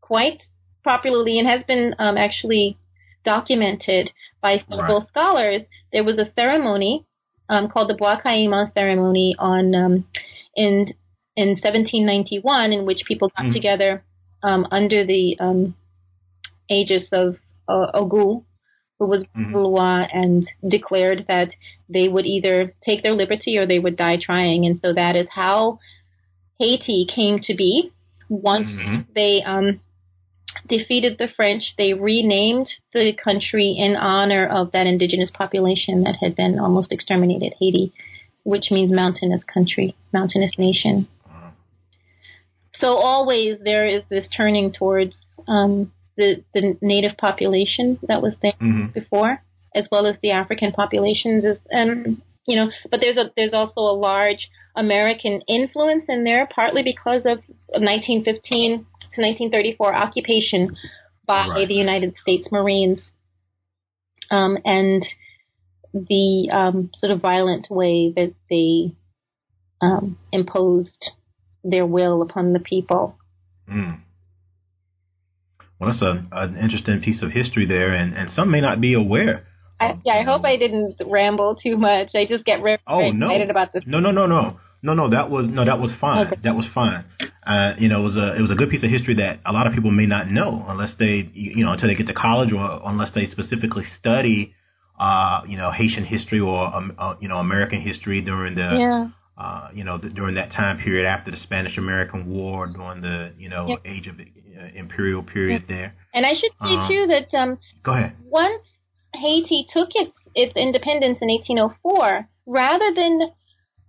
quite 0.00 0.42
popularly 0.88 1.38
and 1.38 1.46
has 1.46 1.62
been 1.64 1.94
um, 1.98 2.16
actually 2.16 2.78
documented 3.24 4.10
by 4.40 4.62
several 4.70 5.00
right. 5.00 5.08
scholars. 5.08 5.62
There 5.92 6.04
was 6.04 6.18
a 6.18 6.32
ceremony 6.32 7.04
um, 7.50 7.68
called 7.68 7.90
the 7.90 7.94
Bois 7.94 8.20
ceremony 8.72 9.36
on 9.38 9.74
um, 9.74 10.04
in 10.56 10.94
in 11.36 11.48
1791 11.50 12.72
in 12.72 12.86
which 12.86 13.02
people 13.06 13.30
got 13.36 13.46
mm. 13.46 13.52
together 13.52 14.02
um, 14.42 14.66
under 14.70 15.06
the 15.06 15.36
um, 15.38 15.74
aegis 16.70 17.08
of 17.12 17.36
uh, 17.68 17.86
Ogu, 17.94 18.44
who 18.98 19.06
was 19.06 19.24
mm 19.36 20.08
and 20.12 20.48
declared 20.68 21.26
that 21.28 21.50
they 21.88 22.08
would 22.08 22.26
either 22.26 22.74
take 22.84 23.02
their 23.02 23.14
liberty 23.14 23.56
or 23.58 23.66
they 23.66 23.78
would 23.78 23.96
die 23.96 24.18
trying. 24.20 24.66
And 24.66 24.80
so 24.80 24.92
that 24.94 25.14
is 25.16 25.26
how 25.30 25.78
Haiti 26.58 27.06
came 27.14 27.38
to 27.40 27.54
be. 27.54 27.92
Once 28.28 28.68
mm-hmm. 28.68 29.12
they 29.14 29.42
um, 29.46 29.80
defeated 30.66 31.18
the 31.18 31.28
French, 31.36 31.74
they 31.76 31.94
renamed 31.94 32.68
the 32.92 33.12
country 33.22 33.76
in 33.78 33.96
honor 33.96 34.46
of 34.46 34.72
that 34.72 34.86
indigenous 34.86 35.30
population 35.32 36.04
that 36.04 36.16
had 36.20 36.34
been 36.34 36.58
almost 36.58 36.92
exterminated, 36.92 37.54
Haiti, 37.58 37.92
which 38.44 38.70
means 38.70 38.92
mountainous 38.92 39.42
country, 39.44 39.96
mountainous 40.12 40.52
nation. 40.58 41.06
So 42.80 42.94
always 42.94 43.58
there 43.62 43.86
is 43.86 44.02
this 44.08 44.26
turning 44.36 44.72
towards 44.72 45.16
um, 45.46 45.92
the 46.16 46.44
the 46.54 46.76
native 46.80 47.16
population 47.16 47.98
that 48.06 48.22
was 48.22 48.34
there 48.42 48.52
mm-hmm. 48.60 48.92
before, 48.92 49.42
as 49.74 49.86
well 49.90 50.06
as 50.06 50.16
the 50.22 50.30
African 50.30 50.72
populations. 50.72 51.44
Is 51.44 51.58
and 51.70 52.22
you 52.48 52.56
know, 52.56 52.70
but 52.90 53.00
there's 53.00 53.18
a 53.18 53.30
there's 53.36 53.52
also 53.52 53.82
a 53.82 53.92
large 53.92 54.48
American 54.74 55.42
influence 55.46 56.04
in 56.08 56.24
there, 56.24 56.48
partly 56.52 56.82
because 56.82 57.20
of 57.26 57.38
1915 57.76 58.78
to 58.78 59.20
1934 59.20 59.94
occupation 59.94 60.74
by 61.26 61.46
right. 61.46 61.68
the 61.68 61.74
United 61.74 62.16
States 62.16 62.48
Marines 62.50 63.12
um, 64.30 64.56
and 64.64 65.04
the 65.92 66.48
um, 66.50 66.90
sort 66.94 67.12
of 67.12 67.20
violent 67.20 67.66
way 67.70 68.12
that 68.16 68.34
they 68.48 68.94
um, 69.82 70.18
imposed 70.32 71.10
their 71.62 71.84
will 71.86 72.22
upon 72.22 72.54
the 72.54 72.60
people. 72.60 73.18
Mm. 73.70 74.00
Well, 75.78 75.90
that's 75.90 76.02
a, 76.02 76.26
an 76.32 76.56
interesting 76.56 77.00
piece 77.00 77.22
of 77.22 77.30
history 77.30 77.66
there, 77.66 77.92
and, 77.92 78.14
and 78.16 78.30
some 78.30 78.50
may 78.50 78.62
not 78.62 78.80
be 78.80 78.94
aware. 78.94 79.46
I, 79.80 79.98
yeah, 80.04 80.14
I 80.14 80.22
hope 80.24 80.44
I 80.44 80.56
didn't 80.56 80.96
ramble 81.06 81.56
too 81.56 81.76
much. 81.76 82.10
I 82.14 82.26
just 82.26 82.44
get 82.44 82.60
very, 82.62 82.78
oh, 82.86 83.10
no. 83.10 83.26
excited 83.26 83.50
about 83.50 83.72
this. 83.72 83.84
No, 83.86 84.00
no, 84.00 84.10
no, 84.10 84.26
no. 84.26 84.58
No, 84.80 84.94
no, 84.94 85.10
that 85.10 85.28
was 85.28 85.46
no, 85.48 85.64
that 85.64 85.80
was 85.80 85.92
fine. 86.00 86.28
Okay. 86.28 86.36
That 86.44 86.54
was 86.54 86.64
fine. 86.72 87.04
Uh, 87.44 87.74
you 87.78 87.88
know, 87.88 88.00
it 88.00 88.04
was 88.04 88.16
a 88.16 88.36
it 88.36 88.40
was 88.40 88.52
a 88.52 88.54
good 88.54 88.70
piece 88.70 88.84
of 88.84 88.90
history 88.90 89.16
that 89.16 89.40
a 89.44 89.52
lot 89.52 89.66
of 89.66 89.72
people 89.72 89.90
may 89.90 90.06
not 90.06 90.30
know 90.30 90.64
unless 90.68 90.92
they 91.00 91.28
you 91.34 91.64
know 91.64 91.72
until 91.72 91.88
they 91.88 91.96
get 91.96 92.06
to 92.06 92.14
college 92.14 92.52
or 92.52 92.80
unless 92.84 93.10
they 93.12 93.26
specifically 93.26 93.82
study 93.98 94.54
uh, 95.00 95.42
you 95.48 95.56
know 95.56 95.72
Haitian 95.72 96.04
history 96.04 96.38
or 96.38 96.72
um, 96.74 96.94
uh, 96.96 97.14
you 97.20 97.28
know 97.28 97.38
American 97.38 97.80
history 97.80 98.20
during 98.20 98.54
the 98.54 98.60
yeah. 98.78 99.08
uh, 99.36 99.70
you 99.74 99.82
know 99.82 99.98
the, 99.98 100.10
during 100.10 100.36
that 100.36 100.52
time 100.52 100.78
period 100.78 101.06
after 101.06 101.32
the 101.32 101.38
Spanish 101.38 101.76
American 101.76 102.28
War 102.28 102.68
during 102.68 103.00
the 103.00 103.32
you 103.36 103.48
know 103.48 103.66
yep. 103.66 103.80
age 103.84 104.06
of 104.06 104.20
uh, 104.20 104.68
imperial 104.76 105.24
period 105.24 105.62
yep. 105.62 105.68
there. 105.68 105.94
And 106.14 106.24
I 106.24 106.34
should 106.34 106.52
say 106.62 106.76
um, 106.76 106.88
too 106.88 107.06
that 107.08 107.36
um, 107.36 107.58
go 107.82 107.94
ahead. 107.94 108.14
Once 108.24 108.62
Haiti 109.14 109.66
took 109.72 109.88
its 109.94 110.14
its 110.34 110.56
independence 110.56 111.18
in 111.20 111.28
1804, 111.28 112.28
rather 112.46 112.94
than 112.94 113.30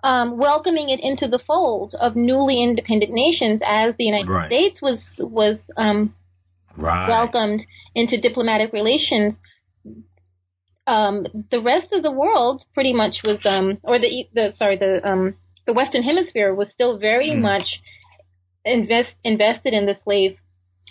um, 0.04 0.38
welcoming 0.38 0.90
it 0.90 1.00
into 1.02 1.28
the 1.28 1.40
fold 1.40 1.94
of 2.00 2.16
newly 2.16 2.64
independent 2.64 3.12
nations 3.12 3.62
as 3.66 3.94
the 3.98 4.06
United 4.06 4.30
right. 4.30 4.48
States 4.48 4.82
was 4.82 5.00
was 5.20 5.58
um, 5.78 6.16
right. 6.78 7.08
welcomed 7.08 7.66
into 7.96 8.20
diplomatic 8.20 8.72
relations. 8.72 9.36
Um, 10.88 11.28
the 11.52 11.62
rest 11.62 11.92
of 11.92 12.02
the 12.02 12.12
world 12.12 12.64
pretty 12.74 12.94
much 12.94 13.18
was, 13.24 13.40
um, 13.46 13.78
or 13.84 14.00
the 14.00 14.26
the 14.34 14.54
sorry 14.58 14.78
the 14.78 15.08
um, 15.08 15.36
the 15.68 15.74
Western 15.74 16.04
Hemisphere 16.04 16.54
was 16.54 16.70
still 16.74 16.98
very 16.98 17.30
mm. 17.30 17.42
much 17.42 17.80
invest 18.66 19.12
invested 19.24 19.74
in 19.74 19.86
the 19.86 19.96
slave 20.04 20.38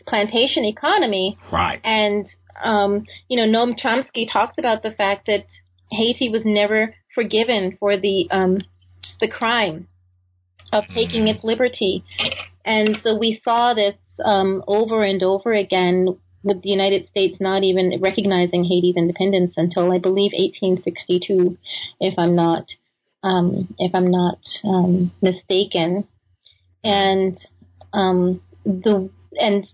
plantation 0.06 0.64
economy. 0.64 1.38
Right. 1.50 1.80
And 1.82 2.26
um, 2.62 3.04
you 3.28 3.36
know, 3.36 3.46
Noam 3.46 3.78
Chomsky 3.78 4.30
talks 4.30 4.56
about 4.58 4.82
the 4.82 4.90
fact 4.90 5.26
that 5.26 5.44
Haiti 5.90 6.28
was 6.28 6.42
never 6.44 6.94
forgiven 7.14 7.76
for 7.80 7.96
the 7.96 8.28
um, 8.30 8.58
the 9.20 9.28
crime 9.28 9.88
of 10.72 10.84
taking 10.94 11.28
its 11.28 11.42
liberty. 11.42 12.04
And 12.64 12.98
so 13.02 13.16
we 13.16 13.40
saw 13.42 13.74
this 13.74 13.94
um, 14.24 14.62
over 14.66 15.02
and 15.02 15.22
over 15.22 15.52
again 15.52 16.18
with 16.42 16.62
the 16.62 16.68
United 16.68 17.08
States 17.08 17.38
not 17.40 17.62
even 17.64 17.98
recognizing 18.00 18.64
Haiti's 18.64 18.96
independence 18.96 19.54
until 19.56 19.90
I 19.92 19.98
believe 19.98 20.32
1862, 20.32 21.56
if 22.00 22.14
I'm 22.18 22.34
not 22.34 22.64
um, 23.22 23.74
if 23.78 23.94
I'm 23.94 24.10
not 24.10 24.38
um, 24.64 25.10
mistaken. 25.20 26.06
And 26.84 27.36
um, 27.92 28.40
the 28.64 29.10
and 29.40 29.66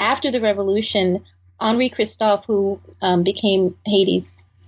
after 0.00 0.30
the 0.30 0.40
revolution, 0.40 1.24
Henri 1.60 1.90
Christophe, 1.90 2.44
who 2.46 2.80
um, 3.02 3.24
became 3.24 3.76
Haiti's 3.86 4.24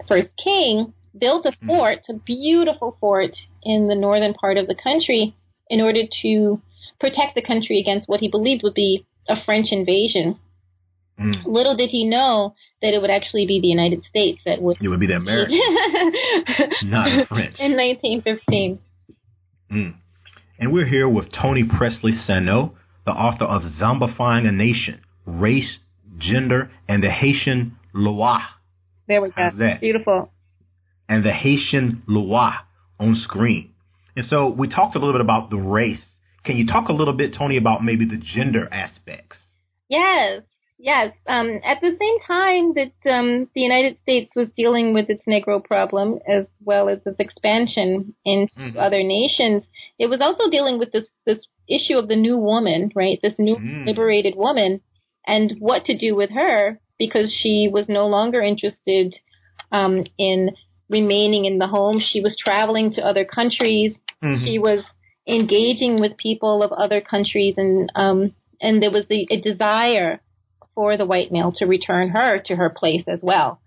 first 0.09 0.31
king, 0.43 0.93
built 1.17 1.47
a 1.47 1.53
hmm. 1.53 1.67
fort, 1.67 2.01
a 2.09 2.15
beautiful 2.15 2.97
fort 3.01 3.37
in 3.63 3.89
the 3.89 3.95
northern 3.95 4.35
part 4.35 4.57
of 4.57 4.67
the 4.67 4.75
country, 4.75 5.35
in 5.69 5.81
order 5.81 6.03
to 6.23 6.61
protect 6.99 7.35
the 7.35 7.43
country 7.43 7.81
against 7.81 8.09
what 8.09 8.21
he 8.21 8.29
believed 8.29 8.63
would 8.63 8.75
be 8.75 9.07
a 9.29 9.37
French 9.45 9.69
invasion. 9.71 10.39
Mm. 11.19 11.45
Little 11.45 11.77
did 11.77 11.91
he 11.91 12.05
know 12.05 12.55
that 12.81 12.95
it 12.95 13.01
would 13.01 13.11
actually 13.11 13.47
be 13.47 13.61
the 13.61 13.69
United 13.69 14.05
States 14.09 14.41
that 14.47 14.63
would. 14.63 14.79
It 14.81 14.89
would 14.89 15.01
be 15.01 15.07
the 15.07 15.17
Americans, 15.17 15.61
not 16.85 17.29
French. 17.29 17.57
In 17.59 17.77
1915. 17.77 18.79
Mm. 19.71 19.95
And 20.59 20.73
we're 20.73 20.87
here 20.87 21.09
with 21.09 21.31
Toni 21.31 21.65
Pressley 21.65 22.13
Sanon, 22.13 22.73
the 23.05 23.13
author 23.13 23.45
of 23.45 23.63
Zombifying 23.63 24.49
a 24.49 24.53
Nation 24.53 25.01
Race, 25.27 25.79
Gender, 26.21 26.71
and 26.89 27.03
the 27.03 27.11
Haitian 27.11 27.77
Loire. 27.95 28.49
There 29.09 29.21
we 29.21 29.29
go. 29.29 29.35
How's 29.37 29.59
that? 29.59 29.81
Beautiful. 29.81 30.31
And 31.09 31.25
the 31.25 31.33
Haitian 31.33 32.03
Loire 32.07 32.61
on 32.99 33.17
screen. 33.17 33.73
And 34.17 34.25
so 34.27 34.49
we 34.49 34.69
talked 34.69 34.95
a 34.97 34.99
little 34.99 35.15
bit 35.15 35.21
about 35.21 35.51
the 35.51 35.57
race. 35.57 36.05
Can 36.45 36.57
you 36.57 36.67
talk 36.67 36.89
a 36.89 36.93
little 36.93 37.15
bit, 37.15 37.35
Toni, 37.37 37.57
about 37.57 37.85
maybe 37.85 38.05
the 38.05 38.17
gender 38.19 38.69
aspects? 38.73 39.37
Yes. 39.89 40.43
Yes. 40.79 41.13
Um, 41.27 41.61
at 41.63 41.81
the 41.83 41.91
same 41.91 42.19
time 42.27 42.73
that 42.73 43.11
um, 43.11 43.49
the 43.55 43.61
United 43.61 43.99
States 43.99 44.31
was 44.35 44.49
dealing 44.57 44.95
with 44.95 45.11
its 45.11 45.23
Negro 45.29 45.63
problem 45.63 46.19
as 46.27 46.47
well 46.65 46.89
as 46.89 47.01
its 47.05 47.21
expansion 47.21 48.15
into 48.25 48.59
mm-hmm. 48.59 48.79
other 48.79 49.03
nations, 49.03 49.65
it 49.99 50.07
was 50.07 50.21
also 50.23 50.51
dealing 50.51 50.79
with 50.79 50.91
this 50.93 51.05
this 51.27 51.47
issue 51.69 51.99
of 51.99 52.09
the 52.09 52.17
new 52.17 52.39
woman, 52.39 52.91
right? 52.95 53.19
This 53.23 53.35
new 53.39 53.57
mm. 53.57 53.87
liberated 53.87 54.35
woman, 54.37 54.81
and 55.31 55.55
what 55.61 55.85
to 55.85 55.97
do 55.97 56.17
with 56.17 56.31
her 56.31 56.81
because 56.99 57.33
she 57.41 57.71
was 57.73 57.89
no 57.89 58.09
longer 58.09 58.41
interested 58.43 59.15
um, 59.71 60.05
in 60.19 60.51
remaining 60.89 61.45
in 61.45 61.59
the 61.59 61.69
home. 61.69 62.01
She 62.01 62.21
was 62.21 62.37
traveling 62.37 62.91
to 62.95 63.07
other 63.07 63.25
countries. 63.25 63.95
Mm-hmm. 64.23 64.45
She 64.45 64.59
was 64.59 64.85
engaging 65.29 66.01
with 66.01 66.17
people 66.17 66.65
of 66.65 66.73
other 66.73 67.01
countries, 67.01 67.55
and 67.57 67.91
um, 67.95 68.35
and 68.61 68.83
there 68.83 68.91
was 68.91 69.05
the, 69.09 69.29
a 69.31 69.41
desire 69.41 70.21
for 70.75 70.97
the 70.97 71.07
white 71.07 71.31
male 71.31 71.53
to 71.59 71.67
return 71.67 72.09
her 72.09 72.43
to 72.47 72.57
her 72.57 72.69
place 72.69 73.05
as 73.07 73.21
well. 73.23 73.61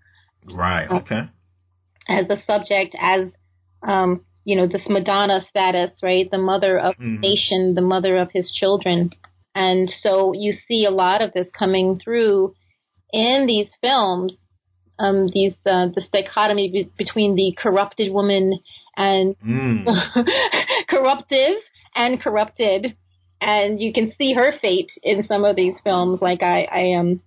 Right. 0.44 0.86
Um, 0.90 0.98
okay. 0.98 1.22
As 2.06 2.28
the 2.28 2.36
subject, 2.46 2.94
as 3.00 3.32
um, 3.82 4.20
you 4.44 4.56
know, 4.56 4.66
this 4.66 4.86
Madonna 4.88 5.40
status, 5.48 5.92
right? 6.02 6.30
The 6.30 6.38
mother 6.38 6.78
of 6.78 6.94
mm-hmm. 6.96 7.14
the 7.14 7.20
nation, 7.20 7.74
the 7.74 7.80
mother 7.80 8.18
of 8.18 8.30
his 8.32 8.52
children. 8.52 9.10
And 9.54 9.92
so 10.02 10.32
you 10.32 10.54
see 10.66 10.84
a 10.84 10.90
lot 10.90 11.22
of 11.22 11.32
this 11.32 11.48
coming 11.56 12.00
through 12.02 12.54
in 13.12 13.46
these 13.46 13.68
films. 13.80 14.34
Um, 14.98 15.28
these 15.32 15.54
uh, 15.66 15.88
the 15.88 16.02
dichotomy 16.12 16.70
be- 16.70 16.92
between 16.96 17.34
the 17.34 17.56
corrupted 17.60 18.12
woman 18.12 18.60
and 18.96 19.36
mm. 19.44 19.84
corruptive 20.88 21.56
and 21.96 22.20
corrupted 22.20 22.96
and 23.44 23.80
you 23.80 23.92
can 23.92 24.12
see 24.16 24.32
her 24.32 24.54
fate 24.60 24.90
in 25.02 25.24
some 25.26 25.44
of 25.44 25.54
these 25.54 25.74
films. 25.84 26.20
Like 26.22 26.42
I, 26.42 26.64
I 26.64 26.80
am, 26.96 27.00
um, 27.06 27.22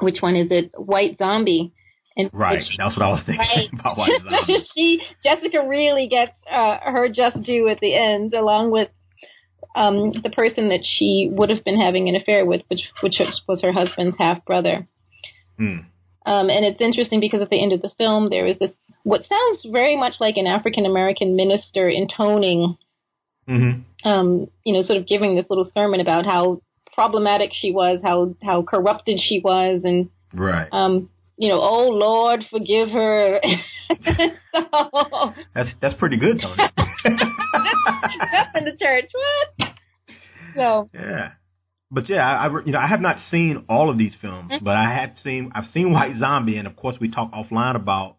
which 0.00 0.16
one 0.20 0.34
is 0.34 0.48
it? 0.50 0.72
White 0.76 1.18
Zombie. 1.18 1.72
And 2.16 2.30
right, 2.32 2.58
she, 2.60 2.76
that's 2.78 2.96
what 2.96 3.04
I 3.04 3.10
was 3.10 3.22
thinking 3.26 3.38
right. 3.38 3.68
about 3.80 3.98
White 3.98 4.20
Zombie. 4.22 4.66
she 4.74 5.00
Jessica 5.22 5.66
really 5.66 6.08
gets 6.08 6.32
uh, 6.50 6.78
her 6.84 7.08
just 7.08 7.42
due 7.42 7.68
at 7.68 7.80
the 7.80 7.94
end, 7.94 8.32
along 8.34 8.70
with 8.70 8.88
um, 9.74 10.12
the 10.22 10.30
person 10.30 10.68
that 10.70 10.84
she 10.84 11.28
would 11.30 11.50
have 11.50 11.64
been 11.64 11.80
having 11.80 12.08
an 12.08 12.16
affair 12.16 12.44
with, 12.44 12.62
which 12.68 12.80
which 13.02 13.20
was 13.48 13.62
her 13.62 13.72
husband's 13.72 14.16
half 14.18 14.44
brother. 14.44 14.86
Hmm. 15.56 15.78
Um, 16.26 16.50
and 16.50 16.64
it's 16.64 16.80
interesting 16.80 17.20
because 17.20 17.40
at 17.40 17.50
the 17.50 17.62
end 17.62 17.72
of 17.72 17.82
the 17.82 17.90
film, 17.96 18.28
there 18.30 18.46
is 18.46 18.58
this 18.58 18.72
what 19.02 19.22
sounds 19.28 19.66
very 19.70 19.96
much 19.96 20.14
like 20.20 20.36
an 20.36 20.46
African 20.46 20.86
American 20.86 21.36
minister 21.36 21.88
intoning 21.88 22.76
mm-hmm. 23.50 24.08
um, 24.08 24.48
you 24.64 24.72
know, 24.72 24.82
sort 24.82 24.98
of 24.98 25.06
giving 25.06 25.36
this 25.36 25.46
little 25.50 25.70
sermon 25.74 26.00
about 26.00 26.24
how 26.24 26.62
problematic 26.94 27.50
she 27.52 27.72
was, 27.72 28.00
how 28.02 28.34
how 28.42 28.62
corrupted 28.62 29.18
she 29.20 29.40
was, 29.42 29.82
and 29.84 30.10
right. 30.32 30.68
Um, 30.72 31.10
you 31.36 31.48
know, 31.48 31.60
oh 31.60 31.88
Lord, 31.88 32.44
forgive 32.50 32.90
her. 32.90 33.40
so, 34.04 35.34
that's 35.54 35.70
that's 35.80 35.94
pretty 35.94 36.18
good, 36.18 36.40
Toni. 36.40 36.62
In 37.04 38.64
the 38.64 38.76
church. 38.80 39.10
What? 39.12 39.68
So 40.56 40.90
yeah, 40.94 41.32
but 41.90 42.08
yeah, 42.08 42.28
I, 42.28 42.46
I 42.46 42.64
you 42.64 42.72
know 42.72 42.78
I 42.78 42.86
have 42.86 43.00
not 43.00 43.16
seen 43.30 43.64
all 43.68 43.90
of 43.90 43.98
these 43.98 44.14
films, 44.20 44.50
mm-hmm. 44.50 44.64
but 44.64 44.76
I 44.76 44.92
have 45.00 45.12
seen 45.22 45.52
I've 45.54 45.66
seen 45.72 45.92
White 45.92 46.16
Zombie, 46.18 46.56
and 46.56 46.66
of 46.66 46.76
course 46.76 46.96
we 47.00 47.10
talk 47.10 47.32
offline 47.32 47.76
about 47.76 48.16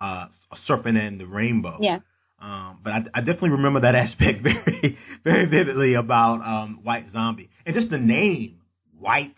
uh, 0.00 0.26
Serpent 0.66 0.96
and 0.96 1.20
the 1.20 1.26
Rainbow. 1.26 1.78
Yeah. 1.80 2.00
Um, 2.40 2.78
but 2.84 2.92
I, 2.92 2.98
I, 3.14 3.20
definitely 3.20 3.50
remember 3.50 3.80
that 3.80 3.94
aspect 3.96 4.44
very, 4.44 4.96
very 5.24 5.46
vividly 5.46 5.94
about 5.94 6.40
um, 6.46 6.80
White 6.84 7.06
Zombie 7.12 7.50
and 7.66 7.74
just 7.74 7.90
the 7.90 7.98
name 7.98 8.60
White 8.96 9.34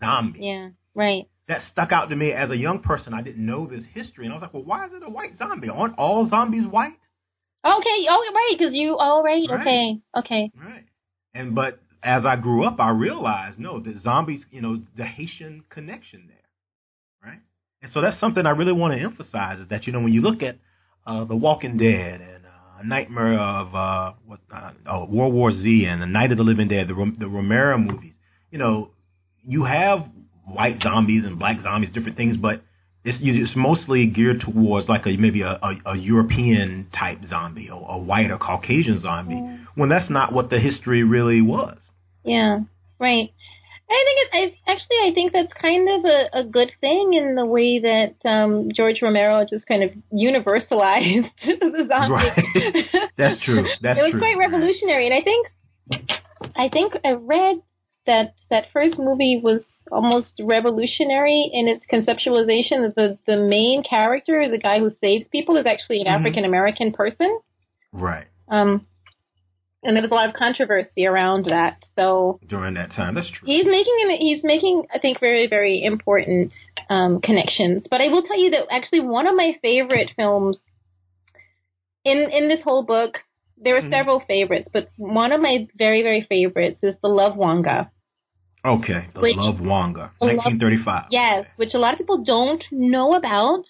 Zombie. 0.00 0.40
Yeah, 0.42 0.70
right. 0.94 1.26
That 1.48 1.60
stuck 1.70 1.92
out 1.92 2.08
to 2.08 2.16
me 2.16 2.32
as 2.32 2.50
a 2.50 2.56
young 2.56 2.80
person. 2.80 3.12
I 3.12 3.20
didn't 3.20 3.44
know 3.44 3.66
this 3.66 3.84
history, 3.92 4.24
and 4.24 4.32
I 4.32 4.36
was 4.36 4.42
like, 4.42 4.54
"Well, 4.54 4.64
why 4.64 4.86
is 4.86 4.92
it 4.94 5.02
a 5.02 5.10
white 5.10 5.36
zombie? 5.36 5.68
Aren't 5.68 5.98
all 5.98 6.26
zombies 6.28 6.66
white?" 6.66 6.98
Okay. 7.64 8.06
Oh, 8.08 8.32
right. 8.34 8.56
Because 8.58 8.74
you. 8.74 8.96
Oh, 8.98 9.22
right. 9.22 9.48
right. 9.48 9.60
Okay. 9.60 10.00
Okay. 10.16 10.50
Right. 10.56 10.84
And 11.34 11.54
but 11.54 11.80
as 12.02 12.24
I 12.24 12.36
grew 12.36 12.64
up, 12.64 12.80
I 12.80 12.90
realized 12.90 13.58
no, 13.58 13.80
the 13.80 13.98
zombies. 14.00 14.44
You 14.50 14.62
know, 14.62 14.80
the 14.96 15.04
Haitian 15.04 15.64
connection 15.68 16.28
there, 16.28 17.30
right? 17.30 17.40
And 17.82 17.92
so 17.92 18.00
that's 18.00 18.18
something 18.20 18.46
I 18.46 18.50
really 18.50 18.72
want 18.72 18.94
to 18.94 19.00
emphasize 19.00 19.58
is 19.58 19.68
that 19.68 19.86
you 19.86 19.92
know 19.92 20.00
when 20.00 20.12
you 20.12 20.20
look 20.20 20.42
at 20.42 20.58
uh, 21.06 21.24
The 21.24 21.36
Walking 21.36 21.76
Dead 21.76 22.20
and 22.20 22.44
a 22.80 22.86
Nightmare 22.86 23.38
of 23.38 23.74
uh, 23.74 24.12
what, 24.24 24.40
uh, 24.54 24.70
oh, 24.86 25.04
World 25.06 25.34
War 25.34 25.50
Z 25.50 25.86
and 25.88 26.00
the 26.00 26.06
Night 26.06 26.30
of 26.30 26.38
the 26.38 26.44
Living 26.44 26.68
Dead, 26.68 26.86
the 26.88 27.12
the 27.18 27.28
Romero 27.28 27.76
movies. 27.78 28.14
You 28.50 28.58
know, 28.58 28.90
you 29.44 29.64
have 29.64 30.00
white 30.46 30.80
zombies 30.80 31.24
and 31.24 31.38
black 31.38 31.60
zombies, 31.60 31.92
different 31.92 32.16
things, 32.16 32.36
but 32.36 32.62
it's 33.08 33.18
it's 33.22 33.56
mostly 33.56 34.06
geared 34.06 34.40
towards 34.40 34.88
like 34.88 35.06
a 35.06 35.16
maybe 35.16 35.42
a, 35.42 35.58
a, 35.62 35.92
a 35.92 35.96
European 35.96 36.88
type 36.96 37.18
zombie 37.28 37.70
or 37.70 37.86
a 37.90 37.98
white 37.98 38.30
or 38.30 38.38
Caucasian 38.38 39.00
zombie, 39.00 39.36
yeah. 39.36 39.58
when 39.74 39.88
that's 39.88 40.10
not 40.10 40.32
what 40.32 40.50
the 40.50 40.60
history 40.60 41.02
really 41.02 41.40
was. 41.40 41.78
Yeah, 42.24 42.60
right. 42.98 43.32
I 43.90 44.04
think 44.04 44.18
it, 44.18 44.28
I 44.66 44.70
actually 44.70 44.96
I 45.10 45.14
think 45.14 45.32
that's 45.32 45.52
kind 45.54 45.88
of 45.88 46.04
a, 46.04 46.40
a 46.40 46.44
good 46.44 46.70
thing 46.80 47.14
in 47.14 47.34
the 47.34 47.46
way 47.46 47.78
that 47.78 48.28
um, 48.28 48.68
George 48.74 49.00
Romero 49.00 49.46
just 49.48 49.66
kind 49.66 49.82
of 49.82 49.90
universalized 50.12 51.30
the 51.46 51.86
zombie. 51.88 52.12
Right. 52.14 53.10
That's 53.16 53.42
true. 53.42 53.66
That's 53.80 53.98
it 53.98 54.02
was 54.02 54.12
true. 54.12 54.20
quite 54.20 54.36
revolutionary, 54.36 55.06
and 55.06 55.14
I 55.14 55.22
think 55.22 55.46
I 56.54 56.68
think 56.68 56.92
I 57.02 57.12
read 57.12 57.62
that 58.06 58.34
that 58.50 58.66
first 58.72 58.98
movie 58.98 59.40
was 59.42 59.64
almost 59.90 60.40
revolutionary 60.40 61.50
in 61.52 61.68
its 61.68 61.84
conceptualization 61.86 62.86
that 62.86 62.94
the 62.96 63.18
the 63.26 63.36
main 63.36 63.82
character, 63.82 64.48
the 64.50 64.58
guy 64.58 64.78
who 64.78 64.90
saves 65.00 65.28
people, 65.28 65.56
is 65.56 65.66
actually 65.66 66.00
an 66.00 66.06
mm-hmm. 66.06 66.16
African 66.16 66.44
American 66.44 66.92
person. 66.92 67.38
Right. 67.92 68.26
Um, 68.48 68.86
and 69.82 69.94
there 69.94 70.02
was 70.02 70.10
a 70.10 70.14
lot 70.14 70.28
of 70.28 70.34
controversy 70.34 71.06
around 71.06 71.46
that. 71.46 71.84
So 71.94 72.40
during 72.48 72.74
that 72.74 72.90
time, 72.92 73.14
that's 73.14 73.30
true. 73.30 73.46
He's 73.46 73.64
making 73.64 74.16
he's 74.18 74.42
making 74.42 74.86
I 74.92 74.98
think 74.98 75.20
very 75.20 75.46
very 75.48 75.84
important 75.84 76.52
um, 76.90 77.20
connections. 77.20 77.86
But 77.90 78.00
I 78.00 78.08
will 78.08 78.22
tell 78.22 78.38
you 78.38 78.50
that 78.50 78.66
actually 78.70 79.00
one 79.00 79.26
of 79.26 79.36
my 79.36 79.52
favorite 79.62 80.10
films 80.16 80.58
in 82.04 82.28
in 82.32 82.48
this 82.48 82.60
whole 82.62 82.84
book, 82.84 83.18
there 83.56 83.76
are 83.76 83.80
mm-hmm. 83.80 83.90
several 83.90 84.20
favorites, 84.26 84.68
but 84.72 84.90
one 84.96 85.32
of 85.32 85.40
my 85.40 85.68
very 85.76 86.02
very 86.02 86.26
favorites 86.28 86.80
is 86.82 86.96
The 87.02 87.08
Love 87.08 87.34
Wanga. 87.36 87.90
Okay, 88.64 89.06
The 89.14 89.20
which, 89.20 89.36
Love 89.36 89.56
Wanga, 89.56 90.10
1935. 90.18 91.04
yes, 91.10 91.46
which 91.56 91.74
a 91.74 91.78
lot 91.78 91.92
of 91.92 91.98
people 91.98 92.24
don't 92.24 92.62
know 92.72 93.14
about. 93.14 93.64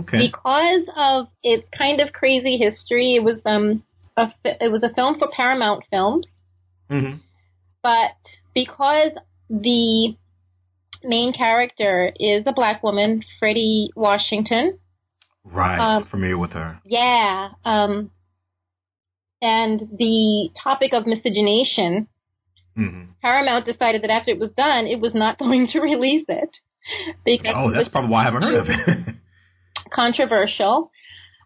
Okay. 0.00 0.26
Because 0.26 0.88
of 0.96 1.26
its 1.42 1.68
kind 1.76 2.00
of 2.00 2.12
crazy 2.12 2.56
history, 2.56 3.14
it 3.14 3.22
was 3.22 3.36
um 3.44 3.84
a 4.16 4.28
it 4.44 4.70
was 4.70 4.82
a 4.82 4.92
film 4.94 5.18
for 5.18 5.28
Paramount 5.28 5.84
Films. 5.90 6.26
Mm-hmm. 6.90 7.18
But 7.82 8.16
because 8.54 9.12
the 9.48 10.16
main 11.02 11.32
character 11.32 12.12
is 12.18 12.44
a 12.46 12.52
black 12.52 12.82
woman, 12.82 13.22
Fredi 13.40 13.88
Washington. 13.94 14.78
Right, 15.44 15.78
um, 15.78 16.06
familiar 16.06 16.38
with 16.38 16.52
her. 16.52 16.80
Yeah. 16.84 17.50
Um, 17.64 18.10
and 19.42 19.80
the 19.98 20.48
topic 20.62 20.94
of 20.94 21.06
miscegenation, 21.06 22.08
Mm-hmm. 22.78 23.12
Paramount 23.22 23.66
decided 23.66 24.02
that 24.02 24.10
after 24.10 24.30
it 24.32 24.38
was 24.38 24.50
done, 24.52 24.86
it 24.86 25.00
was 25.00 25.14
not 25.14 25.38
going 25.42 25.68
to 25.72 25.80
release 25.80 26.24
it 26.28 26.50
because 27.24 27.54
Oh, 27.56 27.70
that's 27.72 27.88
probably 27.88 28.10
why 28.10 28.22
I 28.22 28.24
haven't 28.24 28.42
heard 28.42 28.54
of 28.54 28.66
it. 28.68 29.14
controversial. 29.92 30.90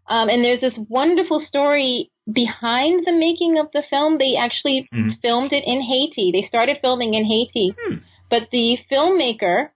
Um, 0.09 0.29
and 0.29 0.43
there's 0.43 0.61
this 0.61 0.75
wonderful 0.88 1.45
story 1.47 2.11
behind 2.33 3.07
the 3.07 3.12
making 3.12 3.59
of 3.59 3.67
the 3.73 3.83
film. 3.91 4.19
They 4.19 4.37
actually 4.37 4.88
Mhm. 4.93 5.21
filmed 5.21 5.53
it 5.53 5.64
in 5.67 5.81
Haiti. 5.83 6.31
They 6.33 6.47
started 6.49 6.79
filming 6.81 7.14
in 7.14 7.25
Haiti, 7.25 7.75
Hmm. 7.79 7.97
but 8.31 8.49
the 8.51 8.79
filmmaker 8.91 9.71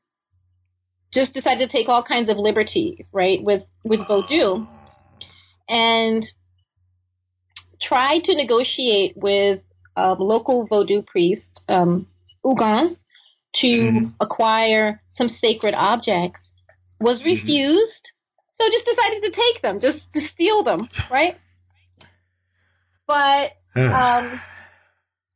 just 1.12 1.35
decided 1.35 1.69
to 1.71 1.73
take 1.77 1.88
all 1.91 2.03
kinds 2.03 2.31
of 2.31 2.38
liberties, 2.38 3.07
right, 3.12 3.43
with 3.43 3.62
with 3.85 4.01
Vodou, 4.01 4.67
and 5.69 6.25
tried 7.83 8.25
to 8.25 8.35
negotiate 8.35 9.17
with 9.17 9.61
um, 9.96 10.18
local 10.18 10.66
Vodou 10.68 11.07
priest, 11.07 11.62
um, 11.68 12.07
Ougans, 12.44 12.96
to 13.61 13.68
Mhm. 13.68 14.14
acquire 14.20 15.02
some 15.14 15.28
sacred 15.28 15.74
objects. 15.74 16.40
Was 17.00 17.20
Mhm. 17.20 17.26
refused, 17.26 18.11
so 18.59 18.68
just 18.70 18.87
decided 18.87 19.22
to 19.22 19.31
take 19.31 19.62
them, 19.62 19.81
just 19.81 20.12
to 20.12 20.20
steal 20.20 20.62
them, 20.62 20.88
right? 21.11 21.37
But 23.07 23.52
um, 23.76 24.40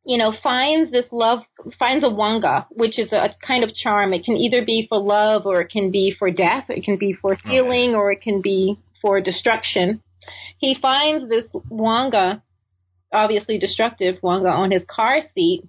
you 0.06 0.16
know, 0.16 0.32
finds 0.40 0.92
this 0.92 1.06
love, 1.10 1.40
finds 1.78 2.04
a 2.04 2.08
wanga, 2.08 2.66
which 2.70 2.96
is 2.96 3.12
a, 3.12 3.30
kind 3.44 3.64
of 3.64 3.74
charm. 3.74 4.14
It 4.14 4.24
can 4.24 4.36
either 4.36 4.64
be 4.64 4.86
for 4.88 4.98
love 4.98 5.46
or 5.46 5.60
it 5.60 5.68
can 5.68 5.90
be 5.90 6.14
for 6.16 6.30
death. 6.30 6.70
It 6.70 6.84
can 6.84 6.96
be 6.96 7.12
for 7.12 7.34
healing 7.34 7.94
or 7.96 8.12
it 8.12 8.20
can 8.22 8.40
be 8.40 8.78
for 9.02 9.20
destruction. 9.20 10.00
He 10.58 10.76
finds 10.80 11.28
this 11.28 11.46
wanga, 11.70 12.40
obviously 13.16 13.58
destructive 13.58 14.16
wanga, 14.22 14.52
on 14.52 14.70
his 14.70 14.84
car 14.88 15.20
seat, 15.34 15.62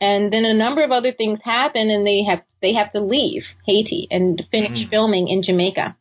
and 0.00 0.32
then 0.32 0.44
a 0.44 0.54
number 0.54 0.82
of 0.84 0.90
other 0.92 1.12
things 1.12 1.40
happen, 1.44 1.90
and 1.90 2.06
they 2.06 2.22
have 2.22 2.42
they 2.62 2.72
have 2.74 2.90
to 2.92 3.00
leave 3.00 3.42
Haiti 3.66 4.06
and 4.10 4.42
finish 4.50 4.70
Mm. 4.86 4.90
filming 4.90 5.28
in 5.28 5.42
Jamaica 5.42 5.96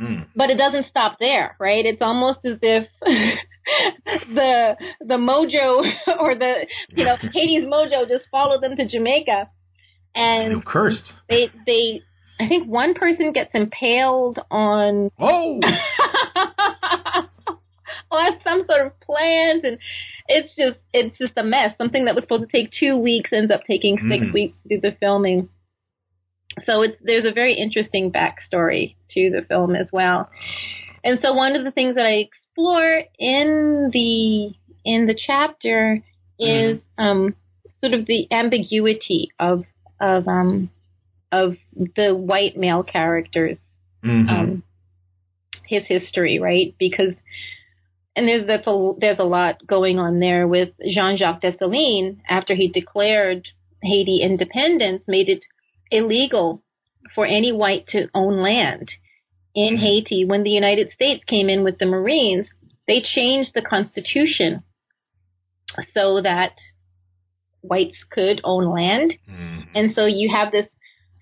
Mm. 0.00 0.26
but 0.34 0.48
it 0.50 0.56
doesn't 0.56 0.86
stop 0.86 1.18
there, 1.20 1.56
right? 1.60 1.84
It's 1.84 2.00
almost 2.00 2.40
as 2.44 2.58
if 2.62 2.88
the 4.34 4.76
the 5.00 5.16
mojo 5.16 5.82
or 6.20 6.34
the 6.34 6.66
you 6.96 7.04
know 7.04 7.16
Haiti's 7.34 7.64
mojo 7.64 8.08
just 8.08 8.26
followed 8.30 8.62
them 8.62 8.76
to 8.76 8.88
Jamaica, 8.88 9.50
and 10.14 10.64
cursed. 10.64 11.12
they 11.28 11.50
they 11.66 12.02
I 12.40 12.48
think 12.48 12.66
one 12.68 12.94
person 12.94 13.32
gets 13.32 13.50
impaled 13.54 14.38
on 14.50 15.10
Oh, 15.18 15.60
on 18.18 18.32
some 18.42 18.64
sort 18.66 18.86
of 18.86 19.00
plans 19.00 19.62
and 19.64 19.78
it's 20.28 20.54
just 20.56 20.78
it's 20.92 21.16
just 21.18 21.32
a 21.36 21.42
mess. 21.42 21.74
Something 21.78 22.04
that 22.06 22.14
was 22.14 22.24
supposed 22.24 22.48
to 22.48 22.56
take 22.56 22.70
two 22.72 22.96
weeks 22.98 23.30
ends 23.32 23.50
up 23.52 23.64
taking 23.64 23.98
six 23.98 24.26
Mm. 24.26 24.32
weeks 24.32 24.56
to 24.62 24.68
do 24.76 24.80
the 24.80 24.96
filming. 25.00 25.48
So 26.66 26.82
it's 26.82 26.96
there's 27.02 27.24
a 27.24 27.32
very 27.32 27.54
interesting 27.54 28.10
backstory 28.12 28.96
to 29.10 29.30
the 29.30 29.44
film 29.48 29.74
as 29.74 29.88
well. 29.92 30.28
And 31.04 31.18
so 31.22 31.32
one 31.32 31.56
of 31.56 31.64
the 31.64 31.70
things 31.70 31.94
that 31.94 32.04
I 32.06 32.26
explore 32.28 33.02
in 33.18 33.90
the 33.92 34.52
in 34.84 35.06
the 35.06 35.14
chapter 35.26 36.02
is 36.38 36.80
um, 36.98 37.34
sort 37.80 37.94
of 37.94 38.06
the 38.06 38.26
ambiguity 38.32 39.28
of 39.38 39.64
of 40.00 40.26
um, 40.28 40.70
of 41.32 41.56
the 41.96 42.14
white 42.14 42.56
male 42.56 42.82
characters 42.82 43.58
Mhm. 44.04 44.28
um, 44.28 44.62
his 45.66 45.84
history, 45.86 46.38
right? 46.38 46.74
Because 46.78 47.14
and 48.20 48.28
there's 48.28 48.46
that's 48.46 48.66
a 48.66 48.92
there's 48.98 49.18
a 49.18 49.24
lot 49.24 49.66
going 49.66 49.98
on 49.98 50.20
there 50.20 50.46
with 50.46 50.68
Jean-Jacques 50.82 51.40
Dessalines 51.40 52.18
after 52.28 52.54
he 52.54 52.68
declared 52.68 53.48
Haiti 53.82 54.20
independence, 54.22 55.04
made 55.08 55.30
it 55.30 55.42
illegal 55.90 56.62
for 57.14 57.24
any 57.24 57.50
white 57.50 57.86
to 57.88 58.08
own 58.14 58.42
land 58.42 58.90
in 59.54 59.78
Haiti. 59.78 60.26
When 60.26 60.42
the 60.42 60.50
United 60.50 60.92
States 60.92 61.24
came 61.24 61.48
in 61.48 61.64
with 61.64 61.78
the 61.78 61.86
Marines, 61.86 62.46
they 62.86 63.00
changed 63.00 63.52
the 63.54 63.62
constitution 63.62 64.64
so 65.94 66.20
that 66.20 66.52
whites 67.62 68.04
could 68.10 68.42
own 68.44 68.70
land. 68.70 69.14
Mhm. 69.30 69.66
And 69.74 69.94
so 69.94 70.04
you 70.04 70.30
have 70.30 70.52
this 70.52 70.68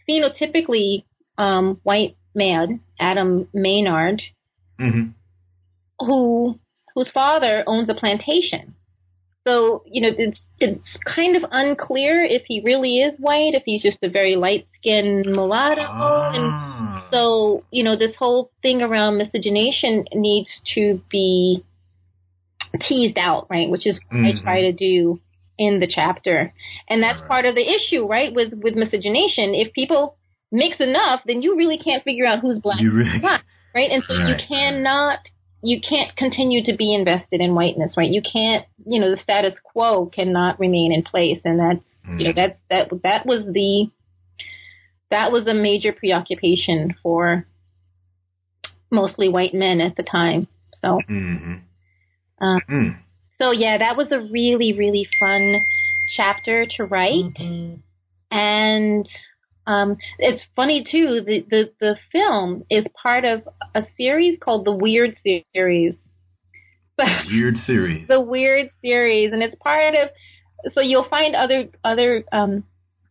phenotypically 0.09 1.05
um, 1.37 1.79
white 1.85 2.17
man, 2.35 2.81
Adam 2.99 3.47
Maynard, 3.55 4.21
Mhm. 4.81 5.15
who 6.01 6.59
whose 6.99 7.11
father 7.13 7.63
owns 7.69 7.89
a 7.89 7.95
plantation. 7.95 8.75
So 9.47 9.83
you 9.87 10.01
know 10.03 10.11
it's 10.19 10.41
it's 10.59 10.99
kind 11.07 11.37
of 11.37 11.45
unclear 11.51 12.25
if 12.25 12.43
he 12.47 12.61
really 12.65 12.99
is 12.99 13.19
white, 13.21 13.55
if 13.55 13.63
he's 13.65 13.83
just 13.83 13.99
a 14.03 14.09
very 14.11 14.35
light 14.37 14.67
skinned 14.79 15.27
mulatto, 15.27 15.83
and 16.37 16.51
Ah. 16.53 17.07
so 17.11 17.65
you 17.71 17.85
know 17.85 17.97
this 17.97 18.15
whole 18.19 18.51
thing 18.63 18.83
around 18.83 19.17
miscegenation 19.17 20.05
needs 20.13 20.51
to 20.75 21.01
be 21.09 21.63
teased 22.81 23.17
out, 23.17 23.47
right? 23.49 23.71
Which 23.71 23.87
is 23.87 23.99
what 24.11 24.19
Mhm. 24.21 24.39
I 24.39 24.43
try 24.43 24.61
to 24.63 24.73
do 24.73 25.21
in 25.57 25.81
the 25.81 25.87
chapter, 25.87 26.53
and 26.89 27.03
that's 27.03 27.21
Right. 27.21 27.29
part 27.29 27.45
of 27.47 27.55
the 27.55 27.67
issue, 27.77 28.07
right? 28.07 28.35
With 28.35 28.53
with 28.63 28.75
miscegenation, 28.75 29.55
if 29.55 29.73
people 29.73 30.17
mix 30.51 30.79
enough, 30.81 31.21
then 31.27 31.43
you 31.43 31.57
really 31.57 31.79
can't 31.79 32.03
figure 32.05 32.27
out 32.27 32.41
who's 32.41 32.59
black 32.61 32.81
really- 32.81 33.09
who's 33.11 33.23
not, 33.23 33.43
right? 33.75 33.91
And 33.91 34.03
so 34.05 34.13
you 34.15 34.35
Right. 34.35 34.39
Cannot 35.63 35.69
you 35.69 35.81
can't 35.81 36.17
continue 36.17 36.65
to 36.65 36.77
be 36.77 36.95
invested 36.95 37.41
in 37.41 37.55
whiteness, 37.55 37.97
right? 37.97 38.11
You 38.11 38.23
can't, 38.23 38.67
you 38.87 39.01
know, 39.01 39.11
the 39.11 39.17
status 39.23 39.55
quo 39.63 40.07
cannot 40.07 40.59
remain 40.61 40.93
in 40.93 41.03
place, 41.03 41.41
and 41.45 41.59
that's 41.59 41.85
you 42.19 42.25
know 42.25 42.33
Mhm. 42.33 42.37
that's 42.37 42.59
that 42.71 43.03
that 43.03 43.27
was 43.27 43.47
the 43.47 43.91
that 45.11 45.33
was 45.33 45.47
a 45.47 45.55
major 45.55 45.93
preoccupation 45.93 46.95
for 47.03 47.47
mostly 48.91 49.29
white 49.29 49.55
men 49.55 49.81
at 49.81 49.97
the 49.97 50.03
time. 50.03 50.47
So 50.83 51.01
Mhm. 51.09 51.63
Uh, 52.41 52.61
Mm. 52.69 52.97
so 53.39 53.51
yeah, 53.51 53.79
that 53.79 53.97
was 53.97 54.13
a 54.13 54.21
really 54.21 54.73
really 54.73 55.09
fun 55.19 55.67
chapter 56.17 56.67
to 56.77 56.85
write, 56.85 57.37
and 58.31 59.09
um, 59.69 59.99
it's 60.19 60.43
funny 60.57 60.83
too. 60.91 61.21
The, 61.25 61.45
the 61.49 61.71
the 61.79 61.95
film 62.11 62.65
is 62.71 62.85
part 63.01 63.25
of 63.25 63.47
a 63.75 63.83
series 63.97 64.39
called 64.41 64.65
the 64.65 64.73
Weird 64.73 65.15
series. 65.23 65.95
Weird 67.31 67.57
series. 67.59 68.09
the 68.09 68.21
Weird 68.21 68.71
series, 68.83 69.33
and 69.33 69.43
it's 69.43 69.55
part 69.57 69.95
of. 69.95 70.09
So 70.73 70.81
you'll 70.81 71.09
find 71.09 71.37
other 71.37 71.69
other 71.85 72.25
um, 72.33 72.65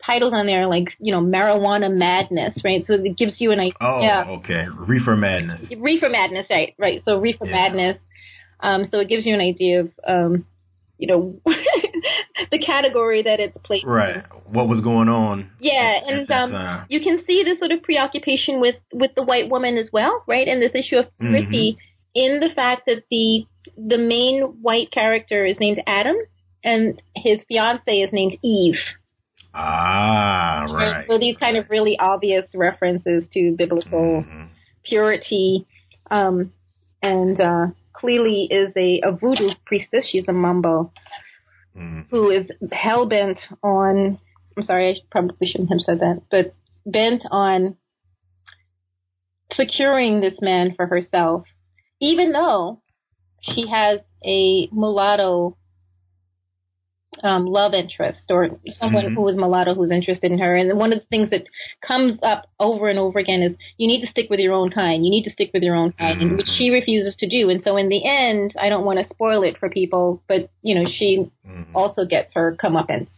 titles 0.04 0.34
on 0.34 0.48
there 0.48 0.68
like 0.68 0.88
you 1.00 1.14
know 1.14 1.22
marijuana 1.22 1.96
madness, 1.96 2.60
right? 2.66 2.84
So 2.88 2.94
it 2.94 3.16
gives 3.18 3.40
you 3.40 3.52
an 3.52 3.60
idea. 3.60 3.74
Oh, 3.80 4.02
yeah. 4.02 4.24
okay. 4.40 4.66
Reefer 4.76 5.16
madness. 5.16 5.62
Reefer 5.78 6.10
madness, 6.10 6.48
right? 6.50 6.74
Right. 6.80 7.02
So 7.06 7.20
reefer 7.20 7.46
Yeah. 7.46 7.52
madness. 7.52 7.98
Um, 8.60 8.88
so 8.92 9.00
it 9.00 9.08
gives 9.10 9.26
you 9.26 9.36
an 9.36 9.42
idea 9.42 9.82
of 9.82 9.92
um, 10.08 10.46
you 10.98 11.08
know 11.08 11.40
the 12.52 12.60
category 12.60 13.22
that 13.24 13.40
it's 13.40 13.58
placed. 13.64 13.84
in. 13.86 13.90
Right. 13.90 14.24
What 14.46 14.68
was 14.68 14.82
going 14.82 15.10
on? 15.10 15.50
Yeah, 15.60 16.00
at- 16.02 16.04
at 16.04 16.10
and 16.20 16.28
that 16.28 16.42
um, 16.44 16.52
time? 16.52 16.86
you 16.90 17.00
can 17.02 17.24
see 17.26 17.44
this 17.44 17.60
sort 17.60 17.72
of 17.72 17.82
preoccupation 17.84 18.60
with 18.62 18.76
with 18.94 19.12
the 19.16 19.24
white 19.24 19.50
woman 19.50 19.78
as 19.78 19.90
well, 19.92 20.24
right? 20.28 20.48
And 20.48 20.62
this 20.62 20.74
issue 20.76 20.98
of 20.98 21.06
purity 21.20 21.78
in 22.16 22.40
the 22.40 22.50
fact 22.56 22.84
that 22.88 23.04
the 23.12 23.46
the 23.78 23.98
main 23.98 24.42
white 24.62 24.92
character 24.92 25.46
is 25.46 25.58
named 25.60 25.82
Adam 25.86 26.16
and 26.64 27.02
his 27.16 27.40
fiance 27.48 27.92
is 27.92 28.12
named 28.14 28.38
Eve. 28.44 28.80
Ah, 29.54 30.66
right. 30.72 31.06
So 31.10 31.18
these 31.18 31.38
kind 31.38 31.58
of 31.58 31.66
really 31.70 31.98
obvious 32.00 32.46
references 32.54 33.28
to 33.34 33.56
biblical 33.58 34.24
Mhm. 34.24 34.50
purity, 34.84 35.66
um, 36.12 36.52
and 37.02 37.40
uh, 37.40 37.68
clearly 37.94 38.48
is 38.52 38.72
a, 38.76 39.02
a 39.04 39.12
voodoo 39.12 39.52
priestess. 39.66 40.08
She's 40.12 40.28
a 40.28 40.34
mambo 40.34 40.92
Mhm. 41.78 42.10
who 42.10 42.30
is 42.30 42.52
hell 42.72 43.08
bent 43.08 43.40
on. 43.64 44.20
I'm 44.56 44.64
sorry, 44.64 44.90
I 44.90 44.96
probably 45.12 45.48
shouldn't 45.48 45.70
have 45.70 45.82
said 45.82 46.00
that, 46.00 46.22
but 46.32 46.54
bent 46.86 47.24
on 47.30 47.78
securing 49.54 50.22
this 50.22 50.42
man 50.42 50.74
for 50.74 50.88
herself, 50.88 51.46
even 52.02 52.32
though 52.32 52.82
she 53.42 53.68
has 53.68 54.00
a 54.26 54.68
mulatto 54.72 55.58
um, 57.24 57.46
love 57.46 57.74
interest 57.74 58.30
or 58.30 58.50
someone 58.80 59.06
Mhm. 59.06 59.16
who 59.16 59.28
is 59.28 59.36
mulatto 59.38 59.74
who's 59.74 59.92
interested 59.92 60.32
in 60.32 60.40
her. 60.40 60.56
And 60.56 60.78
one 60.78 60.94
of 60.94 61.00
the 61.00 61.06
things 61.06 61.30
that 61.32 61.44
comes 61.82 62.20
up 62.24 62.48
over 62.60 62.90
and 62.90 63.00
over 63.00 63.20
again 63.20 63.42
is 63.42 63.56
you 63.78 63.88
need 63.88 64.02
to 64.02 64.08
stick 64.08 64.30
with 64.30 64.40
your 64.40 64.54
own 64.54 64.70
kind. 64.70 65.04
You 65.06 65.12
need 65.12 65.24
to 65.24 65.32
stick 65.32 65.52
with 65.54 65.64
your 65.64 65.76
own 65.76 65.92
kind, 65.94 66.22
and 66.22 66.38
which 66.38 66.48
she 66.58 66.70
refuses 66.70 67.16
to 67.18 67.28
do. 67.28 67.50
And 67.50 67.62
so 67.64 67.78
in 67.78 67.90
the 67.90 68.06
end, 68.08 68.54
I 68.60 68.70
don't 68.70 68.86
want 68.86 69.00
to 69.00 69.06
spoil 69.14 69.44
it 69.44 69.58
for 69.58 69.70
people, 69.70 70.22
but 70.28 70.50
you 70.62 70.76
know 70.76 70.86
she 70.90 71.30
Mhm. 71.48 71.66
also 71.74 72.06
gets 72.06 72.32
her 72.34 72.56
comeuppance. 72.56 73.10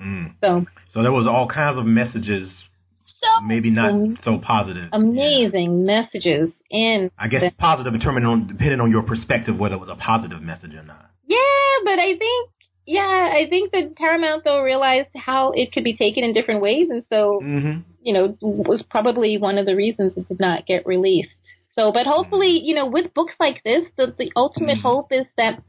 Mm. 0.00 0.32
So 0.42 0.66
So 0.88 1.02
there 1.02 1.12
was 1.12 1.26
all 1.26 1.46
kinds 1.46 1.76
of 1.78 1.84
messages 1.86 2.64
so 3.04 3.40
maybe 3.42 3.70
not 3.70 3.92
so 4.22 4.38
positive. 4.38 4.88
Amazing 4.92 5.80
yeah. 5.80 5.86
messages 5.86 6.50
in. 6.70 7.10
I 7.18 7.28
guess 7.28 7.42
the, 7.42 7.50
positive, 7.58 7.94
on 7.94 8.46
depending 8.46 8.80
on 8.80 8.90
your 8.90 9.02
perspective 9.02 9.58
whether 9.58 9.74
it 9.74 9.80
was 9.80 9.88
a 9.88 9.96
positive 9.96 10.42
message 10.42 10.74
or 10.74 10.82
not. 10.82 11.06
Yeah, 11.26 11.36
but 11.84 11.98
I 11.98 12.16
think 12.16 12.50
yeah, 12.86 13.32
I 13.34 13.48
think 13.50 13.72
that 13.72 13.96
Paramount 13.96 14.44
though 14.44 14.62
realized 14.62 15.10
how 15.16 15.50
it 15.52 15.72
could 15.72 15.84
be 15.84 15.96
taken 15.96 16.22
in 16.24 16.32
different 16.32 16.62
ways, 16.62 16.88
and 16.88 17.04
so 17.08 17.40
mm-hmm. 17.42 17.80
you 18.00 18.12
know 18.12 18.36
was 18.40 18.84
probably 18.88 19.38
one 19.38 19.58
of 19.58 19.66
the 19.66 19.74
reasons 19.74 20.12
it 20.16 20.28
did 20.28 20.40
not 20.40 20.66
get 20.66 20.86
released. 20.86 21.30
So, 21.74 21.92
but 21.92 22.06
hopefully, 22.06 22.60
you 22.62 22.74
know, 22.74 22.86
with 22.86 23.12
books 23.12 23.34
like 23.40 23.62
this, 23.64 23.84
the 23.96 24.14
the 24.16 24.32
ultimate 24.36 24.78
mm-hmm. 24.78 24.86
hope 24.86 25.12
is 25.12 25.26
that 25.36 25.62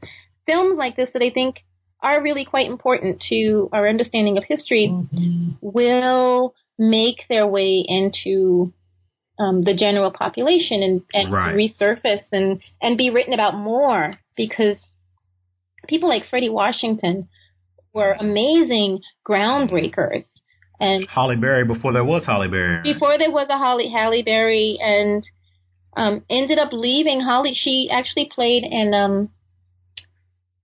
films 0.46 0.78
like 0.78 0.96
this 0.96 1.10
that 1.12 1.22
I 1.22 1.30
think 1.30 1.56
are 2.00 2.22
really 2.22 2.44
quite 2.44 2.70
important 2.70 3.22
to 3.28 3.68
our 3.72 3.88
understanding 3.88 4.38
of 4.38 4.44
history 4.44 4.88
mm-hmm. 4.88 5.50
will 5.60 6.54
make 6.78 7.24
their 7.28 7.46
way 7.46 7.84
into 7.86 8.72
um, 9.38 9.62
the 9.62 9.74
general 9.74 10.12
population 10.12 10.82
and, 10.82 11.02
and 11.12 11.32
right. 11.32 11.54
resurface 11.54 12.24
and, 12.32 12.60
and 12.80 12.96
be 12.96 13.10
written 13.10 13.34
about 13.34 13.56
more 13.56 14.14
because 14.36 14.76
people 15.86 16.08
like 16.08 16.24
Fredi 16.32 16.50
Washington 16.50 17.28
were 17.92 18.16
amazing 18.18 19.00
groundbreakers. 19.26 20.24
And 20.80 21.08
Halle 21.08 21.36
Berry 21.36 21.64
before 21.64 21.92
there 21.92 22.04
was 22.04 22.24
Halle 22.24 22.48
Berry. 22.48 22.92
Before 22.92 23.18
there 23.18 23.30
was 23.30 23.48
a 23.50 23.58
Holly 23.58 23.90
Halle 23.90 24.22
Berry 24.22 24.78
and 24.80 25.24
um, 25.96 26.24
ended 26.30 26.58
up 26.58 26.70
leaving 26.72 27.20
Holly. 27.20 27.52
She 27.54 27.88
actually 27.92 28.30
played 28.32 28.62
in 28.62 28.94
um, 28.94 29.30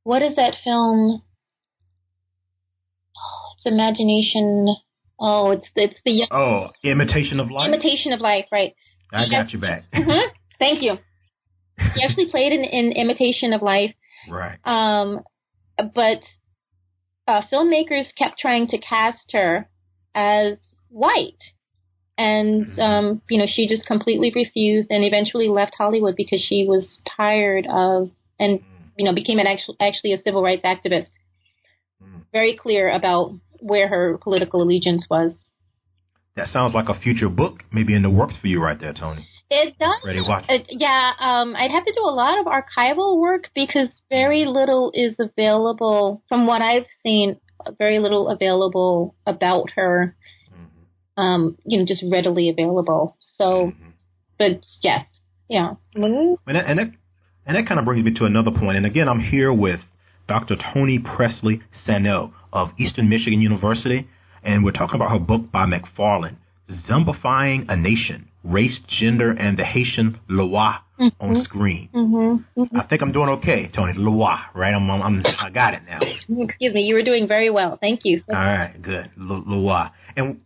what 0.04 0.22
is 0.22 0.36
that 0.36 0.54
film? 0.62 1.22
Oh, 3.16 3.54
it's 3.56 3.66
Imagination. 3.66 4.76
Oh, 5.18 5.50
it's 5.50 5.66
it's 5.74 5.98
the 6.04 6.28
oh 6.30 6.68
Imitation 6.84 7.40
of 7.40 7.50
Life. 7.50 7.68
Imitation 7.72 8.12
of 8.12 8.20
Life, 8.20 8.46
right? 8.52 8.74
I 9.12 9.28
got 9.28 9.52
you 9.52 9.60
back. 9.60 9.84
mm-hmm. 9.92 10.28
Thank 10.58 10.82
you. 10.82 10.98
She 11.78 12.02
actually 12.08 12.30
played 12.30 12.52
in, 12.52 12.64
in 12.64 12.92
Imitation 12.92 13.52
of 13.52 13.62
Life. 13.62 13.94
Right. 14.28 14.58
Um, 14.64 15.20
but 15.76 16.22
uh, 17.26 17.42
filmmakers 17.52 18.06
kept 18.16 18.38
trying 18.38 18.68
to 18.68 18.78
cast 18.78 19.32
her 19.32 19.68
as 20.14 20.58
white, 20.88 21.42
and 22.16 22.66
mm-hmm. 22.66 22.80
um, 22.80 23.22
you 23.28 23.38
know 23.38 23.46
she 23.46 23.66
just 23.68 23.86
completely 23.86 24.32
refused, 24.34 24.90
and 24.90 25.04
eventually 25.04 25.48
left 25.48 25.74
Hollywood 25.76 26.14
because 26.16 26.44
she 26.46 26.66
was 26.68 26.98
tired 27.16 27.66
of 27.68 28.10
and 28.38 28.60
you 28.96 29.04
know, 29.04 29.14
became 29.14 29.38
an 29.38 29.46
actual, 29.46 29.76
actually 29.80 30.12
a 30.12 30.18
civil 30.18 30.42
rights 30.42 30.62
activist. 30.64 31.08
Mm. 32.02 32.22
Very 32.32 32.56
clear 32.56 32.90
about 32.90 33.34
where 33.60 33.88
her 33.88 34.18
political 34.18 34.62
allegiance 34.62 35.06
was. 35.10 35.32
That 36.36 36.48
sounds 36.48 36.74
like 36.74 36.88
a 36.88 36.98
future 36.98 37.28
book, 37.28 37.60
maybe 37.72 37.94
in 37.94 38.02
the 38.02 38.10
works 38.10 38.34
for 38.40 38.48
you 38.48 38.60
right 38.60 38.78
there, 38.78 38.92
Toni. 38.92 39.26
It 39.50 39.78
does. 39.78 40.02
Ready, 40.04 40.20
watch. 40.26 40.44
Uh, 40.48 40.58
yeah, 40.70 41.12
um, 41.18 41.54
I'd 41.54 41.70
have 41.70 41.84
to 41.84 41.92
do 41.92 42.00
a 42.00 42.10
lot 42.10 42.38
of 42.38 42.46
archival 42.46 43.20
work 43.20 43.50
because 43.54 43.88
very 44.08 44.46
little 44.46 44.90
is 44.94 45.16
available 45.18 46.22
from 46.28 46.46
what 46.46 46.62
I've 46.62 46.86
seen. 47.02 47.36
Very 47.78 47.98
little 47.98 48.28
available 48.28 49.14
about 49.26 49.70
her. 49.76 50.16
Mm-hmm. 50.52 51.20
Um, 51.20 51.58
you 51.64 51.78
know, 51.78 51.84
just 51.86 52.04
readily 52.10 52.48
available. 52.48 53.16
So, 53.36 53.72
mm-hmm. 53.72 53.90
but 54.38 54.64
yes, 54.82 55.06
yeah. 55.48 55.74
Mm-hmm. 55.94 56.48
And, 56.48 56.56
that, 56.56 56.66
and 56.66 56.78
that 56.78 56.90
and 57.46 57.56
that 57.56 57.66
kind 57.66 57.78
of 57.78 57.84
brings 57.84 58.04
me 58.04 58.14
to 58.14 58.24
another 58.24 58.50
point. 58.50 58.76
And 58.76 58.86
again, 58.86 59.08
I'm 59.08 59.20
here 59.20 59.52
with 59.52 59.80
Dr. 60.26 60.56
Toni 60.56 60.98
Pressley 60.98 61.60
Sanon 61.84 62.32
of 62.52 62.70
Eastern 62.78 63.08
Michigan 63.08 63.40
University, 63.40 64.08
and 64.42 64.64
we're 64.64 64.72
talking 64.72 64.96
about 64.96 65.10
her 65.10 65.18
book 65.18 65.52
by 65.52 65.66
McFarland, 65.66 66.36
Zombifying 66.88 67.66
a 67.68 67.76
Nation, 67.76 68.28
Race, 68.42 68.78
Gender, 68.88 69.30
and 69.30 69.58
the 69.58 69.64
Haitian 69.64 70.18
Loa 70.28 70.82
mm-hmm. 70.98 71.24
on 71.24 71.42
Screen. 71.42 71.88
Mm-hmm. 71.94 72.60
Mm-hmm. 72.60 72.76
I 72.76 72.86
think 72.86 73.02
I'm 73.02 73.12
doing 73.12 73.28
okay, 73.30 73.70
Toni. 73.74 73.92
Loa, 73.96 74.46
right? 74.54 74.74
I'm, 74.74 74.90
I'm, 74.90 75.02
I'm, 75.02 75.22
i 75.40 75.50
got 75.50 75.74
it 75.74 75.82
now. 75.86 76.00
Excuse 76.00 76.74
me, 76.74 76.82
you 76.82 76.94
were 76.94 77.02
doing 77.02 77.28
very 77.28 77.50
well. 77.50 77.78
Thank 77.80 78.00
you. 78.04 78.22
All 78.28 78.34
right, 78.34 78.74
good. 78.80 79.10
Loa. 79.16 79.92
And 80.16 80.40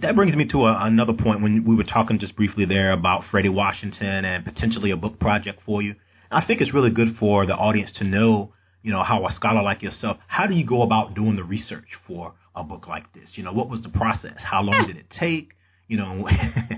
that 0.00 0.14
brings 0.14 0.36
me 0.36 0.46
to 0.48 0.66
a, 0.66 0.86
another 0.86 1.12
point 1.12 1.42
when 1.42 1.64
we 1.64 1.74
were 1.74 1.84
talking 1.84 2.18
just 2.18 2.36
briefly 2.36 2.64
there 2.64 2.92
about 2.92 3.24
Fredi 3.32 3.52
Washington 3.52 4.24
and 4.24 4.44
potentially 4.44 4.90
a 4.90 4.96
book 4.96 5.18
project 5.18 5.60
for 5.64 5.82
you. 5.82 5.94
I 6.30 6.44
think 6.44 6.60
it's 6.60 6.74
really 6.74 6.90
good 6.90 7.16
for 7.18 7.46
the 7.46 7.54
audience 7.54 7.90
to 7.96 8.04
know, 8.04 8.52
you 8.82 8.92
know, 8.92 9.02
how 9.02 9.26
a 9.26 9.32
scholar 9.32 9.62
like 9.62 9.82
yourself, 9.82 10.18
how 10.26 10.46
do 10.46 10.54
you 10.54 10.64
go 10.64 10.82
about 10.82 11.14
doing 11.14 11.36
the 11.36 11.44
research 11.44 11.88
for 12.06 12.34
a 12.54 12.62
book 12.62 12.86
like 12.86 13.12
this? 13.12 13.30
You 13.34 13.42
know, 13.42 13.52
what 13.52 13.68
was 13.68 13.82
the 13.82 13.88
process? 13.88 14.38
How 14.38 14.62
long 14.62 14.86
did 14.86 14.96
it 14.96 15.06
take? 15.10 15.52
You 15.88 15.96
know, 15.96 16.28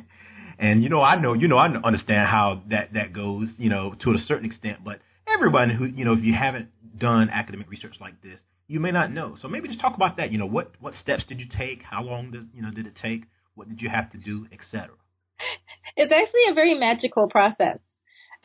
and 0.58 0.82
you 0.82 0.88
know, 0.88 1.02
I 1.02 1.20
know, 1.20 1.34
you 1.34 1.48
know, 1.48 1.56
I 1.56 1.68
understand 1.68 2.28
how 2.28 2.62
that 2.70 2.92
that 2.94 3.12
goes, 3.12 3.48
you 3.58 3.70
know, 3.70 3.94
to 4.00 4.12
a 4.12 4.18
certain 4.18 4.46
extent, 4.46 4.78
but 4.84 5.00
everybody 5.26 5.74
who, 5.74 5.86
you 5.86 6.04
know, 6.04 6.12
if 6.12 6.22
you 6.22 6.34
haven't 6.34 6.68
done 6.98 7.28
academic 7.30 7.70
research 7.70 7.96
like 8.00 8.20
this, 8.22 8.40
you 8.68 8.78
may 8.80 8.92
not 8.92 9.12
know. 9.12 9.36
So 9.40 9.48
maybe 9.48 9.68
just 9.68 9.80
talk 9.80 9.96
about 9.96 10.16
that. 10.18 10.30
You 10.30 10.38
know, 10.38 10.46
what 10.46 10.72
what 10.80 10.94
steps 10.94 11.24
did 11.26 11.40
you 11.40 11.46
take? 11.46 11.82
How 11.82 12.02
long 12.02 12.30
does 12.30 12.44
you 12.54 12.62
know 12.62 12.70
did 12.70 12.86
it 12.86 12.94
take? 13.00 13.24
What 13.54 13.68
did 13.68 13.82
you 13.82 13.88
have 13.88 14.10
to 14.12 14.18
do, 14.18 14.46
etc. 14.52 14.90
It's 15.96 16.12
actually 16.12 16.50
a 16.50 16.54
very 16.54 16.74
magical 16.74 17.28
process 17.28 17.78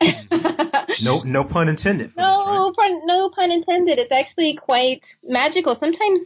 no, 1.02 1.22
no 1.22 1.44
pun 1.44 1.68
intended. 1.68 2.12
no, 2.16 2.38
this, 2.38 2.46
right? 2.46 2.72
pun, 2.76 3.06
no 3.06 3.30
pun 3.30 3.50
intended. 3.50 3.98
It's 3.98 4.12
actually 4.12 4.58
quite 4.62 5.02
magical. 5.22 5.76
Sometimes, 5.78 6.20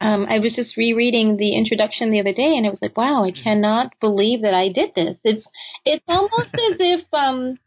um, 0.00 0.26
I 0.28 0.38
was 0.38 0.54
just 0.54 0.76
rereading 0.76 1.36
the 1.36 1.56
introduction 1.56 2.10
the 2.10 2.20
other 2.20 2.32
day, 2.32 2.56
and 2.56 2.66
it 2.66 2.70
was 2.70 2.80
like, 2.82 2.96
wow, 2.96 3.24
I 3.24 3.30
mm-hmm. 3.30 3.42
cannot 3.42 3.92
believe 4.00 4.42
that 4.42 4.54
I 4.54 4.68
did 4.68 4.90
this. 4.94 5.16
It's, 5.24 5.46
it's 5.84 6.04
almost 6.08 6.54
as 6.54 6.76
if, 6.78 7.04
um, 7.12 7.58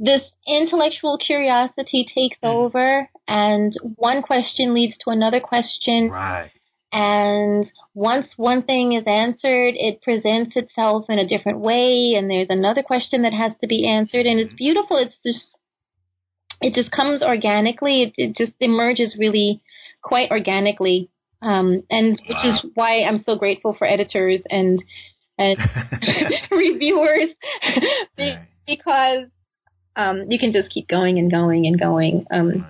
this 0.00 0.22
intellectual 0.46 1.18
curiosity 1.18 2.06
takes 2.12 2.38
mm. 2.42 2.48
over, 2.48 3.08
and 3.28 3.76
one 3.96 4.22
question 4.22 4.72
leads 4.72 4.96
to 5.04 5.10
another 5.10 5.40
question. 5.40 6.10
Right. 6.10 6.50
And 6.92 7.70
once 7.94 8.26
one 8.36 8.62
thing 8.62 8.92
is 8.92 9.04
answered, 9.06 9.74
it 9.76 10.02
presents 10.02 10.56
itself 10.56 11.04
in 11.08 11.18
a 11.18 11.28
different 11.28 11.60
way, 11.60 12.14
and 12.16 12.28
there's 12.28 12.50
another 12.50 12.82
question 12.82 13.22
that 13.22 13.32
has 13.32 13.52
to 13.60 13.68
be 13.68 13.88
answered, 13.88 14.26
and 14.26 14.40
it's 14.40 14.54
beautiful. 14.54 14.96
It's 14.96 15.16
just, 15.24 15.56
it 16.60 16.74
just 16.74 16.90
comes 16.90 17.22
organically. 17.22 18.02
It, 18.02 18.12
it 18.16 18.36
just 18.36 18.54
emerges 18.58 19.16
really 19.18 19.62
quite 20.02 20.30
organically, 20.32 21.10
um, 21.42 21.84
and 21.90 22.20
which 22.28 22.38
wow. 22.42 22.54
is 22.54 22.66
why 22.74 23.02
I'm 23.04 23.22
so 23.22 23.36
grateful 23.36 23.74
for 23.78 23.86
editors 23.86 24.42
and 24.50 24.82
and 25.38 25.56
reviewers 26.50 27.30
because 28.66 29.26
um, 29.96 30.26
you 30.28 30.38
can 30.38 30.52
just 30.52 30.70
keep 30.70 30.88
going 30.88 31.18
and 31.18 31.30
going 31.30 31.66
and 31.66 31.78
going. 31.78 32.26
Um, 32.30 32.66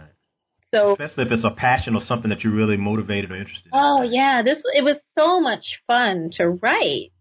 so 0.72 0.92
especially 0.92 1.24
if 1.24 1.32
it's 1.32 1.44
a 1.44 1.50
passion 1.50 1.94
or 1.94 2.00
something 2.00 2.30
that 2.30 2.42
you're 2.42 2.52
really 2.52 2.76
motivated 2.76 3.30
or 3.30 3.36
interested 3.36 3.66
in. 3.66 3.72
Oh 3.74 4.02
yeah, 4.02 4.42
this 4.44 4.58
it 4.74 4.84
was 4.84 4.96
so 5.18 5.40
much 5.40 5.64
fun 5.86 6.30
to 6.36 6.48
write. 6.48 7.12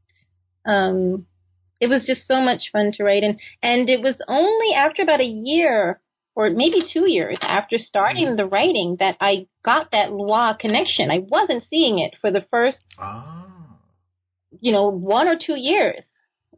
Um, 0.66 1.26
it 1.80 1.88
was 1.88 2.06
just 2.06 2.28
so 2.28 2.42
much 2.42 2.70
fun 2.72 2.92
to 2.98 3.04
write, 3.04 3.24
and 3.24 3.40
and 3.64 3.90
it 3.90 4.02
was 4.02 4.16
only 4.28 4.76
after 4.76 5.02
about 5.02 5.22
a 5.22 5.26
year 5.26 6.00
or 6.36 6.50
maybe 6.50 6.84
two 6.94 7.10
years 7.10 7.38
after 7.42 7.78
starting 7.78 8.28
mm-hmm. 8.28 8.38
the 8.38 8.46
writing 8.46 8.96
that 9.00 9.18
I 9.20 9.48
got 9.66 9.92
that 9.92 10.12
Loa 10.12 10.58
connection. 10.60 11.12
I 11.12 11.20
wasn't 11.20 11.66
seeing 11.70 12.00
it 12.00 12.16
for 12.22 12.32
the 12.32 12.46
first, 12.50 12.78
oh. 13.02 13.46
you 14.62 14.72
know, 14.72 14.88
one 14.88 15.28
or 15.28 15.36
two 15.36 15.58
years, 15.58 16.06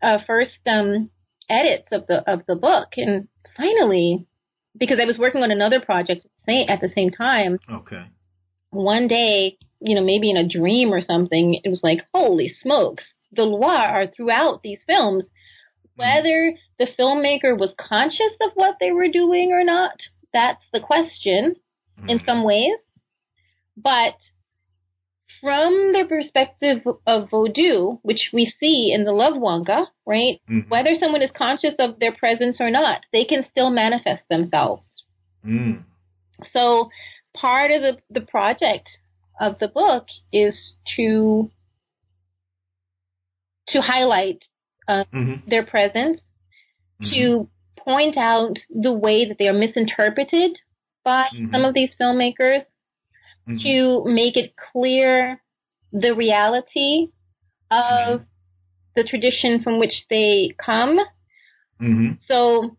uh, 0.03 0.19
first 0.27 0.59
um, 0.67 1.09
edits 1.49 1.87
of 1.91 2.05
the 2.07 2.29
of 2.31 2.41
the 2.47 2.55
book, 2.55 2.89
and 2.97 3.27
finally, 3.57 4.27
because 4.77 4.99
I 5.01 5.05
was 5.05 5.17
working 5.17 5.43
on 5.43 5.51
another 5.51 5.81
project 5.81 6.25
at 6.47 6.81
the 6.81 6.91
same 6.93 7.11
time. 7.11 7.59
Okay. 7.71 8.05
One 8.71 9.07
day, 9.07 9.57
you 9.81 9.95
know, 9.95 10.03
maybe 10.03 10.29
in 10.29 10.37
a 10.37 10.47
dream 10.47 10.93
or 10.93 11.01
something, 11.01 11.59
it 11.63 11.69
was 11.69 11.81
like, 11.83 11.99
holy 12.13 12.53
smokes, 12.61 13.03
the 13.31 13.43
Loa 13.43 13.75
are 13.75 14.07
throughout 14.07 14.61
these 14.63 14.79
films. 14.87 15.25
Hmm. 15.95 16.01
Whether 16.01 16.53
the 16.79 16.87
filmmaker 16.97 17.57
was 17.57 17.73
conscious 17.77 18.33
of 18.41 18.51
what 18.55 18.77
they 18.79 18.91
were 18.91 19.09
doing 19.09 19.51
or 19.51 19.63
not, 19.63 19.95
that's 20.33 20.63
the 20.71 20.79
question 20.79 21.55
mm. 21.99 22.09
in 22.09 22.19
hmm. 22.19 22.25
some 22.25 22.43
ways. 22.43 22.75
But 23.75 24.15
from 25.41 25.91
the 25.93 26.05
perspective 26.07 26.81
of 27.07 27.29
Vodou, 27.29 27.99
which 28.03 28.29
we 28.31 28.53
see 28.59 28.91
in 28.93 29.03
the 29.03 29.11
Love 29.11 29.33
Wanga, 29.33 29.87
right? 30.05 30.39
Mm-hmm. 30.49 30.69
Whether 30.69 30.91
someone 30.99 31.21
is 31.21 31.31
conscious 31.35 31.75
of 31.79 31.99
their 31.99 32.13
presence 32.13 32.57
or 32.59 32.69
not, 32.69 33.01
they 33.11 33.25
can 33.25 33.45
still 33.49 33.71
manifest 33.71 34.21
themselves. 34.29 34.87
Mm. 35.45 35.83
So 36.53 36.89
part 37.35 37.71
of 37.71 37.81
the, 37.81 37.97
the 38.09 38.25
project 38.25 38.87
of 39.39 39.57
the 39.59 39.67
book 39.67 40.05
is 40.31 40.55
to 40.95 41.49
to 43.69 43.81
highlight 43.81 44.43
uh, 44.87 45.05
mm-hmm. 45.13 45.49
their 45.49 45.65
presence, 45.65 46.19
mm-hmm. 47.01 47.13
to 47.13 47.49
point 47.77 48.17
out 48.17 48.57
the 48.69 48.91
way 48.91 49.27
that 49.27 49.37
they 49.39 49.47
are 49.47 49.53
misinterpreted 49.53 50.59
by 51.03 51.27
mm-hmm. 51.33 51.51
some 51.51 51.63
of 51.63 51.73
these 51.73 51.91
filmmakers, 51.99 52.63
mm-hmm. 53.47 53.57
to 53.63 54.03
make 54.05 54.37
it 54.37 54.53
clear 54.71 55.41
the 55.91 56.15
reality 56.15 57.07
of 57.69 58.19
mm-hmm. 58.19 58.23
the 58.95 59.03
tradition 59.03 59.61
from 59.63 59.79
which 59.79 60.05
they 60.09 60.55
come. 60.63 60.99
Mm-hmm. 61.81 62.13
So, 62.27 62.77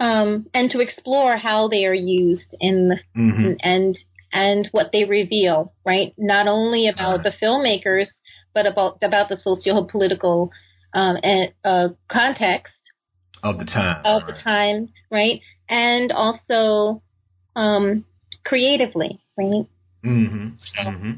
um, 0.00 0.46
and 0.54 0.70
to 0.70 0.80
explore 0.80 1.36
how 1.36 1.68
they 1.68 1.84
are 1.84 1.94
used 1.94 2.56
in 2.60 2.88
the, 2.88 2.96
mm-hmm. 3.16 3.52
and 3.60 3.96
and 4.32 4.68
what 4.72 4.90
they 4.92 5.04
reveal, 5.04 5.72
right? 5.86 6.12
Not 6.18 6.48
only 6.48 6.88
about 6.88 7.22
the 7.22 7.32
filmmakers, 7.40 8.06
but 8.52 8.66
about 8.66 8.98
about 9.02 9.28
the 9.28 9.36
socio-political 9.36 10.50
um, 10.94 11.16
and, 11.22 11.52
uh, 11.64 11.88
context 12.08 12.74
of 13.42 13.58
the 13.58 13.64
time, 13.64 14.02
of 14.04 14.22
right. 14.22 14.34
the 14.34 14.42
time, 14.42 14.88
right? 15.10 15.40
And 15.68 16.12
also 16.12 17.02
um, 17.54 18.04
creatively, 18.44 19.20
right? 19.36 19.66
Mm-hmm. 20.04 20.48
So, 20.76 20.82
mm-hmm. 20.82 21.12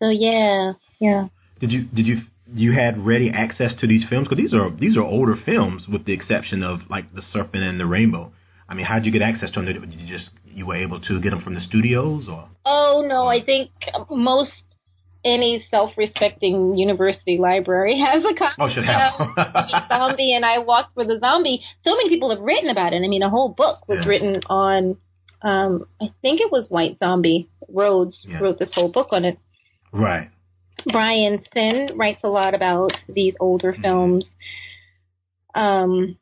so 0.00 0.08
yeah, 0.08 0.72
yeah. 1.00 1.28
Did 1.60 1.72
you 1.72 1.84
did 1.84 2.06
you 2.06 2.16
you 2.46 2.72
had 2.72 3.04
ready 3.04 3.30
access 3.30 3.74
to 3.80 3.86
these 3.86 4.04
films? 4.08 4.28
Because 4.28 4.42
these 4.42 4.54
are 4.54 4.70
these 4.70 4.96
are 4.96 5.02
older 5.02 5.36
films, 5.44 5.86
with 5.90 6.04
the 6.04 6.12
exception 6.12 6.62
of 6.62 6.80
like 6.88 7.14
the 7.14 7.22
Serpent 7.22 7.64
and 7.64 7.78
the 7.78 7.86
Rainbow. 7.86 8.32
I 8.68 8.74
mean, 8.74 8.86
how 8.86 8.96
did 8.96 9.06
you 9.06 9.12
get 9.12 9.22
access 9.22 9.50
to 9.52 9.62
them? 9.62 9.66
Did 9.66 9.94
you 9.94 10.06
just 10.06 10.30
you 10.44 10.66
were 10.66 10.76
able 10.76 11.00
to 11.00 11.20
get 11.20 11.30
them 11.30 11.40
from 11.40 11.54
the 11.54 11.60
studios, 11.60 12.28
or? 12.28 12.48
Oh 12.64 13.04
no, 13.06 13.26
I 13.26 13.44
think 13.44 13.70
most 14.08 14.52
any 15.24 15.64
self-respecting 15.70 16.76
university 16.76 17.38
library 17.38 18.00
has 18.04 18.24
a 18.24 18.34
copy 18.34 18.54
oh, 18.58 18.68
should 18.72 18.84
have. 18.84 19.12
Zombie, 19.88 20.32
and 20.34 20.44
I 20.44 20.58
walked 20.58 20.94
for 20.94 21.04
the 21.04 21.18
Zombie. 21.18 21.62
So 21.84 21.90
many 21.96 22.08
people 22.08 22.30
have 22.30 22.40
written 22.40 22.70
about 22.70 22.92
it. 22.92 23.02
I 23.04 23.08
mean, 23.08 23.22
a 23.22 23.30
whole 23.30 23.52
book 23.52 23.88
was 23.88 23.98
yeah. 24.02 24.08
written 24.08 24.40
on. 24.48 24.96
Um, 25.42 25.86
I 26.00 26.06
think 26.22 26.40
it 26.40 26.52
was 26.52 26.68
White 26.68 26.98
Zombie. 26.98 27.48
Rhodes 27.68 28.26
yeah. 28.28 28.38
wrote 28.38 28.58
this 28.58 28.72
whole 28.74 28.90
book 28.90 29.08
on 29.12 29.24
it. 29.24 29.38
Right. 29.92 30.30
Bryan 30.92 31.42
Senn 31.52 31.96
writes 31.96 32.20
a 32.24 32.28
lot 32.28 32.54
about 32.54 32.92
these 33.08 33.34
older 33.40 33.72
mm-hmm. 33.72 33.82
films. 33.82 34.26
Um, 35.54 36.16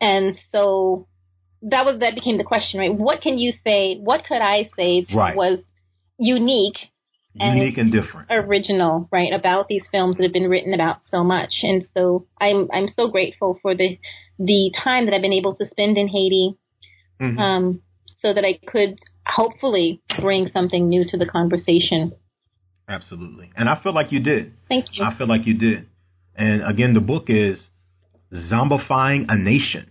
and 0.00 0.36
so 0.52 1.06
that 1.62 1.84
was 1.84 2.00
that 2.00 2.14
became 2.14 2.38
the 2.38 2.44
question, 2.44 2.78
right? 2.78 2.94
What 2.94 3.20
can 3.20 3.38
you 3.38 3.52
say? 3.64 3.96
What 3.96 4.24
could 4.24 4.40
I 4.40 4.70
say 4.76 5.06
right. 5.12 5.34
was 5.34 5.58
unique 6.18 6.76
unique 7.34 7.78
and, 7.78 7.92
and, 7.94 8.04
different 8.04 8.28
original 8.30 9.08
right 9.12 9.32
about 9.32 9.68
these 9.68 9.84
films 9.90 10.16
that 10.16 10.24
have 10.24 10.32
been 10.32 10.48
written 10.48 10.74
about 10.74 10.98
so 11.10 11.22
much 11.22 11.52
and 11.62 11.84
so 11.94 12.26
i'm 12.40 12.68
i'm 12.72 12.88
so 12.96 13.08
grateful 13.08 13.58
for 13.62 13.74
the 13.74 13.98
the 14.38 14.72
time 14.82 15.04
that 15.04 15.14
i've 15.14 15.22
been 15.22 15.32
able 15.32 15.54
to 15.54 15.66
spend 15.66 15.96
in 15.96 16.08
haiti 16.08 16.56
mm-hmm. 17.20 17.38
um, 17.38 17.82
so 18.20 18.32
that 18.32 18.44
i 18.44 18.58
could 18.66 18.98
hopefully 19.26 20.00
bring 20.20 20.48
something 20.52 20.88
new 20.88 21.04
to 21.06 21.16
the 21.16 21.26
conversation. 21.26 22.12
Absolutely. 22.88 23.50
And 23.54 23.68
i 23.68 23.80
feel 23.82 23.94
like 23.94 24.12
you 24.12 24.20
did. 24.20 24.54
Thank 24.68 24.86
you. 24.92 25.04
I 25.04 25.16
feel 25.16 25.28
like 25.28 25.46
you 25.46 25.54
did. 25.54 25.86
And 26.34 26.62
again 26.62 26.94
the 26.94 27.00
book 27.00 27.24
is 27.28 27.58
zombifying 28.32 29.26
a 29.28 29.36
nation. 29.36 29.90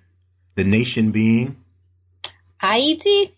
The 0.55 0.63
nation 0.63 1.11
being? 1.11 1.57
Haiti 2.59 3.33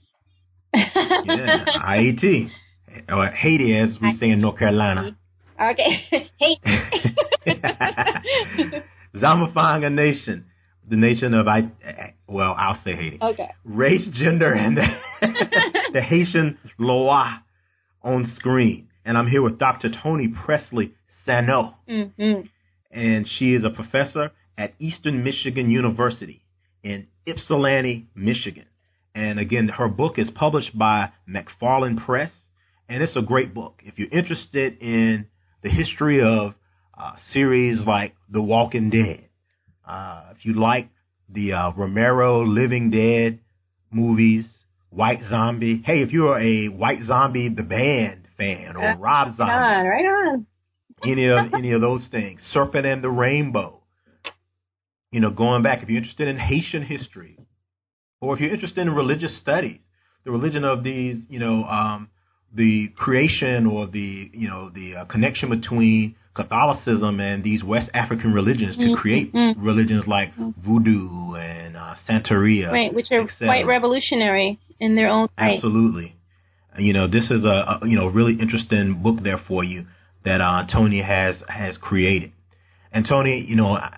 yeah 0.73 1.65
haiti 1.83 2.51
or 3.09 3.27
Haiti, 3.27 3.77
as 3.77 3.97
we 4.01 4.17
say 4.19 4.29
in 4.29 4.41
North 4.41 4.57
Carolina. 4.59 5.15
Okay, 5.61 6.05
Haiti. 6.39 6.61
Zombifying 9.15 9.85
a 9.85 9.89
nation, 9.89 10.45
the 10.89 10.95
nation 10.95 11.33
of 11.33 11.47
I. 11.47 11.71
Well, 12.27 12.55
I'll 12.57 12.79
say 12.83 12.95
Haiti. 12.95 13.19
Okay. 13.21 13.49
Race, 13.65 14.07
gender, 14.13 14.53
and 14.53 14.77
the, 14.77 14.87
the 15.93 16.01
Haitian 16.01 16.57
Loa 16.77 17.43
on 18.03 18.31
screen, 18.37 18.87
and 19.05 19.17
I'm 19.17 19.27
here 19.27 19.41
with 19.41 19.59
Dr. 19.59 19.89
Toni 20.01 20.27
Pressley 20.29 20.93
Sanon, 21.25 21.73
mm-hmm. 21.87 22.41
and 22.91 23.27
she 23.37 23.53
is 23.53 23.63
a 23.65 23.69
professor 23.69 24.31
at 24.57 24.73
Eastern 24.79 25.23
Michigan 25.23 25.69
University 25.69 26.43
in 26.83 27.07
Ypsilanti, 27.25 28.07
Michigan. 28.15 28.65
And 29.15 29.39
again, 29.39 29.67
her 29.67 29.87
book 29.87 30.17
is 30.17 30.29
published 30.33 30.77
by 30.77 31.11
McFarland 31.27 32.05
Press 32.05 32.31
and 32.89 33.03
it's 33.03 33.15
a 33.15 33.21
great 33.21 33.53
book. 33.53 33.81
If 33.85 33.99
you're 33.99 34.09
interested 34.09 34.81
in 34.81 35.27
the 35.63 35.69
history 35.69 36.21
of 36.21 36.55
uh, 36.97 37.13
series 37.31 37.79
like 37.85 38.15
The 38.29 38.41
Walking 38.41 38.89
Dead, 38.89 39.28
uh, 39.89 40.33
if 40.37 40.45
you 40.45 40.53
like 40.53 40.89
the 41.27 41.53
uh, 41.53 41.71
Romero 41.71 42.43
Living 42.43 42.91
Dead 42.91 43.39
movies, 43.91 44.45
White 44.91 45.21
Zombie. 45.29 45.81
Hey, 45.85 46.01
if 46.01 46.11
you're 46.11 46.39
a 46.39 46.67
White 46.67 47.03
Zombie 47.05 47.49
the 47.49 47.63
band 47.63 48.27
fan 48.37 48.75
or 48.77 48.97
Rob 48.97 49.35
Zombie, 49.35 49.51
right 49.51 49.79
on, 49.79 49.85
right 49.85 50.05
on. 50.05 50.45
any 51.03 51.27
of 51.27 51.53
any 51.53 51.71
of 51.71 51.81
those 51.81 52.07
things, 52.11 52.39
Serpent 52.51 52.85
and 52.85 53.03
the 53.03 53.09
Rainbow. 53.09 53.81
You 55.11 55.21
know, 55.21 55.31
going 55.31 55.63
back, 55.63 55.81
if 55.81 55.89
you're 55.89 55.97
interested 55.97 56.27
in 56.27 56.37
Haitian 56.37 56.83
history, 56.83 57.37
or 58.21 58.35
if 58.35 58.39
you're 58.39 58.53
interested 58.53 58.81
in 58.81 58.93
religious 58.93 59.39
studies, 59.39 59.81
the 60.23 60.29
religion 60.29 60.63
of 60.63 60.83
these, 60.83 61.17
you 61.29 61.39
know, 61.39 61.63
um, 61.63 62.09
the 62.53 62.89
creation 62.95 63.65
or 63.65 63.87
the 63.87 64.29
you 64.33 64.47
know 64.47 64.69
the 64.69 64.95
uh, 64.95 65.05
connection 65.05 65.49
between 65.49 66.15
Catholicism 66.35 67.19
and 67.19 67.43
these 67.43 67.63
West 67.63 67.89
African 67.93 68.33
religions 68.33 68.77
to 68.77 68.83
mm-hmm. 68.83 69.01
create 69.01 69.33
mm-hmm. 69.33 69.63
religions 69.63 70.05
like 70.07 70.29
Voodoo 70.35 71.35
and 71.35 71.75
uh, 71.75 71.95
Santeria, 72.07 72.71
right, 72.71 72.93
which 72.93 73.07
are 73.11 73.27
quite 73.37 73.65
revolutionary 73.65 74.59
in 74.79 74.95
their 74.95 75.09
own 75.09 75.27
right. 75.37 75.55
Absolutely, 75.55 76.15
you 76.77 76.93
know 76.93 77.07
this 77.07 77.29
is 77.29 77.43
a, 77.43 77.47
a, 77.47 77.79
you 77.83 77.95
know 77.95 78.07
really 78.07 78.33
interesting 78.39 79.01
book 79.03 79.21
there 79.23 79.39
for 79.47 79.63
you 79.63 79.85
that 80.25 80.41
uh, 80.41 80.65
Toni 80.71 81.01
has 81.01 81.41
has 81.47 81.77
created. 81.77 82.31
And 82.91 83.05
Toni, 83.07 83.45
you 83.47 83.55
know, 83.55 83.75
I, 83.75 83.97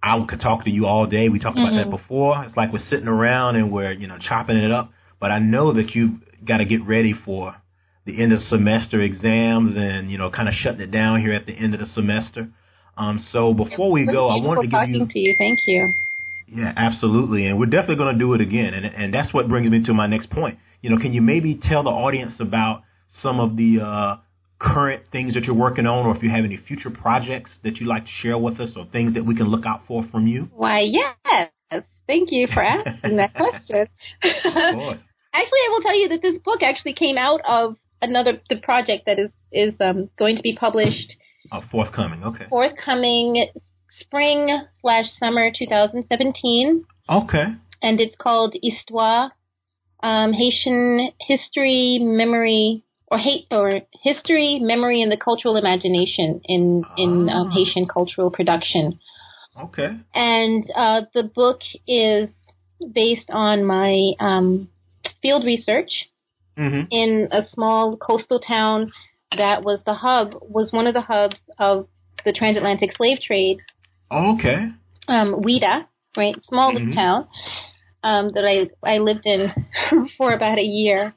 I 0.00 0.24
could 0.28 0.40
talk 0.40 0.64
to 0.64 0.70
you 0.70 0.86
all 0.86 1.06
day. 1.06 1.28
We 1.28 1.40
talked 1.40 1.56
mm-hmm. 1.56 1.66
about 1.66 1.76
that 1.76 1.86
mm-hmm. 1.88 1.96
before. 1.96 2.44
It's 2.44 2.56
like 2.56 2.72
we're 2.72 2.78
sitting 2.78 3.08
around 3.08 3.56
and 3.56 3.72
we're 3.72 3.92
you 3.92 4.06
know 4.06 4.18
chopping 4.20 4.56
it 4.56 4.70
up. 4.70 4.92
But 5.20 5.32
I 5.32 5.40
know 5.40 5.72
that 5.72 5.96
you've 5.96 6.20
got 6.46 6.58
to 6.58 6.64
get 6.64 6.86
ready 6.86 7.12
for 7.24 7.56
the 8.08 8.22
end 8.22 8.32
of 8.32 8.40
semester 8.40 9.02
exams 9.02 9.76
and 9.76 10.10
you 10.10 10.16
know 10.16 10.30
kind 10.30 10.48
of 10.48 10.54
shutting 10.54 10.80
it 10.80 10.90
down 10.90 11.20
here 11.20 11.32
at 11.32 11.46
the 11.46 11.52
end 11.52 11.74
of 11.74 11.80
the 11.80 11.86
semester. 11.86 12.48
Um, 12.96 13.24
so 13.30 13.54
before 13.54 13.92
we 13.92 14.06
go, 14.06 14.28
I 14.28 14.42
wanted 14.42 14.70
to 14.70 14.86
give 14.86 14.88
you, 14.88 15.06
to 15.06 15.18
you. 15.18 15.34
Thank 15.38 15.60
you. 15.66 15.94
Yeah, 16.48 16.72
absolutely, 16.74 17.46
and 17.46 17.58
we're 17.58 17.66
definitely 17.66 17.96
going 17.96 18.14
to 18.14 18.18
do 18.18 18.32
it 18.32 18.40
again, 18.40 18.72
and 18.72 18.86
and 18.86 19.14
that's 19.14 19.32
what 19.34 19.48
brings 19.48 19.70
me 19.70 19.84
to 19.84 19.92
my 19.92 20.06
next 20.06 20.30
point. 20.30 20.58
You 20.80 20.90
know, 20.90 20.96
can 20.96 21.12
you 21.12 21.20
maybe 21.20 21.60
tell 21.62 21.82
the 21.82 21.90
audience 21.90 22.40
about 22.40 22.82
some 23.20 23.40
of 23.40 23.56
the 23.56 23.80
uh, 23.84 24.16
current 24.58 25.04
things 25.12 25.34
that 25.34 25.44
you're 25.44 25.54
working 25.54 25.86
on, 25.86 26.06
or 26.06 26.16
if 26.16 26.22
you 26.22 26.30
have 26.30 26.46
any 26.46 26.56
future 26.56 26.90
projects 26.90 27.50
that 27.62 27.76
you'd 27.76 27.88
like 27.88 28.04
to 28.04 28.10
share 28.22 28.38
with 28.38 28.58
us, 28.58 28.72
or 28.74 28.86
things 28.86 29.14
that 29.14 29.26
we 29.26 29.36
can 29.36 29.48
look 29.48 29.66
out 29.66 29.82
for 29.86 30.04
from 30.10 30.26
you? 30.26 30.48
Why, 30.56 30.80
yes. 30.80 31.50
Thank 32.06 32.32
you 32.32 32.48
for 32.54 32.62
asking 32.62 33.18
that 33.18 33.34
question. 33.36 33.86
actually, 34.22 35.02
I 35.34 35.68
will 35.70 35.82
tell 35.82 36.00
you 36.00 36.08
that 36.08 36.22
this 36.22 36.38
book 36.42 36.62
actually 36.62 36.94
came 36.94 37.18
out 37.18 37.42
of 37.46 37.76
another 38.02 38.40
the 38.48 38.56
project 38.56 39.04
that 39.06 39.18
is 39.18 39.30
is 39.52 39.74
um, 39.80 40.10
going 40.18 40.36
to 40.36 40.42
be 40.42 40.56
published. 40.56 41.14
Uh, 41.50 41.60
forthcoming, 41.70 42.24
okay. 42.24 42.46
Forthcoming 42.50 43.48
spring 44.00 44.64
slash 44.80 45.06
summer 45.18 45.50
2017. 45.56 46.84
Okay. 47.08 47.44
And 47.82 48.00
it's 48.00 48.16
called 48.16 48.54
Histoire, 48.62 49.32
um, 50.02 50.32
Haitian 50.32 51.10
history, 51.20 51.98
memory, 52.00 52.84
or 53.06 53.18
hate 53.18 53.46
or 53.50 53.80
history, 54.02 54.58
memory, 54.60 55.02
and 55.02 55.10
the 55.10 55.16
cultural 55.16 55.56
imagination 55.56 56.40
in 56.44 56.84
in 56.96 57.28
um, 57.30 57.48
ah. 57.48 57.54
Haitian 57.54 57.86
cultural 57.86 58.30
production. 58.30 58.98
Okay. 59.60 59.88
And 60.14 60.64
uh, 60.76 61.02
the 61.14 61.24
book 61.24 61.60
is 61.86 62.30
based 62.92 63.30
on 63.30 63.64
my 63.64 64.12
um, 64.20 64.68
field 65.20 65.44
research 65.44 65.90
mm-hmm. 66.58 66.82
in 66.90 67.28
a 67.32 67.42
small 67.52 67.96
coastal 67.96 68.40
town 68.40 68.90
that 69.36 69.62
was 69.62 69.80
the 69.84 69.94
hub, 69.94 70.34
was 70.42 70.72
one 70.72 70.86
of 70.86 70.94
the 70.94 71.00
hubs 71.00 71.36
of 71.58 71.88
the 72.24 72.32
transatlantic 72.32 72.96
slave 72.96 73.18
trade. 73.20 73.58
Oh, 74.10 74.34
okay. 74.34 74.68
Um, 75.06 75.42
Ouidah, 75.42 75.86
right, 76.16 76.34
small 76.44 76.72
mm-hmm. 76.72 76.92
town 76.92 77.28
um, 78.02 78.32
that 78.34 78.44
I 78.44 78.70
I 78.86 78.98
lived 78.98 79.24
in 79.24 79.52
for 80.18 80.32
about 80.32 80.58
a 80.58 80.62
year, 80.62 81.14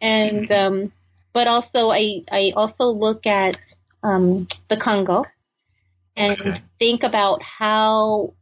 and 0.00 0.50
um, 0.50 0.92
but 1.32 1.46
also 1.46 1.90
I 1.90 2.22
I 2.30 2.52
also 2.56 2.84
look 2.84 3.26
at 3.26 3.56
um, 4.02 4.48
the 4.68 4.76
Congo 4.76 5.24
and 6.16 6.40
okay. 6.40 6.62
think 6.78 7.02
about 7.02 7.40
how 7.42 8.34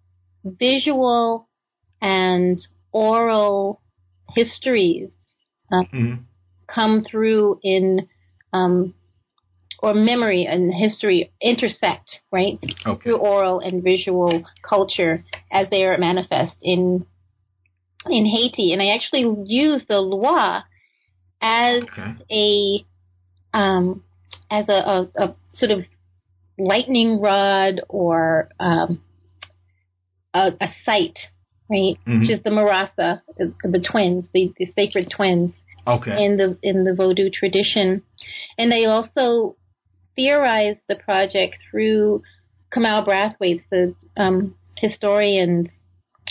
visual 0.45 1.49
and 2.01 2.59
oral 2.93 3.81
histories 4.35 5.11
uh, 5.71 5.83
mm-hmm 5.83 6.23
come 6.75 7.05
through 7.09 7.59
in 7.63 8.09
um, 8.53 8.95
or 9.83 9.95
memory 9.95 10.47
and 10.47 10.73
history 10.73 11.33
intersect, 11.41 12.21
right? 12.31 12.59
Okay. 12.87 13.03
Through 13.03 13.19
oral 13.19 13.61
and 13.61 13.83
visual 13.83 14.45
culture 14.69 15.25
as 15.51 15.69
they 15.71 15.85
are 15.85 15.97
manifest 15.99 16.57
in 16.63 17.07
in 18.07 18.27
Haiti. 18.27 18.73
And 18.73 18.83
I 18.83 18.95
actually 18.95 19.45
use 19.47 19.83
the 19.89 19.99
Loa 19.99 20.65
as 21.41 21.83
okay. 21.83 22.85
a 23.55 23.57
um, 23.57 24.05
as 24.51 24.69
a, 24.69 24.73
a, 24.73 25.09
a 25.17 25.35
sort 25.53 25.71
of 25.71 25.81
lightning 26.59 27.21
rod 27.21 27.81
or 27.89 28.49
um, 28.61 29.01
a, 30.35 30.53
a 30.61 30.69
site, 30.85 31.19
right? 31.71 31.97
Mhm. 32.07 32.21
Which 32.21 32.31
is 32.31 32.43
the 32.43 32.51
Marasa, 32.51 33.23
the, 33.39 33.55
the 33.63 33.81
twins, 33.81 34.27
the, 34.35 34.53
the 34.59 34.67
sacred 34.75 35.11
twins 35.11 35.55
Okay. 35.87 36.25
in 36.25 36.37
the 36.37 36.59
in 36.63 36.85
the 36.85 36.93
Vodou 36.93 37.33
tradition, 37.33 38.03
and 38.59 38.71
they 38.71 38.85
also 38.85 39.57
theorized 40.17 40.81
the 40.89 40.97
project 40.97 41.57
through 41.71 42.23
Kamau 42.73 43.05
Brathwaite's, 43.07 43.65
the 43.71 43.95
um, 44.17 44.55
historian's 44.77 45.71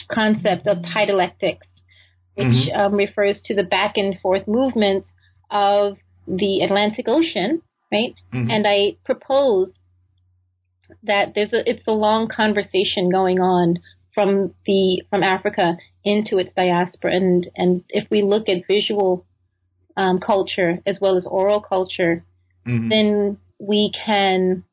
concept 0.10 0.68
of 0.68 0.78
tidalectics, 0.78 1.68
which 2.36 2.48
Mhm. 2.48 2.78
um, 2.78 2.94
refers 2.94 3.42
to 3.46 3.56
the 3.56 3.64
back 3.64 3.98
and 3.98 4.20
forth 4.20 4.48
movements 4.48 5.08
of 5.52 5.98
the 6.28 6.62
Atlantic 6.62 7.08
Ocean, 7.08 7.62
right? 7.92 8.14
Mhm. 8.34 8.52
And 8.52 8.68
I 8.68 8.96
propose 9.04 9.74
that 11.04 11.34
there's 11.36 11.54
a 11.54 11.68
it's 11.70 11.86
a 11.88 11.92
long 11.92 12.28
conversation 12.28 13.10
going 13.10 13.40
on 13.40 13.80
from 14.14 14.54
the 14.66 15.04
from 15.10 15.24
Africa 15.24 15.78
into 16.04 16.38
its 16.38 16.54
diaspora, 16.54 17.16
and 17.16 17.48
and 17.56 17.84
if 17.90 18.10
we 18.10 18.22
look 18.22 18.48
at 18.50 18.68
visual 18.68 19.26
um, 20.00 20.18
culture 20.20 20.80
as 20.86 20.98
well 21.02 21.18
as 21.18 21.26
oral 21.28 21.60
culture, 21.60 22.24
Mhm. 22.66 22.90
then 22.90 23.38
we 23.60 23.92
can 23.92 24.64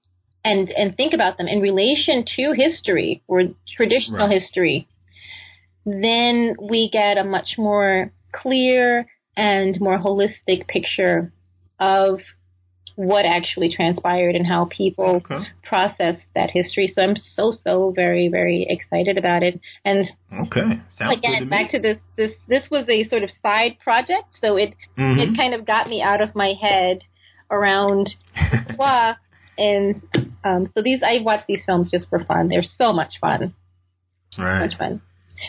and 0.44 0.70
and 0.70 0.96
think 0.96 1.12
about 1.12 1.36
them 1.36 1.48
in 1.48 1.60
relation 1.60 2.24
to 2.36 2.52
history 2.52 3.22
or 3.26 3.42
traditional 3.76 4.28
Right. 4.28 4.40
history. 4.40 4.86
Then 5.84 6.54
we 6.60 6.88
get 6.90 7.18
a 7.18 7.24
much 7.24 7.58
more 7.58 8.12
clear 8.32 9.06
and 9.36 9.80
more 9.80 9.98
holistic 9.98 10.68
picture 10.68 11.32
of 11.80 12.20
what 12.96 13.24
actually 13.26 13.68
transpired 13.72 14.34
and 14.34 14.46
how 14.46 14.64
people 14.66 15.20
Okay. 15.24 15.44
process 15.62 16.16
that 16.34 16.50
history. 16.50 16.90
So 16.94 17.02
I'm 17.02 17.16
so 17.16 17.52
so 17.52 17.92
very 17.94 18.28
very 18.28 18.66
excited 18.68 19.16
about 19.18 19.42
it. 19.42 19.60
And 19.84 20.10
Okay. 20.32 20.80
Sounds 20.98 21.18
again, 21.18 21.42
to 21.44 21.46
back 21.46 21.70
to 21.70 21.78
this 21.78 21.98
this 22.16 22.32
this 22.48 22.70
was 22.70 22.86
a 22.88 23.04
sort 23.04 23.22
of 23.22 23.30
side 23.42 23.78
project, 23.84 24.28
so 24.40 24.56
it 24.56 24.74
Mhm. 24.98 25.18
it 25.32 25.36
kind 25.36 25.54
of 25.54 25.64
got 25.66 25.88
me 25.88 26.02
out 26.02 26.20
of 26.20 26.34
my 26.34 26.54
head 26.60 27.04
around 27.50 28.14
Twa. 28.74 29.18
And 29.58 30.02
um, 30.44 30.66
so 30.72 30.82
these 30.82 31.02
I 31.02 31.20
watch 31.22 31.40
these 31.46 31.62
films 31.64 31.90
just 31.90 32.08
for 32.08 32.24
fun. 32.24 32.48
They're 32.48 32.62
so 32.62 32.92
much 32.92 33.18
fun, 33.20 33.54
right. 34.38 34.60
much 34.60 34.76
fun. 34.76 35.00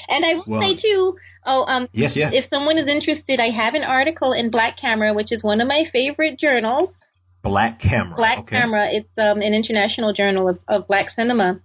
And 0.09 0.25
I 0.25 0.33
will 0.35 0.43
Well- 0.47 0.61
say 0.61 0.75
too. 0.81 1.17
Oh, 1.49 1.63
um, 1.65 1.87
Yes. 1.93 2.13
Yes. 2.17 2.33
if 2.33 2.49
someone 2.49 2.77
is 2.77 2.87
interested, 2.89 3.39
I 3.39 3.51
have 3.51 3.73
an 3.73 3.83
article 3.83 4.33
in 4.33 4.49
Black 4.49 4.75
Camera, 4.77 5.13
which 5.13 5.31
is 5.31 5.43
one 5.43 5.61
of 5.61 5.67
my 5.69 5.85
favorite 5.93 6.37
journals. 6.37 6.89
Black 7.47 7.79
camera. 7.81 8.15
Black 8.15 8.39
okay. 8.39 8.57
Camera. 8.57 8.87
It's 8.91 9.09
um, 9.17 9.41
an 9.41 9.53
international 9.53 10.13
journal 10.13 10.49
of, 10.49 10.59
of 10.67 10.87
black 10.87 11.07
cinema, 11.15 11.59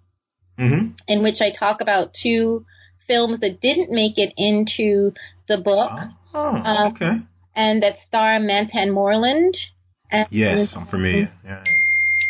Mm-hmm. 0.58 0.92
in 1.08 1.22
which 1.22 1.40
I 1.40 1.50
talk 1.58 1.80
about 1.80 2.10
two 2.22 2.66
films 3.08 3.40
that 3.40 3.60
didn't 3.62 3.90
make 3.90 4.18
it 4.18 4.32
into 4.36 5.12
the 5.48 5.56
book, 5.56 5.90
Oh. 6.34 6.56
Uh, 6.56 6.90
okay. 6.90 7.20
and 7.56 7.82
that 7.82 7.96
star 8.06 8.38
Mantan 8.38 8.90
Moreland. 8.90 9.56
And, 10.10 10.26
Yes, 10.30 10.74
I'm 10.76 10.86
familiar. 10.86 11.32
Yeah. 11.44 11.64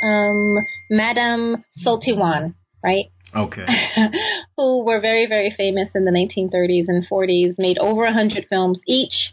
Um, 0.05 0.59
Madame 0.89 1.65
Sul-Te-Wan, 1.79 2.55
right? 2.83 3.07
Okay. 3.35 3.67
who 4.57 4.85
were 4.85 5.01
very, 5.01 5.27
very 5.27 5.53
famous 5.57 5.89
in 5.95 6.05
the 6.05 6.11
1930s 6.13 6.85
and 6.89 7.07
40s, 7.09 7.55
made 7.59 7.79
over 7.79 8.03
100 8.03 8.47
films 8.49 8.79
each, 8.87 9.33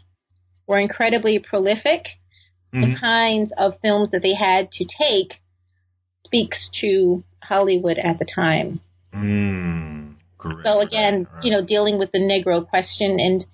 were 0.66 0.78
incredibly 0.78 1.38
prolific. 1.38 2.06
Mhm. 2.72 2.94
The 2.94 3.00
kinds 3.00 3.52
of 3.58 3.78
films 3.80 4.10
that 4.12 4.22
they 4.22 4.34
had 4.34 4.70
to 4.72 4.84
take 4.84 5.40
speaks 6.24 6.68
to 6.80 7.24
Hollywood 7.42 7.98
at 7.98 8.18
the 8.18 8.24
time. 8.24 8.80
Mm, 9.12 10.14
correct. 10.38 10.60
So 10.64 10.80
again, 10.80 11.26
you 11.42 11.50
know, 11.50 11.64
dealing 11.64 11.98
with 11.98 12.12
the 12.12 12.18
Negro 12.18 12.66
question 12.68 13.18
and 13.18 13.44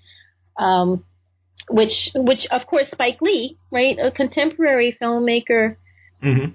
um, 0.59 1.05
which, 1.69 2.11
which 2.15 2.47
of 2.51 2.67
course 2.67 2.91
Spike 2.91 3.21
Lee, 3.21 3.57
right, 3.71 3.99
a 3.99 4.11
contemporary 4.11 4.97
filmmaker, 5.01 5.77
Mhm. 6.23 6.55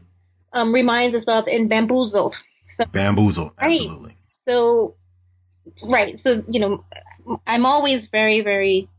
um, 0.54 0.74
reminds 0.74 1.16
us 1.16 1.24
of 1.28 1.48
in 1.48 1.68
Bamboozled. 1.68 2.36
So 2.78 2.86
Bamboozle. 2.86 3.52
Right. 3.60 3.90
So 4.46 4.96
right 5.84 6.20
so 6.24 6.44
you 6.50 6.60
know 6.60 6.84
i'm 7.46 7.66
always 7.66 8.08
very 8.12 8.42
very 8.42 8.90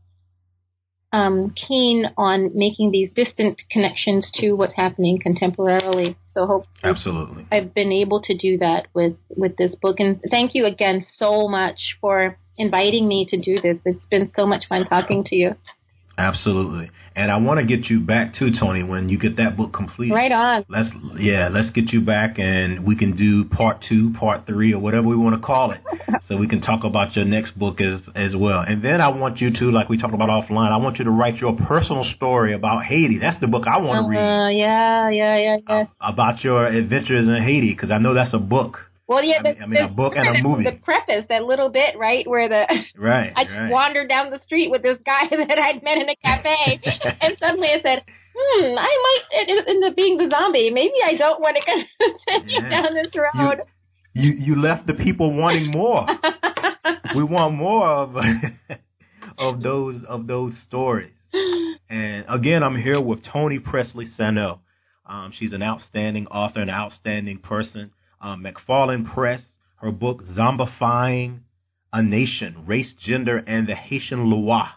um, 1.13 1.53
keen 1.55 2.07
on 2.17 2.51
making 2.55 2.91
these 2.91 3.09
distant 3.15 3.61
connections 3.71 4.29
to 4.35 4.53
what's 4.53 4.75
happening 4.75 5.19
contemporarily. 5.25 6.15
So 6.33 6.47
hope 6.47 6.65
Absolutely. 6.83 7.45
i've 7.51 7.75
been 7.75 7.91
able 7.91 8.19
to 8.23 8.35
do 8.35 8.57
that 8.57 8.87
with 8.93 9.15
with 9.29 9.55
this 9.57 9.75
book. 9.75 9.99
And 9.99 10.19
thank 10.29 10.55
you 10.55 10.65
again 10.65 11.05
so 11.17 11.47
much 11.47 11.97
for 12.01 12.37
inviting 12.57 13.07
me 13.07 13.25
to 13.29 13.37
do 13.39 13.61
this. 13.61 13.77
It's 13.85 14.05
been 14.07 14.31
so 14.35 14.45
much 14.45 14.67
fun 14.67 14.85
talking 14.85 15.23
to 15.25 15.35
you 15.35 15.55
Absolutely. 16.17 16.91
And 17.15 17.31
I 17.31 17.37
want 17.37 17.59
to 17.59 17.65
get 17.65 17.89
you 17.89 17.99
back 17.99 18.33
too, 18.33 18.49
Toni, 18.59 18.83
when 18.83 19.09
you 19.09 19.17
get 19.19 19.37
that 19.37 19.55
book 19.57 19.73
completed. 19.73 20.13
right 20.13 20.31
on 20.31 20.65
Let's 20.69 20.89
yeah, 21.17 21.49
let's 21.51 21.69
get 21.71 21.91
you 21.91 22.01
back 22.01 22.39
and 22.39 22.85
we 22.85 22.95
can 22.95 23.15
do 23.15 23.45
part 23.45 23.83
two, 23.87 24.13
part 24.19 24.45
three, 24.45 24.73
or 24.73 24.79
whatever 24.79 25.07
we 25.07 25.15
want 25.15 25.39
to 25.39 25.45
call 25.45 25.71
it, 25.71 25.81
so 26.27 26.37
we 26.37 26.47
can 26.47 26.61
talk 26.61 26.83
about 26.83 27.15
your 27.15 27.25
next 27.25 27.57
book 27.57 27.81
as 27.81 28.01
as 28.15 28.35
well. 28.35 28.59
And 28.59 28.83
then 28.83 29.01
I 29.01 29.09
want 29.09 29.39
you 29.39 29.51
to, 29.51 29.65
like 29.71 29.89
we 29.89 29.97
talked 29.99 30.13
about 30.13 30.29
offline, 30.29 30.71
I 30.71 30.77
want 30.77 30.97
you 30.97 31.05
to 31.05 31.11
write 31.11 31.35
your 31.35 31.55
personal 31.67 32.03
story 32.15 32.53
about 32.53 32.83
Haiti. 32.83 33.19
That's 33.19 33.39
the 33.39 33.47
book 33.47 33.65
I 33.67 33.79
want 33.79 34.05
to 34.05 34.09
read 34.09 34.19
uh, 34.19 34.49
yeah 34.49 35.09
yeah 35.09 35.37
yeah 35.37 35.57
yeah 35.67 35.85
about 36.01 36.43
your 36.43 36.65
adventures 36.65 37.27
in 37.27 37.41
Haiti 37.41 37.73
because 37.73 37.91
I 37.91 37.97
know 37.97 38.13
that's 38.13 38.33
a 38.33 38.39
book. 38.39 38.77
Well 39.07 39.23
yeah 39.23 39.39
I 39.39 39.41
mean- 39.43 39.53
the, 39.57 39.61
I 39.63 39.65
mean, 39.67 39.81
a 39.83 39.87
book 39.89 40.13
and 40.15 40.29
a 40.29 40.33
the- 40.33 40.47
movie. 40.47 40.63
the 40.63 40.77
preface 40.83 41.25
that 41.29 41.43
little 41.43 41.69
bit 41.69 41.97
right 41.97 42.25
where 42.27 42.47
the 42.49 42.63
Right. 42.97 43.33
I 43.35 43.43
just 43.43 43.55
right. 43.57 43.71
wandered 43.71 44.07
down 44.09 44.31
the 44.31 44.39
street 44.39 44.69
with 44.71 44.81
this 44.81 44.97
guy 45.05 45.27
that 45.29 45.57
I'd 45.59 45.83
met 45.83 45.97
in 45.97 46.09
a 46.09 46.15
cafe, 46.17 46.79
and 47.21 47.37
suddenly 47.37 47.67
I 47.69 47.81
said, 47.81 48.03
"Hmm, 48.35 48.77
I 48.77 48.97
might 49.05 49.47
end- 49.67 49.83
up 49.83 49.95
being 49.95 50.17
the 50.17 50.29
zombie. 50.29 50.69
Maybe 50.69 50.93
I 51.05 51.15
don't 51.17 51.41
want 51.41 51.57
to 51.57 51.63
continue 51.63 52.61
Yeah. 52.61 52.69
down 52.69 52.93
this 52.93 53.11
road." 53.15 53.63
You 54.13 54.31
you 54.31 54.55
left 54.61 54.85
the 54.87 54.93
people 54.93 55.33
wanting 55.35 55.71
more. 55.71 56.05
we 57.15 57.23
want 57.23 57.55
more 57.55 57.87
of 57.87 58.15
of 59.37 59.61
those 59.63 60.03
of 60.07 60.27
those 60.27 60.53
stories. 60.67 61.11
And 61.89 62.25
again, 62.29 62.61
I'm 62.63 62.79
here 62.79 63.01
with 63.01 63.19
Toni 63.25 63.59
Pressley 63.59 64.05
Sanon. 64.15 64.59
Um, 65.07 65.33
she's 65.37 65.51
an 65.53 65.61
outstanding 65.63 66.27
author, 66.27 66.61
an 66.61 66.69
outstanding 66.69 67.39
person. 67.39 67.91
Um, 68.23 68.43
McFarland 68.43 69.13
Press, 69.13 69.41
her 69.75 69.91
book 69.91 70.23
Zombifying 70.35 71.41
a 71.91 72.01
Nation, 72.01 72.63
Race, 72.65 72.91
Gender, 73.05 73.37
and 73.37 73.67
the 73.67 73.75
Haitian 73.75 74.31
Loa 74.31 74.73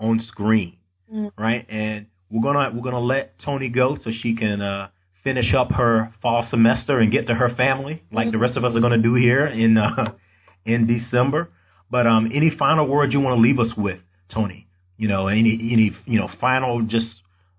on 0.00 0.20
screen. 0.20 0.78
Mm. 1.12 1.32
Right? 1.36 1.66
And 1.68 2.06
we're 2.30 2.42
gonna 2.42 2.72
we're 2.74 2.82
gonna 2.82 3.00
let 3.00 3.38
Toni 3.44 3.68
go 3.68 3.96
so 4.00 4.10
she 4.10 4.34
can 4.34 4.62
uh, 4.62 4.88
finish 5.22 5.52
up 5.54 5.72
her 5.72 6.12
fall 6.22 6.46
semester 6.48 6.98
and 6.98 7.12
get 7.12 7.26
to 7.26 7.34
her 7.34 7.54
family, 7.56 8.02
like 8.10 8.30
the 8.30 8.38
rest 8.38 8.56
of 8.56 8.64
us 8.64 8.74
are 8.74 8.80
gonna 8.80 9.02
do 9.02 9.14
here 9.14 9.46
in 9.46 9.76
uh, 9.76 10.12
in 10.64 10.86
December. 10.86 11.50
But 11.90 12.06
um, 12.06 12.30
any 12.32 12.50
final 12.56 12.86
words 12.86 13.12
you 13.12 13.20
want 13.20 13.36
to 13.36 13.42
leave 13.42 13.58
us 13.58 13.72
with, 13.76 13.98
Toni? 14.32 14.68
You 14.96 15.08
know, 15.08 15.26
any 15.26 15.70
any 15.72 15.90
you 16.06 16.20
know 16.20 16.28
final 16.40 16.82
just 16.82 17.16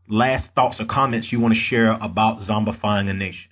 last 0.07 0.47
thoughts 0.55 0.78
or 0.80 0.86
comments 0.86 1.28
you 1.32 1.39
want 1.39 1.53
to 1.53 1.59
share 1.59 1.91
about 1.91 2.39
zombifying 2.49 3.09
a 3.09 3.14
nation? 3.14 3.51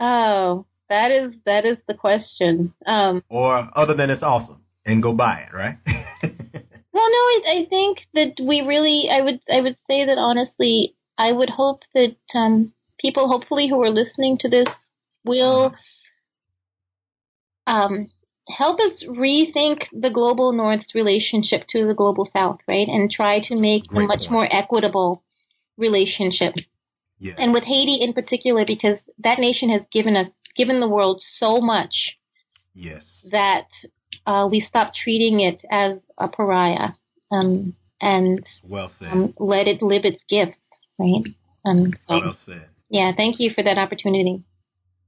Oh, 0.00 0.66
that 0.88 1.10
is 1.10 1.32
that 1.44 1.64
is 1.64 1.78
the 1.88 1.94
question. 1.94 2.74
Um, 2.86 3.22
Or 3.28 3.68
other 3.74 3.94
than 3.94 4.10
it's 4.10 4.22
awesome 4.22 4.62
and 4.86 5.02
go 5.02 5.12
buy 5.12 5.40
it, 5.40 5.52
right? 5.52 5.76
well, 5.86 7.10
no, 7.10 7.18
I, 7.18 7.42
I 7.46 7.66
think 7.68 7.98
that 8.14 8.34
we 8.42 8.62
really, 8.62 9.08
I 9.12 9.20
would, 9.20 9.40
I 9.52 9.60
would 9.60 9.76
say 9.86 10.06
that 10.06 10.16
honestly, 10.16 10.94
I 11.18 11.32
would 11.32 11.50
hope 11.50 11.80
that 11.92 12.16
um, 12.34 12.72
people, 12.98 13.28
hopefully, 13.28 13.68
who 13.68 13.82
are 13.82 13.90
listening 13.90 14.38
to 14.40 14.48
this, 14.48 14.68
will 15.24 15.74
um, 17.66 18.10
help 18.48 18.78
us 18.78 19.02
rethink 19.08 19.82
the 19.92 20.10
global 20.10 20.52
North's 20.52 20.94
relationship 20.94 21.64
to 21.70 21.86
the 21.86 21.94
global 21.94 22.28
South, 22.32 22.58
right, 22.68 22.86
and 22.86 23.10
try 23.10 23.40
to 23.40 23.56
make 23.56 23.82
a 23.90 24.00
much 24.00 24.20
point. 24.20 24.30
more 24.30 24.48
equitable 24.54 25.24
relationship. 25.76 26.54
Yeah. 27.18 27.34
And 27.38 27.52
with 27.52 27.64
Haiti 27.64 27.98
in 28.00 28.12
particular, 28.12 28.64
because 28.66 28.98
that 29.18 29.38
nation 29.38 29.70
has 29.70 29.82
given 29.92 30.16
us, 30.16 30.28
given 30.56 30.80
the 30.80 30.88
world 30.88 31.22
so 31.38 31.60
much 31.60 32.16
yes. 32.74 33.04
that 33.30 33.66
uh, 34.26 34.48
we 34.50 34.64
stop 34.68 34.92
treating 34.94 35.40
it 35.40 35.60
as 35.70 35.98
a 36.18 36.28
pariah 36.28 36.90
um, 37.30 37.74
and 38.00 38.44
Well 38.62 38.90
said. 38.98 39.08
um, 39.08 39.34
let 39.38 39.66
it 39.66 39.82
live 39.82 40.04
its 40.04 40.22
gifts, 40.28 40.58
right? 40.98 41.24
Um, 41.64 41.94
so, 42.06 42.18
well 42.18 42.36
said. 42.44 42.66
yeah, 42.88 43.12
thank 43.16 43.40
you 43.40 43.50
for 43.54 43.64
that 43.64 43.78
opportunity. 43.78 44.44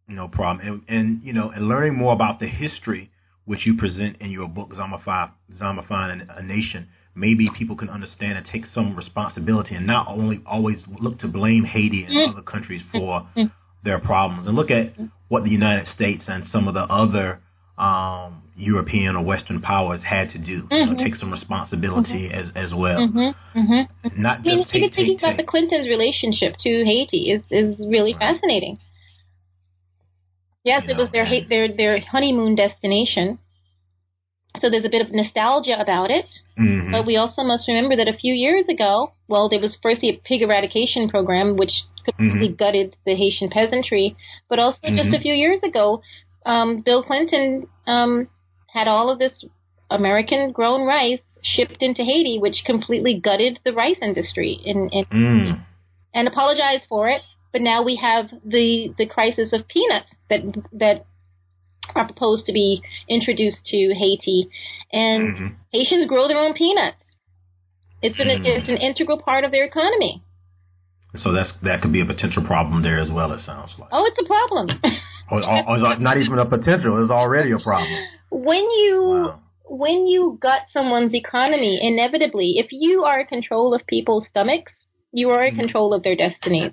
No 0.09 0.28
problem. 0.28 0.84
And, 0.88 0.98
and 0.98 1.22
you 1.22 1.32
know, 1.34 1.50
and 1.50 1.68
learning 1.68 1.94
more 1.94 2.14
about 2.14 2.40
the 2.40 2.48
history 2.48 3.11
which 3.49 3.66
you 3.66 3.74
present 3.74 4.18
in 4.20 4.30
your 4.30 4.46
book, 4.46 4.72
Zombify, 4.72 5.30
Zombifying 5.59 6.20
a 6.36 6.42
Nation, 6.42 6.86
maybe 7.14 7.49
people 7.57 7.76
can 7.76 7.88
understand 7.88 8.36
and 8.36 8.46
take 8.46 8.66
some 8.66 8.94
responsibility 8.94 9.74
and 9.74 9.86
not 9.86 10.07
only 10.07 10.42
always 10.44 10.84
look 11.01 11.18
to 11.20 11.28
blame 11.28 11.64
Haiti 11.64 12.05
and 12.05 12.30
other 12.30 12.42
countries 12.42 12.82
for 12.92 13.26
their 13.84 13.99
problems 14.01 14.46
and 14.46 14.55
look 14.55 14.70
at 14.70 14.92
what 15.28 15.44
the 15.44 15.51
United 15.51 15.86
States 15.86 16.24
and 16.28 16.46
some 16.46 16.68
of 16.68 16.74
the 16.74 16.82
other 16.82 17.40
um, 17.78 18.42
European 18.55 19.16
or 19.16 19.24
Western 19.24 19.62
powers 19.62 20.03
had 20.03 20.28
to 20.28 20.38
do. 20.38 20.64
Mm-hmm. 20.64 20.74
You 20.74 20.86
know, 20.86 20.92
mm-hmm. 20.92 21.05
take 21.05 21.14
some 21.14 21.32
responsibility 21.32 22.28
mm-hmm. 22.28 22.38
as 22.38 22.51
as 22.55 22.74
well. 22.76 22.99
Mm-hmm. 22.99 23.59
mm-hmm. 23.59 24.20
Not 24.20 24.42
just 24.42 24.49
I 24.49 24.57
mean, 24.57 24.66
take, 24.66 24.82
take, 24.82 24.94
thinking 24.94 25.18
about 25.22 25.38
the 25.38 25.44
Clintons' 25.44 25.88
relationship 25.88 26.57
to 26.61 26.84
Haiti 26.84 27.32
is 27.32 27.42
is 27.51 27.78
really 27.88 28.12
right. 28.12 28.34
fascinating. 28.34 28.78
Yes, 30.69 30.85
it 30.85 30.97
know, 30.97 31.05
was 31.05 31.12
their 31.12 31.25
and, 31.25 31.49
their 31.49 31.66
their 31.81 32.01
honeymoon 32.01 32.55
destination. 32.55 33.39
So 34.61 34.69
there's 34.71 34.85
a 34.85 34.95
bit 34.97 35.05
of 35.07 35.12
nostalgia 35.12 35.77
about 35.81 36.11
it. 36.11 36.27
Mm-hmm. 36.59 36.93
But 36.93 37.07
we 37.07 37.16
also 37.16 37.43
must 37.43 37.69
remember 37.69 37.97
that 37.97 38.09
a 38.09 38.16
few 38.25 38.35
years 38.35 38.66
ago, 38.69 39.12
well, 39.29 39.49
there 39.49 39.61
was 39.61 39.77
first 39.83 40.01
the 40.01 40.21
pig 40.25 40.43
eradication 40.43 41.09
program, 41.09 41.57
which 41.57 41.75
completely 42.05 42.49
gutted 42.49 42.97
the 43.07 43.14
Haitian 43.14 43.51
peasantry. 43.51 44.16
But 44.49 44.59
also 44.59 44.89
just 44.89 45.14
a 45.14 45.21
few 45.21 45.35
years 45.35 45.61
ago, 45.62 46.03
um, 46.45 46.83
Bill 46.85 47.03
Clinton 47.03 47.69
um, 47.87 48.29
had 48.73 48.89
all 48.89 49.11
of 49.11 49.19
this 49.19 49.45
American 49.91 50.53
grown 50.53 50.87
rice 50.87 51.21
shipped 51.43 51.83
into 51.83 52.03
Haiti, 52.03 52.39
which 52.39 52.64
completely 52.64 53.21
gutted 53.21 53.61
the 53.64 53.73
rice 53.73 53.99
industry 54.03 54.61
in, 54.64 54.89
in 54.93 55.05
mm. 55.07 55.64
and 56.14 56.29
apologized 56.29 56.85
for 56.89 57.09
it. 57.09 57.23
But 57.53 57.62
now 57.62 57.82
we 57.82 57.96
have 57.96 58.30
the 58.44 58.94
the 58.99 59.07
crisis 59.07 59.53
of 59.53 59.68
peanuts 59.68 60.11
that 60.28 60.40
that 60.72 61.07
are 61.94 62.05
proposed 62.05 62.46
to 62.46 62.53
be 62.53 62.82
introduced 63.09 63.64
to 63.66 63.94
Haiti, 63.94 64.49
and 64.92 65.34
mm-hmm. 65.34 65.46
Haitians 65.72 66.07
grow 66.07 66.28
their 66.28 66.38
own 66.38 66.55
peanuts. 66.55 66.99
It's 68.03 68.18
an 68.18 68.28
mm. 68.28 68.44
it's 68.44 68.68
an 68.68 68.76
integral 68.76 69.20
part 69.20 69.44
of 69.44 69.51
their 69.51 69.64
economy. 69.64 70.22
So 71.16 71.32
that's 71.32 71.53
that 71.62 71.80
could 71.80 71.92
be 71.92 72.01
a 72.01 72.07
potential 72.07 72.44
problem 72.44 72.82
there 72.82 73.01
as 73.01 73.11
well. 73.11 73.32
It 73.32 73.40
sounds 73.40 73.72
like. 73.78 73.88
Oh, 73.92 74.05
it's 74.05 74.18
a 74.18 74.26
problem. 74.26 74.68
or, 75.30 75.42
or 75.42 75.99
not 75.99 76.18
even 76.18 76.38
a 76.38 76.46
potential; 76.46 77.03
it's 77.03 77.11
already 77.11 77.53
a 77.53 77.59
problem. 77.59 78.05
When 78.30 78.62
you 78.62 79.01
wow. 79.03 79.40
when 79.64 80.07
you 80.07 80.38
gut 80.40 80.62
someone's 80.70 81.14
economy, 81.14 81.78
inevitably, 81.80 82.55
if 82.57 82.66
you 82.70 83.05
are 83.05 83.20
in 83.20 83.26
control 83.26 83.74
of 83.74 83.86
people's 83.86 84.24
stomachs, 84.30 84.72
you 85.11 85.30
are 85.30 85.42
in 85.42 85.53
mm-hmm. 85.53 85.61
control 85.61 85.94
of 85.94 86.03
their 86.03 86.14
destinies. 86.16 86.72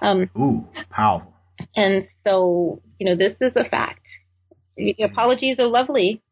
Um, 0.00 0.30
Ooh, 0.36 0.66
powerful. 0.90 1.32
And 1.76 2.04
so, 2.26 2.82
you 2.98 3.06
know, 3.06 3.16
this 3.16 3.36
is 3.40 3.52
a 3.56 3.68
fact. 3.68 4.02
Apologies 5.02 5.58
are 5.58 5.66
lovely, 5.66 6.22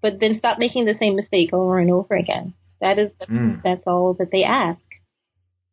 but 0.00 0.18
then 0.20 0.38
stop 0.38 0.58
making 0.58 0.86
the 0.86 0.94
same 0.98 1.16
mistake 1.16 1.52
over 1.52 1.78
and 1.78 1.90
over 1.90 2.14
again. 2.14 2.54
That 2.80 2.98
is, 2.98 3.12
mm. 3.28 3.62
that's 3.62 3.82
all 3.86 4.14
that 4.18 4.30
they 4.32 4.44
ask. 4.44 4.80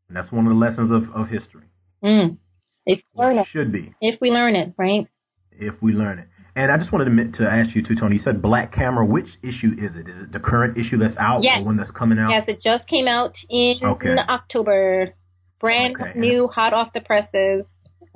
And 0.08 0.18
that's 0.18 0.32
one 0.32 0.46
of 0.46 0.52
the 0.52 0.60
lessons 0.60 0.92
of, 0.92 1.10
of 1.16 1.30
history. 1.30 1.64
Mm. 2.04 2.38
If 2.86 3.00
we 3.14 3.24
learn 3.24 3.38
it. 3.38 3.48
Should 3.52 3.72
be. 3.72 3.94
If 4.02 4.20
we 4.22 4.32
learn 4.32 4.56
it, 4.56 4.74
right? 4.78 5.08
If 5.52 5.82
we 5.82 5.94
learn 5.94 6.20
it. 6.20 6.28
And 6.56 6.72
I 6.72 6.78
just 6.78 6.92
wanted 6.92 7.06
to, 7.34 7.44
to 7.44 7.50
ask 7.50 7.76
you 7.76 7.84
too, 7.84 7.96
Toni. 7.96 8.16
You 8.16 8.22
said 8.22 8.42
Black 8.42 8.74
Camera. 8.74 9.06
Which 9.06 9.28
issue 9.42 9.76
is 9.78 9.96
it? 9.96 10.10
Is 10.10 10.24
it 10.24 10.32
the 10.34 10.40
current 10.40 10.78
issue 10.78 10.98
that's 10.98 11.16
out 11.18 11.44
yes. 11.44 11.60
or 11.62 11.66
one 11.66 11.78
that's 11.78 11.92
coming 11.92 12.20
out? 12.20 12.32
Yes, 12.32 12.46
it 12.48 12.62
just 12.62 12.88
came 12.88 13.08
out 13.08 13.34
in 13.50 13.76
okay. 13.82 14.16
October. 14.18 15.14
Brand 15.60 15.96
okay. 16.00 16.18
new, 16.18 16.48
hot 16.48 16.74
off 16.74 16.94
the 16.94 17.02
presses. 17.02 17.66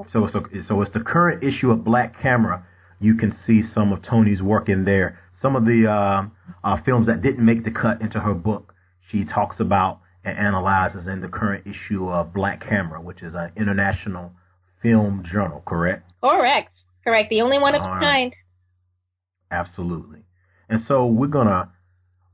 So, 0.07 0.27
so, 0.31 0.43
so 0.67 0.81
it's 0.81 0.91
the 0.91 1.01
current 1.01 1.43
issue 1.43 1.71
of 1.71 1.83
Black 1.83 2.19
Camera. 2.21 2.65
You 2.99 3.15
can 3.15 3.33
see 3.45 3.61
some 3.61 3.91
of 3.91 4.01
Toni's 4.01 4.41
work 4.41 4.69
in 4.69 4.85
there. 4.85 5.19
Some 5.41 5.55
of 5.55 5.65
the 5.65 5.89
uh, 5.89 6.23
uh, 6.63 6.81
films 6.83 7.07
that 7.07 7.21
didn't 7.21 7.45
make 7.45 7.63
the 7.63 7.71
cut 7.71 8.01
into 8.01 8.19
her 8.19 8.33
book, 8.33 8.73
she 9.09 9.25
talks 9.25 9.59
about 9.59 9.99
and 10.23 10.37
analyzes 10.37 11.07
in 11.07 11.21
the 11.21 11.27
current 11.27 11.67
issue 11.67 12.09
of 12.09 12.33
Black 12.33 12.61
Camera, 12.61 13.01
which 13.01 13.21
is 13.21 13.35
an 13.35 13.51
international 13.57 14.31
film 14.81 15.23
journal, 15.29 15.61
correct? 15.65 16.09
Correct. 16.21 16.71
Correct. 17.03 17.29
The 17.29 17.41
only 17.41 17.59
one 17.59 17.75
of 17.75 17.81
its 17.81 17.87
right. 17.87 18.01
kind. 18.01 18.35
Absolutely. 19.51 20.19
And 20.69 20.81
so 20.87 21.07
we're 21.07 21.27
going 21.27 21.47
to 21.47 21.69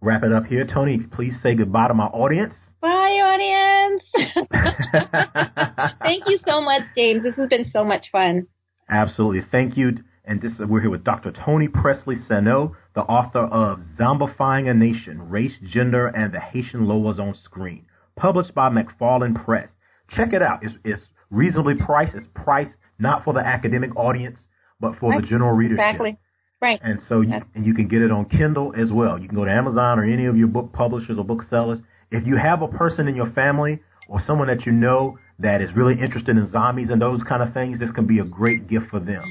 wrap 0.01 0.23
it 0.23 0.31
up 0.31 0.45
here. 0.45 0.65
Toni, 0.71 0.99
please 1.11 1.33
say 1.41 1.55
goodbye 1.55 1.87
to 1.87 1.93
my 1.93 2.05
audience. 2.05 2.53
Bye, 2.81 2.87
audience. 2.89 4.03
Thank 6.01 6.23
you 6.27 6.39
so 6.47 6.61
much, 6.61 6.83
James. 6.95 7.23
This 7.23 7.35
has 7.35 7.49
been 7.49 7.69
so 7.71 7.83
much 7.83 8.05
fun. 8.11 8.47
Absolutely. 8.89 9.41
Thank 9.51 9.77
you. 9.77 9.97
And 10.23 10.41
this 10.41 10.53
we're 10.59 10.81
here 10.81 10.89
with 10.89 11.03
Dr. 11.03 11.31
Toni 11.31 11.67
Pressley 11.67 12.15
Sanon, 12.27 12.71
the 12.93 13.01
author 13.01 13.39
of 13.39 13.79
Zombifying 13.99 14.69
a 14.69 14.73
Nation, 14.73 15.29
Race, 15.29 15.55
Gender, 15.63 16.07
and 16.07 16.33
the 16.33 16.39
Haitian 16.39 16.81
Loas 16.81 17.19
on 17.19 17.35
Screen, 17.43 17.85
published 18.15 18.53
by 18.53 18.69
McFarland 18.69 19.43
Press. 19.43 19.69
Check 20.09 20.33
it 20.33 20.41
out. 20.41 20.59
It's, 20.61 20.75
it's 20.83 21.01
reasonably 21.31 21.75
priced. 21.75 22.15
It's 22.15 22.27
priced 22.35 22.77
not 22.99 23.23
for 23.23 23.33
the 23.33 23.39
academic 23.39 23.95
audience, 23.95 24.39
but 24.79 24.95
for 24.99 25.11
right. 25.11 25.21
the 25.21 25.27
general 25.27 25.51
readership. 25.51 25.83
Exactly. 25.83 26.17
Right. 26.61 26.79
And 26.83 27.01
so 27.07 27.21
you, 27.21 27.41
and 27.55 27.65
you 27.65 27.73
can 27.73 27.87
get 27.87 28.01
it 28.01 28.11
on 28.11 28.25
Kindle 28.25 28.73
as 28.77 28.91
well. 28.91 29.17
You 29.17 29.27
can 29.27 29.35
go 29.35 29.45
to 29.45 29.51
Amazon 29.51 29.97
or 29.97 30.03
any 30.03 30.25
of 30.25 30.37
your 30.37 30.47
book 30.47 30.73
publishers 30.73 31.17
or 31.17 31.23
booksellers. 31.23 31.79
If 32.11 32.25
you 32.25 32.37
have 32.37 32.61
a 32.61 32.67
person 32.67 33.07
in 33.07 33.15
your 33.15 33.31
family 33.31 33.79
or 34.07 34.19
someone 34.25 34.47
that 34.47 34.65
you 34.65 34.71
know 34.71 35.19
that 35.39 35.61
is 35.61 35.69
really 35.75 35.99
interested 35.99 36.37
in 36.37 36.51
zombies 36.51 36.89
and 36.89 37.01
those 37.01 37.21
kind 37.23 37.43
of 37.43 37.53
things, 37.53 37.79
this 37.79 37.91
can 37.91 38.07
be 38.07 38.19
a 38.19 38.25
great 38.25 38.67
gift 38.67 38.87
for 38.89 38.99
them. 38.99 39.23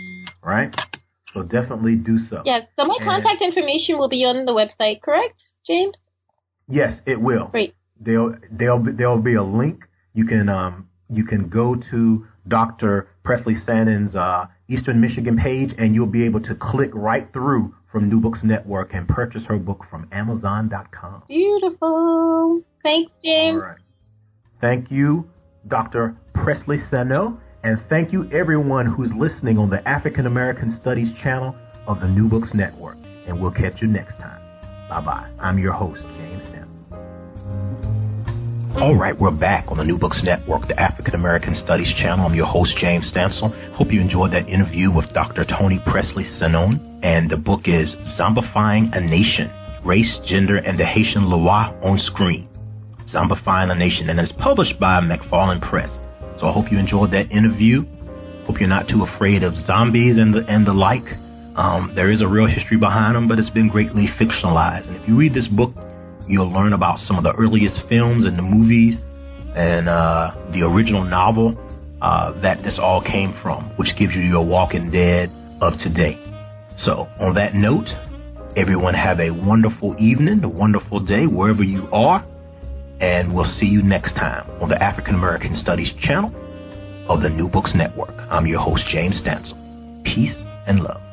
Right? 0.42 0.74
So 1.34 1.42
definitely 1.42 1.96
do 1.96 2.18
so. 2.30 2.42
Yes. 2.44 2.62
So 2.78 2.84
my 2.84 2.96
and 2.98 3.04
contact 3.04 3.42
information 3.42 3.98
will 3.98 4.08
be 4.08 4.24
on 4.24 4.46
the 4.46 4.52
website, 4.52 5.02
correct, 5.02 5.40
James? 5.66 5.94
Yes, 6.68 7.00
it 7.06 7.20
will. 7.20 7.46
Great. 7.46 7.74
There'll 8.00 8.36
there'll 8.50 8.78
be, 8.78 8.92
there'll 8.92 9.22
be 9.22 9.34
a 9.34 9.42
link. 9.42 9.84
You 10.14 10.24
can 10.24 10.48
um 10.48 10.88
you 11.10 11.24
can 11.24 11.48
go 11.48 11.74
to 11.90 12.26
Dr. 12.46 13.08
Pressley 13.24 13.56
Sanon's 13.66 14.14
uh, 14.14 14.46
Eastern 14.68 15.00
Michigan 15.00 15.38
page, 15.38 15.74
and 15.78 15.94
you'll 15.94 16.06
be 16.06 16.24
able 16.24 16.40
to 16.40 16.54
click 16.54 16.90
right 16.94 17.30
through 17.32 17.74
from 17.90 18.08
New 18.08 18.20
Books 18.20 18.40
Network 18.42 18.94
and 18.94 19.08
purchase 19.08 19.44
her 19.46 19.58
book 19.58 19.84
from 19.90 20.08
Amazon.com. 20.12 21.22
Beautiful. 21.28 22.62
Thanks, 22.82 23.10
James. 23.24 23.62
All 23.62 23.68
right. 23.68 23.78
Thank 24.60 24.90
you, 24.90 25.28
Dr. 25.68 26.16
Pressley 26.34 26.80
Sanon, 26.90 27.38
and 27.62 27.80
thank 27.88 28.12
you 28.12 28.30
everyone 28.30 28.86
who's 28.86 29.12
listening 29.14 29.58
on 29.58 29.70
the 29.70 29.86
African 29.88 30.26
American 30.26 30.76
Studies 30.80 31.12
channel 31.22 31.54
of 31.86 32.00
the 32.00 32.08
New 32.08 32.28
Books 32.28 32.54
Network. 32.54 32.96
And 33.26 33.40
we'll 33.40 33.50
catch 33.50 33.80
you 33.82 33.88
next 33.88 34.16
time. 34.18 34.40
Bye 34.88 35.00
bye. 35.00 35.30
I'm 35.38 35.58
your 35.58 35.72
host, 35.72 36.02
James 36.16 36.48
all 38.80 38.94
right, 38.94 39.18
we're 39.18 39.32
back 39.32 39.72
on 39.72 39.76
the 39.76 39.84
New 39.84 39.98
Books 39.98 40.22
Network, 40.22 40.68
the 40.68 40.78
African 40.78 41.16
American 41.16 41.52
Studies 41.52 41.92
channel. 41.94 42.26
I'm 42.26 42.34
your 42.34 42.46
host, 42.46 42.76
James 42.76 43.10
Stansel. 43.12 43.52
Hope 43.72 43.92
you 43.92 44.00
enjoyed 44.00 44.30
that 44.30 44.48
interview 44.48 44.92
with 44.92 45.12
Dr. 45.12 45.44
Toni 45.44 45.80
Pressley 45.80 46.22
Sanon. 46.22 47.00
And 47.02 47.28
the 47.28 47.36
book 47.36 47.66
is 47.66 47.96
Zombifying 48.16 48.94
a 48.94 49.00
Nation, 49.00 49.50
Race, 49.84 50.18
Gender, 50.24 50.58
and 50.58 50.78
the 50.78 50.84
Haitian 50.84 51.28
Loa 51.28 51.76
on 51.82 51.98
Screen. 51.98 52.48
Zombifying 53.06 53.72
a 53.72 53.74
Nation, 53.74 54.10
and 54.10 54.20
it's 54.20 54.30
published 54.32 54.78
by 54.78 55.00
McFarland 55.00 55.68
Press. 55.68 55.90
So 56.38 56.46
I 56.46 56.52
hope 56.52 56.70
you 56.70 56.78
enjoyed 56.78 57.10
that 57.10 57.32
interview. 57.32 57.84
Hope 58.46 58.60
you're 58.60 58.68
not 58.68 58.88
too 58.88 59.02
afraid 59.02 59.42
of 59.42 59.56
zombies 59.56 60.18
and 60.18 60.32
the, 60.32 60.46
and 60.46 60.64
the 60.64 60.72
like. 60.72 61.16
Um, 61.56 61.90
there 61.96 62.10
is 62.10 62.20
a 62.20 62.28
real 62.28 62.46
history 62.46 62.76
behind 62.76 63.16
them, 63.16 63.26
but 63.26 63.40
it's 63.40 63.50
been 63.50 63.68
greatly 63.68 64.06
fictionalized. 64.06 64.86
And 64.86 64.94
if 64.94 65.08
you 65.08 65.16
read 65.16 65.34
this 65.34 65.48
book, 65.48 65.74
You'll 66.28 66.52
learn 66.52 66.74
about 66.74 67.00
some 67.00 67.16
of 67.16 67.24
the 67.24 67.32
earliest 67.32 67.88
films 67.88 68.24
and 68.24 68.36
the 68.36 68.42
movies 68.42 69.00
and 69.54 69.88
uh, 69.88 70.32
the 70.50 70.62
original 70.62 71.02
novel 71.02 71.58
uh, 72.02 72.32
that 72.40 72.62
this 72.62 72.78
all 72.78 73.00
came 73.00 73.32
from, 73.42 73.64
which 73.76 73.96
gives 73.96 74.14
you 74.14 74.22
your 74.22 74.44
Walking 74.44 74.90
Dead 74.90 75.30
of 75.60 75.78
today. 75.78 76.18
So, 76.76 77.08
on 77.18 77.34
that 77.34 77.54
note, 77.54 77.88
everyone 78.56 78.94
have 78.94 79.20
a 79.20 79.30
wonderful 79.30 79.96
evening, 79.98 80.44
a 80.44 80.48
wonderful 80.48 81.00
day 81.00 81.26
wherever 81.26 81.64
you 81.64 81.88
are, 81.92 82.24
and 83.00 83.34
we'll 83.34 83.44
see 83.44 83.66
you 83.66 83.82
next 83.82 84.14
time 84.14 84.48
on 84.60 84.68
the 84.68 84.80
African 84.82 85.14
American 85.14 85.54
Studies 85.54 85.92
channel 85.94 86.32
of 87.08 87.22
the 87.22 87.30
New 87.30 87.48
Books 87.48 87.74
Network. 87.74 88.14
I'm 88.30 88.46
your 88.46 88.60
host, 88.60 88.86
James 88.86 89.20
Stansel. 89.20 89.56
Peace 90.04 90.36
and 90.66 90.82
love. 90.82 91.07